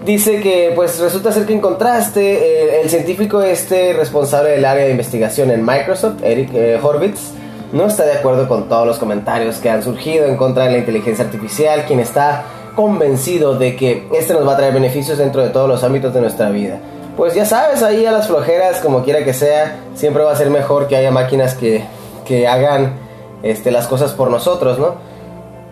Dice 0.06 0.40
que, 0.40 0.72
pues 0.74 0.98
resulta 0.98 1.32
ser 1.32 1.44
que 1.44 1.52
en 1.52 1.60
contraste, 1.60 2.22
eh, 2.22 2.80
el 2.80 2.88
científico 2.88 3.42
este 3.42 3.92
responsable 3.92 4.52
del 4.52 4.64
área 4.64 4.86
de 4.86 4.90
investigación 4.90 5.50
en 5.50 5.66
Microsoft, 5.66 6.22
Eric 6.22 6.48
eh, 6.54 6.80
Horvitz, 6.82 7.32
no 7.74 7.88
está 7.88 8.06
de 8.06 8.12
acuerdo 8.12 8.48
con 8.48 8.70
todos 8.70 8.86
los 8.86 8.96
comentarios 8.96 9.58
que 9.58 9.68
han 9.68 9.82
surgido 9.82 10.24
en 10.24 10.38
contra 10.38 10.64
de 10.64 10.70
la 10.70 10.78
inteligencia 10.78 11.26
artificial, 11.26 11.84
quien 11.86 12.00
está 12.00 12.44
convencido 12.74 13.58
de 13.58 13.76
que 13.76 14.06
este 14.14 14.32
nos 14.32 14.48
va 14.48 14.54
a 14.54 14.56
traer 14.56 14.72
beneficios 14.72 15.18
dentro 15.18 15.42
de 15.42 15.50
todos 15.50 15.68
los 15.68 15.84
ámbitos 15.84 16.14
de 16.14 16.22
nuestra 16.22 16.48
vida. 16.48 16.78
Pues 17.18 17.34
ya 17.34 17.44
sabes, 17.44 17.82
ahí 17.82 18.06
a 18.06 18.12
las 18.12 18.28
flojeras, 18.28 18.80
como 18.80 19.04
quiera 19.04 19.24
que 19.24 19.34
sea, 19.34 19.76
siempre 19.94 20.22
va 20.22 20.32
a 20.32 20.36
ser 20.36 20.48
mejor 20.48 20.88
que 20.88 20.96
haya 20.96 21.10
máquinas 21.10 21.54
que, 21.54 21.84
que 22.26 22.46
hagan 22.46 22.98
este, 23.42 23.70
las 23.70 23.86
cosas 23.86 24.12
por 24.12 24.30
nosotros, 24.30 24.78
¿no? 24.78 24.94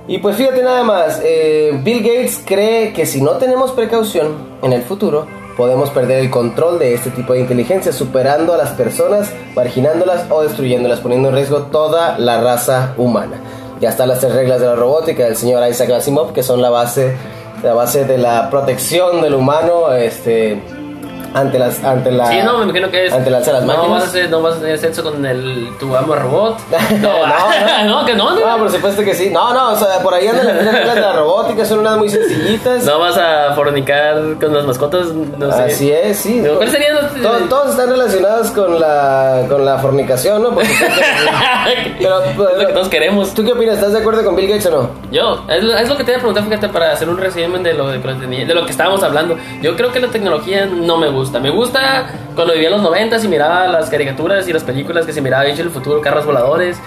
Y 0.07 0.19
pues 0.19 0.37
fíjate 0.37 0.63
nada 0.63 0.83
más, 0.83 1.21
eh, 1.25 1.79
Bill 1.83 2.03
Gates 2.03 2.43
cree 2.45 2.93
que 2.93 3.07
si 3.07 3.23
no 3.23 3.33
tenemos 3.33 3.73
precaución 3.73 4.35
en 4.63 4.75
el 4.75 4.83
futuro, 4.83 5.27
podemos 5.57 5.91
perder 5.91 6.19
el 6.19 6.31
control 6.31 6.79
de 6.79 6.95
este 6.95 7.11
tipo 7.11 7.33
de 7.33 7.41
inteligencia, 7.41 7.93
superando 7.93 8.53
a 8.53 8.59
las 8.59 8.71
personas, 8.71 9.33
marginándolas 9.55 10.31
o 10.31 10.43
destruyéndolas, 10.43 11.01
poniendo 11.01 11.31
en 11.31 11.35
riesgo 11.37 11.63
toda 11.65 12.19
la 12.19 12.41
raza 12.41 12.95
humana. 12.99 13.41
Ya 13.81 13.91
están 13.91 14.09
las 14.09 14.21
tres 14.21 14.35
reglas 14.35 14.61
de 14.61 14.67
la 14.67 14.75
robótica 14.75 15.25
del 15.25 15.37
señor 15.37 15.67
Isaac 15.69 15.91
Asimov, 15.91 16.33
que 16.33 16.43
son 16.43 16.61
la 16.61 16.71
base, 16.71 17.17
la 17.63 17.73
base 17.73 18.05
de 18.05 18.19
la 18.19 18.51
protección 18.51 19.23
del 19.23 19.35
humano, 19.35 19.93
este, 19.93 20.61
ante 21.35 21.59
las, 21.59 21.83
ante 21.85 22.11
la, 22.11 22.27
Sí, 22.29 22.39
no, 22.45 22.59
me 22.59 22.65
imagino 22.65 22.91
que 22.91 23.07
es. 23.07 23.13
ante 23.13 23.31
las, 23.31 23.47
las 23.47 23.63
no, 23.63 23.67
máquinas. 23.67 23.91
vas 23.91 24.03
a 24.05 24.07
hacer, 24.07 24.31
no 24.31 24.41
vas 24.43 24.57
a 24.57 24.61
tener 24.61 24.79
sexo 24.79 25.03
con 25.03 25.25
el, 25.27 25.69
tu 25.79 25.95
amo 25.97 26.15
robot. 26.15 26.59
No, 27.01 27.27
No, 27.27 27.85
no, 28.01 28.07
que 28.07 28.15
no, 28.15 28.35
no. 28.35 28.47
No, 28.47 28.59
por 28.59 28.71
supuesto 28.71 29.03
que 29.03 29.15
sí. 29.15 29.31
No, 29.31 29.53
no, 29.53 29.73
o 29.73 29.77
sea, 29.77 29.99
por 30.03 30.15
ahí 30.15 30.27
andan 30.29 30.47
las 30.47 30.57
reglas 30.73 30.95
de 30.95 31.01
la 31.01 31.13
robótica, 31.13 31.65
son 31.65 31.81
unas 31.81 31.97
muy 31.99 32.09
sencillitas. 32.09 32.85
No 32.85 32.99
vas 33.01 33.17
a 33.19 33.53
fornicar 33.55 34.17
con 34.41 34.55
las 34.55 34.65
mascotas, 34.65 35.09
no 35.09 35.53
sé. 35.53 35.63
Así 35.63 35.91
es, 35.93 36.17
sí. 36.19 36.39
Pero, 36.43 36.57
¿cuáles 36.57 36.73
serían 36.73 36.95
los- 36.95 37.15
Todos, 37.23 37.49
todos 37.49 37.71
están 37.71 37.91
relacionados 37.91 38.51
con 38.53 38.79
la, 38.81 39.43
con 39.49 39.65
la 39.65 39.79
fornicación, 39.79 40.43
¿no? 40.43 40.51
Porque, 40.51 40.69
pero, 41.99 42.23
es 42.23 42.37
lo 42.59 42.67
que 42.67 42.73
todos 42.73 42.89
queremos. 42.89 43.35
¿Tú 43.35 43.45
qué 43.45 43.53
opinas? 43.53 43.77
¿Estás 43.77 43.93
de 43.93 43.99
acuerdo 44.01 44.25
con 44.25 44.37
Bill 44.37 44.49
Gates 44.49 44.67
o 44.67 44.71
no? 44.71 44.91
Yo, 45.11 45.45
es, 45.49 45.63
lo- 45.63 45.77
es 45.77 45.89
lo 45.89 45.97
que 45.97 46.05
te 46.05 46.11
iba 46.13 46.19
a 46.19 46.21
preguntar, 46.21 46.45
fíjate, 46.45 46.69
para 46.69 46.93
hacer 46.93 47.09
un 47.09 47.19
resumen 47.19 47.63
de 47.63 47.75
lo, 47.75 47.89
de, 47.89 47.99
de 47.99 48.55
lo 48.55 48.65
que 48.65 48.71
estábamos 48.71 49.03
hablando. 49.03 49.37
Yo 49.63 49.77
creo 49.77 49.91
que 49.93 50.01
la 50.01 50.09
tecnología 50.09 50.67
no 50.67 50.97
me 50.97 51.09
gusta. 51.09 51.24
Me 51.41 51.51
gusta 51.51 52.07
cuando 52.35 52.53
vivía 52.53 52.69
en 52.69 52.75
los 52.75 52.83
noventas 52.83 53.25
y 53.25 53.29
miraba 53.29 53.67
las 53.69 53.91
caricaturas 53.91 54.47
y 54.49 54.53
las 54.53 54.65
películas 54.65 55.07
que 55.07 55.13
se 55.13 55.21
miraba 55.21 55.47
hecho 55.47 55.63
el 55.63 55.71
futuro, 55.71 56.01
carros 56.01 56.25
voladores 56.27 56.79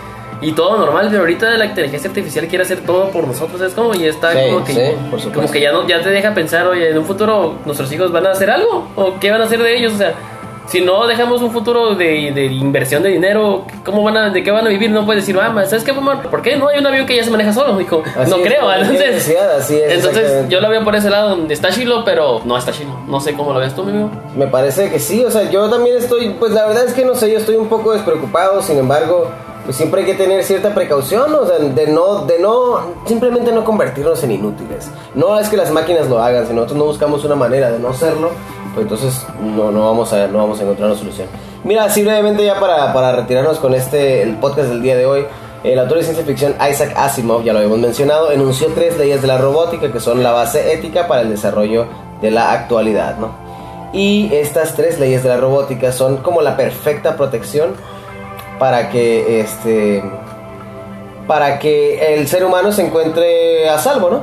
y 0.42 0.52
todo 0.52 0.78
normal, 0.78 1.08
pero 1.10 1.22
ahorita 1.22 1.50
la 1.58 1.66
inteligencia 1.66 2.10
artificial 2.10 2.48
quiere 2.48 2.64
hacer 2.64 2.82
todo 2.82 3.10
por 3.10 3.28
nosotros, 3.28 3.60
es 3.62 3.74
como 3.74 3.96
y 3.96 4.06
está 4.06 4.34
Sí, 4.34 4.40
como 4.52 4.64
que 4.64 4.74
sí, 4.74 4.80
por 5.10 5.20
supuesto. 5.20 5.32
como 5.34 5.52
que 5.52 5.62
ya 5.62 5.72
no 5.72 5.88
ya 5.88 6.02
te 6.02 6.10
deja 6.10 6.34
pensar, 6.34 6.68
oye, 6.68 6.92
en 6.92 6.98
un 6.98 7.06
futuro 7.06 7.56
nuestros 7.66 7.92
hijos 7.92 8.12
van 8.12 8.28
a 8.28 8.32
hacer 8.32 8.52
algo 8.52 8.88
o 8.96 9.20
qué 9.20 9.32
van 9.32 9.42
a 9.42 9.46
hacer 9.46 9.62
de 9.64 9.78
ellos, 9.78 9.94
o 9.94 9.98
sea, 9.98 10.14
si 10.68 10.82
no 10.82 11.08
dejamos 11.08 11.42
un 11.42 11.52
futuro 11.52 11.96
de, 11.96 12.32
de 12.34 12.46
inversión 12.46 13.02
de 13.02 13.10
dinero, 13.10 13.66
¿cómo 13.86 14.04
van 14.04 14.18
a, 14.18 14.30
¿de 14.30 14.44
qué 14.44 14.52
van 14.52 14.66
a 14.66 14.70
vivir? 14.70 14.92
No 14.92 15.06
puedes 15.06 15.24
decir, 15.24 15.40
ah, 15.42 15.54
¿sabes 15.66 15.84
qué, 15.84 15.94
mamá? 15.94 16.22
¿Por 16.24 16.42
qué? 16.42 16.58
No 16.58 16.68
hay 16.68 16.80
un 16.80 16.86
avión 16.86 17.06
que 17.06 17.16
ya 17.16 17.24
se 17.24 17.32
maneja 17.32 17.54
solo, 17.54 17.78
dijo. 17.78 18.04
Así 18.18 18.30
no 18.30 18.38
es, 18.38 18.44
creo, 18.44 18.74
entonces. 18.74 19.38
así 19.58 19.76
es, 19.76 19.94
entonces 19.94 20.50
yo 20.50 20.60
lo 20.60 20.70
veo 20.70 20.84
por 20.84 20.96
ese 20.96 21.10
lado 21.10 21.30
donde 21.30 21.54
está 21.54 21.70
chilo, 21.70 22.04
pero 22.04 22.42
no 22.44 22.58
está 22.58 22.74
chilo. 22.74 23.00
No 23.08 23.22
sé 23.22 23.34
cómo 23.34 23.54
lo 23.54 23.60
ves 23.60 23.74
tú, 23.74 23.84
mi 23.86 23.92
amigo. 23.92 24.10
Me 24.36 24.48
parece 24.48 24.90
que 24.90 25.00
sí, 25.00 25.24
o 25.24 25.32
sea, 25.32 25.50
yo 25.50 25.70
también 25.70 25.98
estoy, 25.98 26.32
pues 26.32 26.52
la 26.52 26.68
verdad 26.68 26.86
es 26.86 26.94
que 26.94 27.06
no 27.06 27.16
sé, 27.16 27.32
yo 27.32 27.38
estoy 27.38 27.56
un 27.56 27.70
poco 27.70 27.94
despreocupado, 27.94 28.62
sin 28.62 28.78
embargo, 28.78 29.32
pues 29.64 29.78
siempre 29.78 30.02
hay 30.02 30.08
que 30.08 30.16
tener 30.16 30.44
cierta 30.44 30.74
precaución, 30.74 31.34
o 31.34 31.46
sea, 31.46 31.60
de 31.60 31.88
no, 31.88 32.26
de 32.26 32.40
no, 32.40 32.94
simplemente 33.06 33.52
no 33.52 33.64
convertirnos 33.64 34.22
en 34.24 34.32
inútiles. 34.32 34.90
No 35.16 35.40
es 35.40 35.48
que 35.48 35.58
las 35.58 35.72
máquinas 35.72 36.10
lo 36.10 36.20
hagan, 36.20 36.48
si 36.48 36.54
nosotros 36.54 36.78
no 36.78 36.86
buscamos 36.86 37.24
una 37.24 37.36
manera 37.36 37.72
de 37.72 37.80
no 37.80 37.90
hacerlo, 37.90 38.32
pues 38.74 38.84
entonces 38.84 39.26
no, 39.42 39.72
no, 39.72 39.86
vamos, 39.86 40.12
a, 40.14 40.28
no 40.28 40.40
vamos 40.40 40.60
a 40.60 40.64
encontrar 40.64 40.90
una 40.90 40.98
solución. 40.98 41.28
Mira, 41.64 41.86
así 41.86 42.04
brevemente 42.04 42.46
ya 42.46 42.60
para, 42.60 42.94
para 42.94 43.12
retirarnos 43.14 43.60
con 43.60 43.74
este, 43.74 44.22
el 44.22 44.36
podcast 44.36 44.70
del 44.70 44.82
día 44.82 44.96
de 44.96 45.06
hoy, 45.06 45.26
el 45.64 45.80
autor 45.80 45.98
de 45.98 46.04
ciencia 46.04 46.24
ficción 46.24 46.56
Isaac 46.70 46.94
Asimov, 46.96 47.44
ya 47.44 47.52
lo 47.52 47.60
habíamos 47.60 47.80
mencionado, 47.80 48.32
enunció 48.32 48.68
tres 48.74 48.98
leyes 48.98 49.22
de 49.22 49.28
la 49.28 49.38
robótica 49.38 49.92
que 49.92 50.00
son 50.00 50.24
la 50.24 50.32
base 50.32 50.74
ética 50.74 51.08
para 51.08 51.22
el 51.22 51.30
desarrollo 51.30 51.88
de 52.22 52.32
la 52.32 52.52
actualidad, 52.52 53.18
¿no? 53.18 53.32
Y 53.94 54.34
estas 54.34 54.76
tres 54.76 55.00
leyes 55.00 55.24
de 55.24 55.30
la 55.30 55.38
robótica 55.38 55.92
son 55.92 56.18
como 56.18 56.42
la 56.42 56.56
perfecta 56.56 57.16
protección 57.16 57.76
para 58.60 58.90
que 58.90 59.40
este 59.40 60.04
para 61.26 61.60
que 61.60 62.16
el 62.16 62.28
ser 62.28 62.46
humano 62.46 62.72
se 62.72 62.86
encuentre 62.86 63.70
a 63.70 63.78
salvo, 63.78 64.10
¿no? 64.10 64.22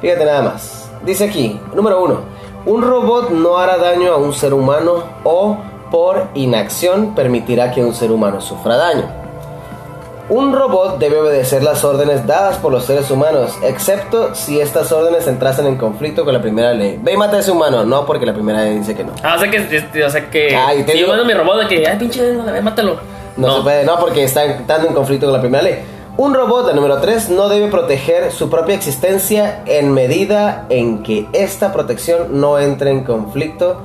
Fíjate 0.00 0.24
nada 0.24 0.42
más. 0.42 0.90
Dice 1.04 1.24
aquí, 1.24 1.60
número 1.74 2.02
uno, 2.02 2.20
un 2.66 2.82
robot 2.82 3.30
no 3.30 3.56
hará 3.58 3.78
daño 3.78 4.12
a 4.12 4.16
un 4.16 4.32
ser 4.34 4.52
humano 4.52 5.04
o 5.24 5.56
por 5.90 6.26
inacción 6.34 7.14
permitirá 7.14 7.70
que 7.70 7.82
un 7.84 7.94
ser 7.94 8.10
humano 8.10 8.40
sufra 8.40 8.76
daño. 8.76 9.04
Un 10.28 10.52
robot 10.52 10.98
debe 10.98 11.20
obedecer 11.20 11.62
las 11.62 11.84
órdenes 11.84 12.26
dadas 12.26 12.56
por 12.56 12.72
los 12.72 12.84
seres 12.84 13.08
humanos, 13.12 13.56
excepto 13.62 14.34
si 14.34 14.58
estas 14.60 14.90
órdenes 14.90 15.28
entrasen 15.28 15.66
en 15.68 15.76
conflicto 15.76 16.24
con 16.24 16.34
la 16.34 16.42
primera 16.42 16.74
ley. 16.74 16.98
Ve 17.00 17.12
y 17.12 17.16
mata 17.16 17.36
a 17.36 17.40
ese 17.40 17.52
humano, 17.52 17.84
no 17.84 18.04
porque 18.04 18.26
la 18.26 18.34
primera 18.34 18.62
ley 18.62 18.76
dice 18.78 18.96
que 18.96 19.04
no. 19.04 19.12
Ah, 19.22 19.34
o 19.36 19.38
sea 19.38 19.48
que, 19.48 19.58
este, 19.58 20.04
o 20.04 20.10
sea 20.10 20.28
que 20.28 20.56
Ay, 20.56 20.82
te 20.82 20.92
si 20.92 20.98
yo 20.98 21.04
digo- 21.04 21.08
mando 21.16 21.24
mi 21.24 21.32
robot 21.32 21.60
de 21.60 21.68
que, 21.68 21.86
ay, 21.86 21.96
pinche, 21.96 22.32
a 22.32 22.60
mátalo. 22.60 22.96
No, 23.36 23.58
se 23.58 23.62
puede, 23.62 23.84
no, 23.84 24.00
porque 24.00 24.24
está 24.24 24.44
entrando 24.44 24.88
en 24.88 24.94
conflicto 24.94 25.26
con 25.26 25.34
la 25.34 25.40
primera 25.40 25.62
ley. 25.62 25.78
Un 26.18 26.32
robot, 26.32 26.66
la 26.68 26.72
número 26.72 26.98
3, 26.98 27.28
no 27.28 27.50
debe 27.50 27.68
proteger 27.68 28.32
su 28.32 28.48
propia 28.48 28.74
existencia 28.74 29.62
en 29.66 29.92
medida 29.92 30.64
en 30.70 31.02
que 31.02 31.26
esta 31.34 31.74
protección 31.74 32.40
no 32.40 32.58
entre 32.58 32.90
en 32.90 33.04
conflicto. 33.04 33.76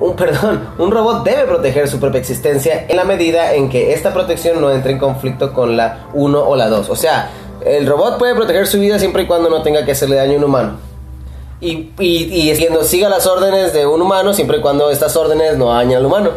Un 0.00 0.16
perdón, 0.16 0.70
un 0.78 0.90
robot 0.90 1.22
debe 1.22 1.44
proteger 1.44 1.86
su 1.86 2.00
propia 2.00 2.18
existencia 2.18 2.84
en 2.88 2.96
la 2.96 3.04
medida 3.04 3.54
en 3.54 3.68
que 3.68 3.92
esta 3.92 4.12
protección 4.12 4.60
no 4.60 4.72
entre 4.72 4.90
en 4.90 4.98
conflicto 4.98 5.52
con 5.52 5.76
la 5.76 6.08
1 6.14 6.48
o 6.48 6.56
la 6.56 6.68
2. 6.68 6.90
O 6.90 6.96
sea, 6.96 7.30
el 7.64 7.86
robot 7.86 8.18
puede 8.18 8.34
proteger 8.34 8.66
su 8.66 8.80
vida 8.80 8.98
siempre 8.98 9.22
y 9.22 9.26
cuando 9.26 9.48
no 9.48 9.62
tenga 9.62 9.84
que 9.84 9.92
hacerle 9.92 10.16
daño 10.16 10.32
a 10.32 10.36
un 10.38 10.44
humano. 10.44 10.87
Y, 11.60 11.90
y, 11.98 12.50
y 12.50 12.54
siendo, 12.54 12.84
siga 12.84 13.08
las 13.08 13.26
órdenes 13.26 13.72
de 13.72 13.84
un 13.84 14.00
humano 14.00 14.32
siempre 14.32 14.58
y 14.58 14.60
cuando 14.60 14.90
estas 14.90 15.16
órdenes 15.16 15.56
no 15.56 15.72
dañen 15.72 15.98
al 15.98 16.06
humano. 16.06 16.30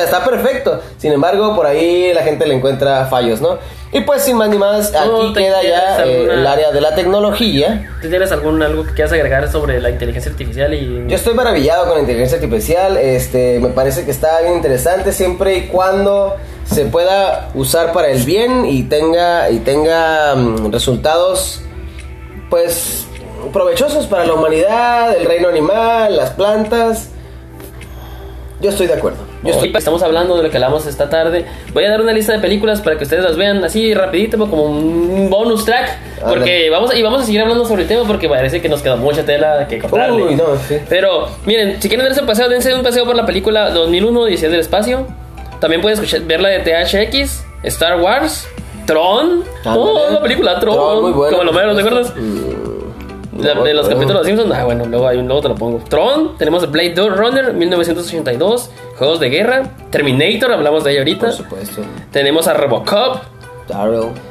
Está 0.00 0.24
perfecto. 0.24 0.80
Sin 0.98 1.12
embargo, 1.12 1.54
por 1.56 1.66
ahí 1.66 2.12
la 2.12 2.22
gente 2.22 2.46
le 2.46 2.54
encuentra 2.54 3.06
fallos, 3.06 3.40
¿no? 3.40 3.58
Y 3.90 4.02
pues 4.02 4.22
sin 4.22 4.36
más 4.36 4.50
ni 4.50 4.58
más, 4.58 4.94
aquí 4.94 5.08
¿Tú 5.08 5.32
te 5.32 5.40
queda 5.40 5.62
ya 5.62 6.04
eh, 6.04 6.28
el 6.30 6.46
área 6.46 6.70
de 6.70 6.80
la 6.80 6.94
tecnología. 6.94 7.90
¿Tú 8.02 8.08
tienes 8.08 8.30
algún 8.32 8.62
algo 8.62 8.84
que 8.84 8.92
quieras 8.92 9.12
agregar 9.12 9.50
sobre 9.50 9.80
la 9.80 9.88
inteligencia 9.88 10.30
artificial 10.30 10.74
y 10.74 11.06
Yo 11.08 11.16
estoy 11.16 11.32
maravillado 11.32 11.86
con 11.86 11.94
la 11.94 12.00
inteligencia 12.00 12.36
artificial, 12.36 12.98
este, 12.98 13.58
me 13.60 13.68
parece 13.68 14.04
que 14.04 14.10
está 14.10 14.42
bien 14.42 14.56
interesante 14.56 15.12
siempre 15.12 15.56
y 15.56 15.66
cuando 15.68 16.36
se 16.66 16.84
pueda 16.84 17.48
usar 17.54 17.94
para 17.94 18.08
el 18.10 18.22
bien 18.24 18.66
y 18.66 18.82
tenga 18.82 19.50
y 19.50 19.58
tenga 19.60 20.34
mm, 20.34 20.70
resultados 20.70 21.62
pues 22.50 23.07
provechosos 23.52 24.06
para 24.06 24.24
la 24.24 24.34
humanidad, 24.34 25.16
el 25.16 25.26
reino 25.26 25.48
animal, 25.48 26.16
las 26.16 26.30
plantas. 26.30 27.10
Yo 28.60 28.70
estoy 28.70 28.88
de 28.88 28.94
acuerdo. 28.94 29.18
Yo 29.44 29.52
estoy 29.52 29.72
Estamos 29.74 30.02
hablando 30.02 30.36
de 30.36 30.42
lo 30.42 30.50
que 30.50 30.56
hablamos 30.56 30.84
esta 30.86 31.08
tarde. 31.08 31.44
Voy 31.72 31.84
a 31.84 31.90
dar 31.90 32.00
una 32.00 32.12
lista 32.12 32.32
de 32.32 32.40
películas 32.40 32.80
para 32.80 32.98
que 32.98 33.04
ustedes 33.04 33.22
las 33.22 33.36
vean 33.36 33.62
así 33.62 33.94
rapidito, 33.94 34.36
como 34.38 34.64
un 34.64 35.30
bonus 35.30 35.64
track. 35.64 35.96
Porque 36.26 36.68
vamos 36.68 36.90
a, 36.90 36.96
y 36.96 37.02
vamos 37.02 37.22
a 37.22 37.24
seguir 37.24 37.40
hablando 37.40 37.64
sobre 37.64 37.82
el 37.82 37.88
tema 37.88 38.02
porque 38.04 38.28
parece 38.28 38.60
que 38.60 38.68
nos 38.68 38.82
queda 38.82 38.96
mucha 38.96 39.24
tela 39.24 39.68
que 39.68 39.78
cortarle. 39.78 40.24
Uy, 40.24 40.34
no, 40.34 40.56
sí. 40.66 40.78
Pero 40.88 41.28
miren, 41.46 41.80
si 41.80 41.88
quieren 41.88 42.04
darse 42.04 42.20
un 42.20 42.26
paseo, 42.26 42.48
dense 42.48 42.74
un 42.74 42.82
paseo 42.82 43.04
por 43.04 43.14
la 43.14 43.26
película 43.26 43.70
2001, 43.70 44.20
Odisea 44.20 44.48
del 44.48 44.60
Espacio. 44.60 45.06
También 45.60 45.80
pueden 45.80 45.94
escuchar, 45.98 46.22
ver 46.22 46.40
la 46.40 46.48
de 46.48 46.58
THX, 46.60 47.44
Star 47.62 48.00
Wars, 48.00 48.48
Tron. 48.86 49.44
Oh, 49.66 50.08
la 50.10 50.20
película 50.20 50.58
Tron. 50.58 50.74
Tron, 50.74 51.02
muy 51.02 51.12
buena, 51.12 51.36
Como 51.36 51.44
lo 51.44 51.52
mero, 51.52 51.76
¿te 51.76 51.82
acuerdas? 51.82 52.12
La- 53.38 53.54
de 53.62 53.74
los 53.74 53.88
capítulos 53.88 54.22
de 54.22 54.28
Simpsons, 54.28 54.52
ah, 54.54 54.64
bueno, 54.64 54.84
luego, 54.86 55.06
hay, 55.08 55.22
luego 55.22 55.40
te 55.40 55.48
lo 55.48 55.54
pongo. 55.54 55.78
Tron, 55.88 56.36
tenemos 56.38 56.70
Blade 56.70 56.94
Runner 57.08 57.52
1982, 57.52 58.70
Juegos 58.98 59.20
de 59.20 59.28
Guerra, 59.30 59.70
Terminator, 59.90 60.52
hablamos 60.52 60.84
de 60.84 60.90
ella 60.92 61.00
ahorita. 61.00 61.26
Por 61.26 61.32
supuesto. 61.34 61.82
Tenemos 62.12 62.46
a 62.48 62.54
Robocop, 62.54 63.18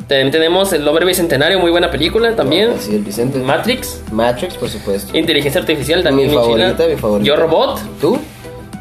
también 0.08 0.32
tenemos 0.32 0.74
El 0.74 0.88
Hombre 0.88 1.06
Bicentenario, 1.06 1.60
muy 1.60 1.70
buena 1.70 1.92
película 1.92 2.36
también. 2.36 2.72
Sí, 2.80 2.96
el 2.96 3.04
Vicente. 3.04 3.38
Matrix, 3.40 4.02
Matrix, 4.12 4.56
por 4.56 4.70
supuesto. 4.70 5.16
Inteligencia 5.16 5.62
Artificial 5.62 6.02
también. 6.04 6.30
Mi 6.30 6.36
favorita, 6.36 6.88
mi 6.88 6.96
favorita. 6.96 7.28
Yo 7.28 7.36
Robot, 7.36 7.80
¿Tú? 8.02 8.18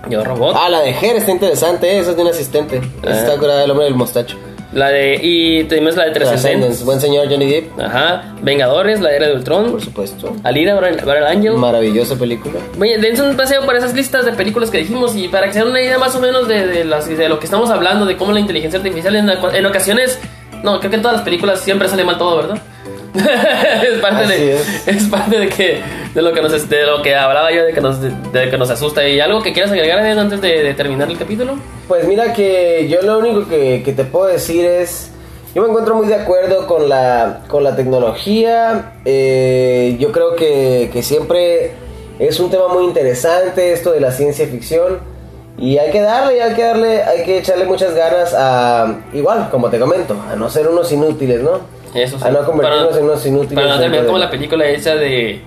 Yo 0.08 0.24
Robot. 0.24 0.56
Ah, 0.58 0.68
la 0.70 0.80
de 0.80 0.90
Her 0.90 1.16
está 1.16 1.30
interesante, 1.32 1.98
esa 1.98 2.10
es 2.12 2.16
de 2.16 2.22
un 2.22 2.28
asistente. 2.28 2.80
Ah. 3.06 3.10
Está 3.10 3.36
curada 3.38 3.64
el 3.64 3.70
hombre 3.70 3.84
del 3.86 3.94
mostacho. 3.96 4.36
La 4.76 4.88
de, 4.90 5.18
y 5.22 5.64
tenemos 5.64 5.96
la 5.96 6.04
de 6.04 6.10
Transcendence. 6.10 6.48
Transcendence. 6.50 6.84
Buen 6.84 7.00
señor 7.00 7.28
Johnny 7.30 7.46
Depp, 7.50 7.80
Ajá. 7.80 8.34
Vengadores, 8.42 9.00
la 9.00 9.10
era 9.10 9.26
de 9.26 9.32
Ultron. 9.34 9.70
por 9.70 9.82
supuesto. 9.82 10.36
Alida, 10.44 10.74
Battle 10.74 11.26
Angel. 11.26 11.54
Maravillosa 11.54 12.14
película. 12.16 12.60
Oye, 12.78 12.98
dense 12.98 13.22
un 13.22 13.36
paseo 13.38 13.64
por 13.64 13.74
esas 13.74 13.94
listas 13.94 14.26
de 14.26 14.32
películas 14.34 14.70
que 14.70 14.76
dijimos 14.76 15.16
y 15.16 15.28
para 15.28 15.46
que 15.46 15.54
se 15.54 15.60
den 15.60 15.68
una 15.68 15.80
idea 15.80 15.96
más 15.96 16.14
o 16.14 16.20
menos 16.20 16.46
de, 16.46 16.66
de 16.66 16.84
las, 16.84 17.08
de 17.08 17.28
lo 17.30 17.38
que 17.38 17.46
estamos 17.46 17.70
hablando, 17.70 18.04
de 18.04 18.18
cómo 18.18 18.32
la 18.32 18.40
inteligencia 18.40 18.76
artificial 18.78 19.16
en, 19.16 19.30
en 19.30 19.64
ocasiones, 19.66 20.18
no, 20.62 20.78
creo 20.78 20.90
que 20.90 20.96
en 20.96 21.02
todas 21.02 21.16
las 21.16 21.24
películas 21.24 21.60
siempre 21.60 21.88
sale 21.88 22.04
mal 22.04 22.18
todo, 22.18 22.36
¿verdad? 22.36 22.58
es 23.14 23.98
parte 24.00 24.24
Así 24.24 24.34
de 24.34 24.56
es. 24.56 24.88
es 24.88 25.02
parte 25.04 25.38
de 25.40 25.48
que 25.48 25.80
de 26.16 26.22
lo 26.22 26.32
que 26.32 26.40
nos 26.42 26.68
de 26.68 26.82
lo 26.86 27.02
que 27.02 27.14
hablaba 27.14 27.52
yo 27.52 27.62
de 27.64 27.72
que 27.72 27.80
nos 27.80 28.00
de, 28.00 28.50
que 28.50 28.56
nos 28.58 28.70
asusta 28.70 29.06
y 29.06 29.20
algo 29.20 29.42
que 29.42 29.52
quieras 29.52 29.70
agregar 29.70 30.00
antes 30.18 30.40
de, 30.40 30.62
de 30.64 30.74
terminar 30.74 31.08
el 31.10 31.18
capítulo 31.18 31.54
Pues 31.86 32.06
mira 32.08 32.32
que 32.32 32.88
yo 32.88 33.02
lo 33.02 33.18
único 33.18 33.48
que, 33.48 33.82
que 33.84 33.92
te 33.92 34.04
puedo 34.04 34.26
decir 34.26 34.64
es, 34.64 35.10
yo 35.54 35.62
me 35.62 35.68
encuentro 35.68 35.94
muy 35.94 36.06
de 36.08 36.14
acuerdo 36.16 36.66
con 36.66 36.88
la, 36.88 37.42
con 37.48 37.62
la 37.62 37.76
tecnología, 37.76 38.94
eh, 39.04 39.96
yo 40.00 40.10
creo 40.10 40.34
que, 40.36 40.90
que 40.92 41.02
siempre 41.02 41.72
es 42.18 42.40
un 42.40 42.50
tema 42.50 42.68
muy 42.68 42.84
interesante 42.84 43.72
esto 43.72 43.92
de 43.92 44.00
la 44.00 44.10
ciencia 44.10 44.46
ficción 44.46 44.98
y 45.58 45.78
hay 45.78 45.90
que 45.90 46.00
darle, 46.00 46.42
hay 46.42 46.54
que 46.54 46.62
darle, 46.62 47.02
hay 47.02 47.24
que 47.24 47.38
echarle 47.38 47.64
muchas 47.66 47.94
ganas 47.94 48.34
a, 48.36 49.00
igual, 49.12 49.48
como 49.50 49.68
te 49.70 49.78
comento, 49.78 50.16
a 50.30 50.36
no 50.36 50.48
ser 50.50 50.66
unos 50.68 50.90
inútiles, 50.92 51.40
¿no? 51.42 51.60
eso 51.94 52.18
sí. 52.18 52.24
A 52.26 52.30
no 52.30 52.44
convertirnos 52.44 52.88
Para- 52.88 52.98
en 52.98 53.04
unos 53.04 53.24
inútiles. 53.26 53.54
para 53.54 53.74
no 53.74 53.80
terminar 53.80 54.02
de- 54.02 54.06
como 54.06 54.18
la 54.18 54.30
película 54.30 54.66
esa 54.66 54.94
de 54.96 55.40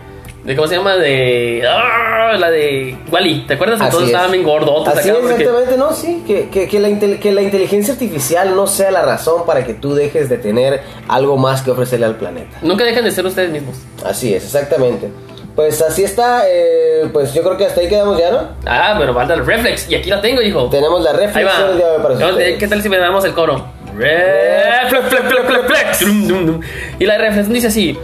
de 0.49 0.55
cómo 0.55 0.67
se 0.67 0.75
llama 0.77 0.95
de 0.95 1.63
ah, 1.69 2.33
la 2.39 2.49
de 2.49 2.97
Wally 3.11 3.45
¿te 3.47 3.53
acuerdas? 3.53 3.75
Así 3.79 3.85
Entonces 3.85 4.09
es. 4.09 4.13
estaban 4.15 4.31
bien 4.31 4.43
gordotes 4.43 4.97
Así 4.97 5.09
acá, 5.09 5.19
es, 5.19 5.23
porque- 5.25 5.43
exactamente, 5.43 5.77
no, 5.77 5.93
sí, 5.93 6.23
que, 6.25 6.49
que, 6.49 6.67
que 6.67 6.79
la 6.79 6.89
que 7.19 7.31
la 7.31 7.41
inteligencia 7.43 7.93
artificial 7.93 8.55
no 8.55 8.65
sea 8.65 8.89
la 8.89 9.03
razón 9.03 9.45
para 9.45 9.63
que 9.63 9.75
tú 9.75 9.93
dejes 9.93 10.27
de 10.27 10.39
tener 10.39 10.81
algo 11.07 11.37
más 11.37 11.61
que 11.61 11.69
ofrecerle 11.69 12.07
al 12.07 12.15
planeta. 12.15 12.57
nunca 12.63 12.83
dejan 12.83 13.03
de 13.03 13.11
ser 13.11 13.25
ustedes 13.27 13.51
mismos 13.51 13.75
Así 14.03 14.33
es, 14.33 14.43
exactamente. 14.43 15.09
Pues 15.55 15.81
así 15.81 16.03
está, 16.03 16.43
eh, 16.49 17.09
pues 17.13 17.33
yo 17.33 17.43
creo 17.43 17.55
que 17.57 17.65
hasta 17.65 17.81
ahí 17.81 17.89
quedamos 17.89 18.17
ya, 18.17 18.31
¿no? 18.31 18.47
Ah, 18.65 18.95
pero 18.97 19.13
falta 19.13 19.33
el 19.33 19.45
reflex. 19.45 19.89
Y 19.89 19.95
aquí 19.95 20.09
la 20.09 20.21
tengo, 20.21 20.41
hijo. 20.41 20.69
Tenemos 20.69 21.03
la 21.03 21.11
va. 21.11 21.19
del 21.19 21.77
día 21.77 21.87
de 21.91 21.99
para 21.99 22.17
¿Qué- 22.17 22.25
ustedes. 22.25 22.57
¿Qué 22.59 22.67
tal 22.67 22.81
si 22.81 22.87
me 22.89 22.97
damos 22.97 23.23
el 23.25 23.33
coro? 23.33 23.65
Reflex, 23.95 25.09
flex, 25.09 25.23
flex, 25.27 25.45
flex, 25.45 25.65
flex. 25.67 25.99
Dum, 26.05 26.27
dum, 26.27 26.45
dum. 26.45 26.61
Y 26.97 27.05
la 27.05 27.17
reflexión 27.17 27.53
dice 27.53 27.67
así: 27.67 27.97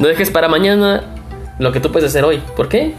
No 0.00 0.08
dejes 0.08 0.30
para 0.30 0.48
mañana 0.48 1.14
lo 1.58 1.72
que 1.72 1.80
tú 1.80 1.90
puedes 1.92 2.10
hacer 2.10 2.24
hoy. 2.24 2.42
¿Por 2.56 2.68
qué? 2.68 2.94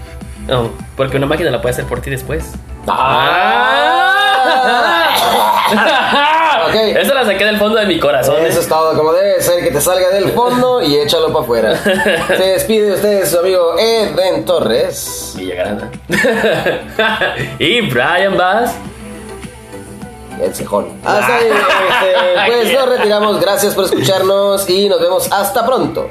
No, 0.48 0.72
porque 0.96 1.18
una 1.18 1.26
máquina 1.26 1.52
la 1.52 1.62
puede 1.62 1.74
hacer 1.74 1.86
por 1.86 2.02
ti 2.02 2.10
después. 2.10 2.54
Ah. 2.88 4.14
Ok. 6.68 6.74
Esa 6.74 7.14
la 7.14 7.26
saqué 7.26 7.46
del 7.46 7.58
fondo 7.58 7.80
de 7.80 7.86
mi 7.86 8.00
corazón. 8.00 8.46
Eso 8.46 8.60
es 8.60 8.68
todo, 8.68 8.94
como 8.98 9.14
debe 9.14 9.42
ser, 9.42 9.64
que 9.64 9.72
te 9.72 9.80
salga 9.80 10.10
del 10.10 10.32
fondo 10.32 10.82
y 10.82 10.98
échalo 10.98 11.28
para 11.28 11.40
afuera. 11.44 11.78
Se 12.28 12.44
despide 12.44 12.88
de 12.88 12.94
ustedes 12.94 13.32
su 13.32 13.40
amigo 13.40 13.78
Eden 13.78 14.44
Torres. 14.44 15.34
Villagrana. 15.38 15.90
y 17.60 17.82
Brian 17.82 18.36
Bass. 18.36 18.76
El 20.42 20.54
cejón. 20.54 20.90
Hasta 21.06 21.36
ahí, 21.36 21.48
este, 21.48 22.52
pues 22.52 22.74
nos 22.74 22.90
retiramos. 22.90 23.40
Gracias 23.40 23.74
por 23.74 23.86
escucharnos 23.86 24.70
y 24.70 24.90
nos 24.90 25.00
vemos 25.00 25.32
hasta 25.32 25.66
pronto. 25.66 26.10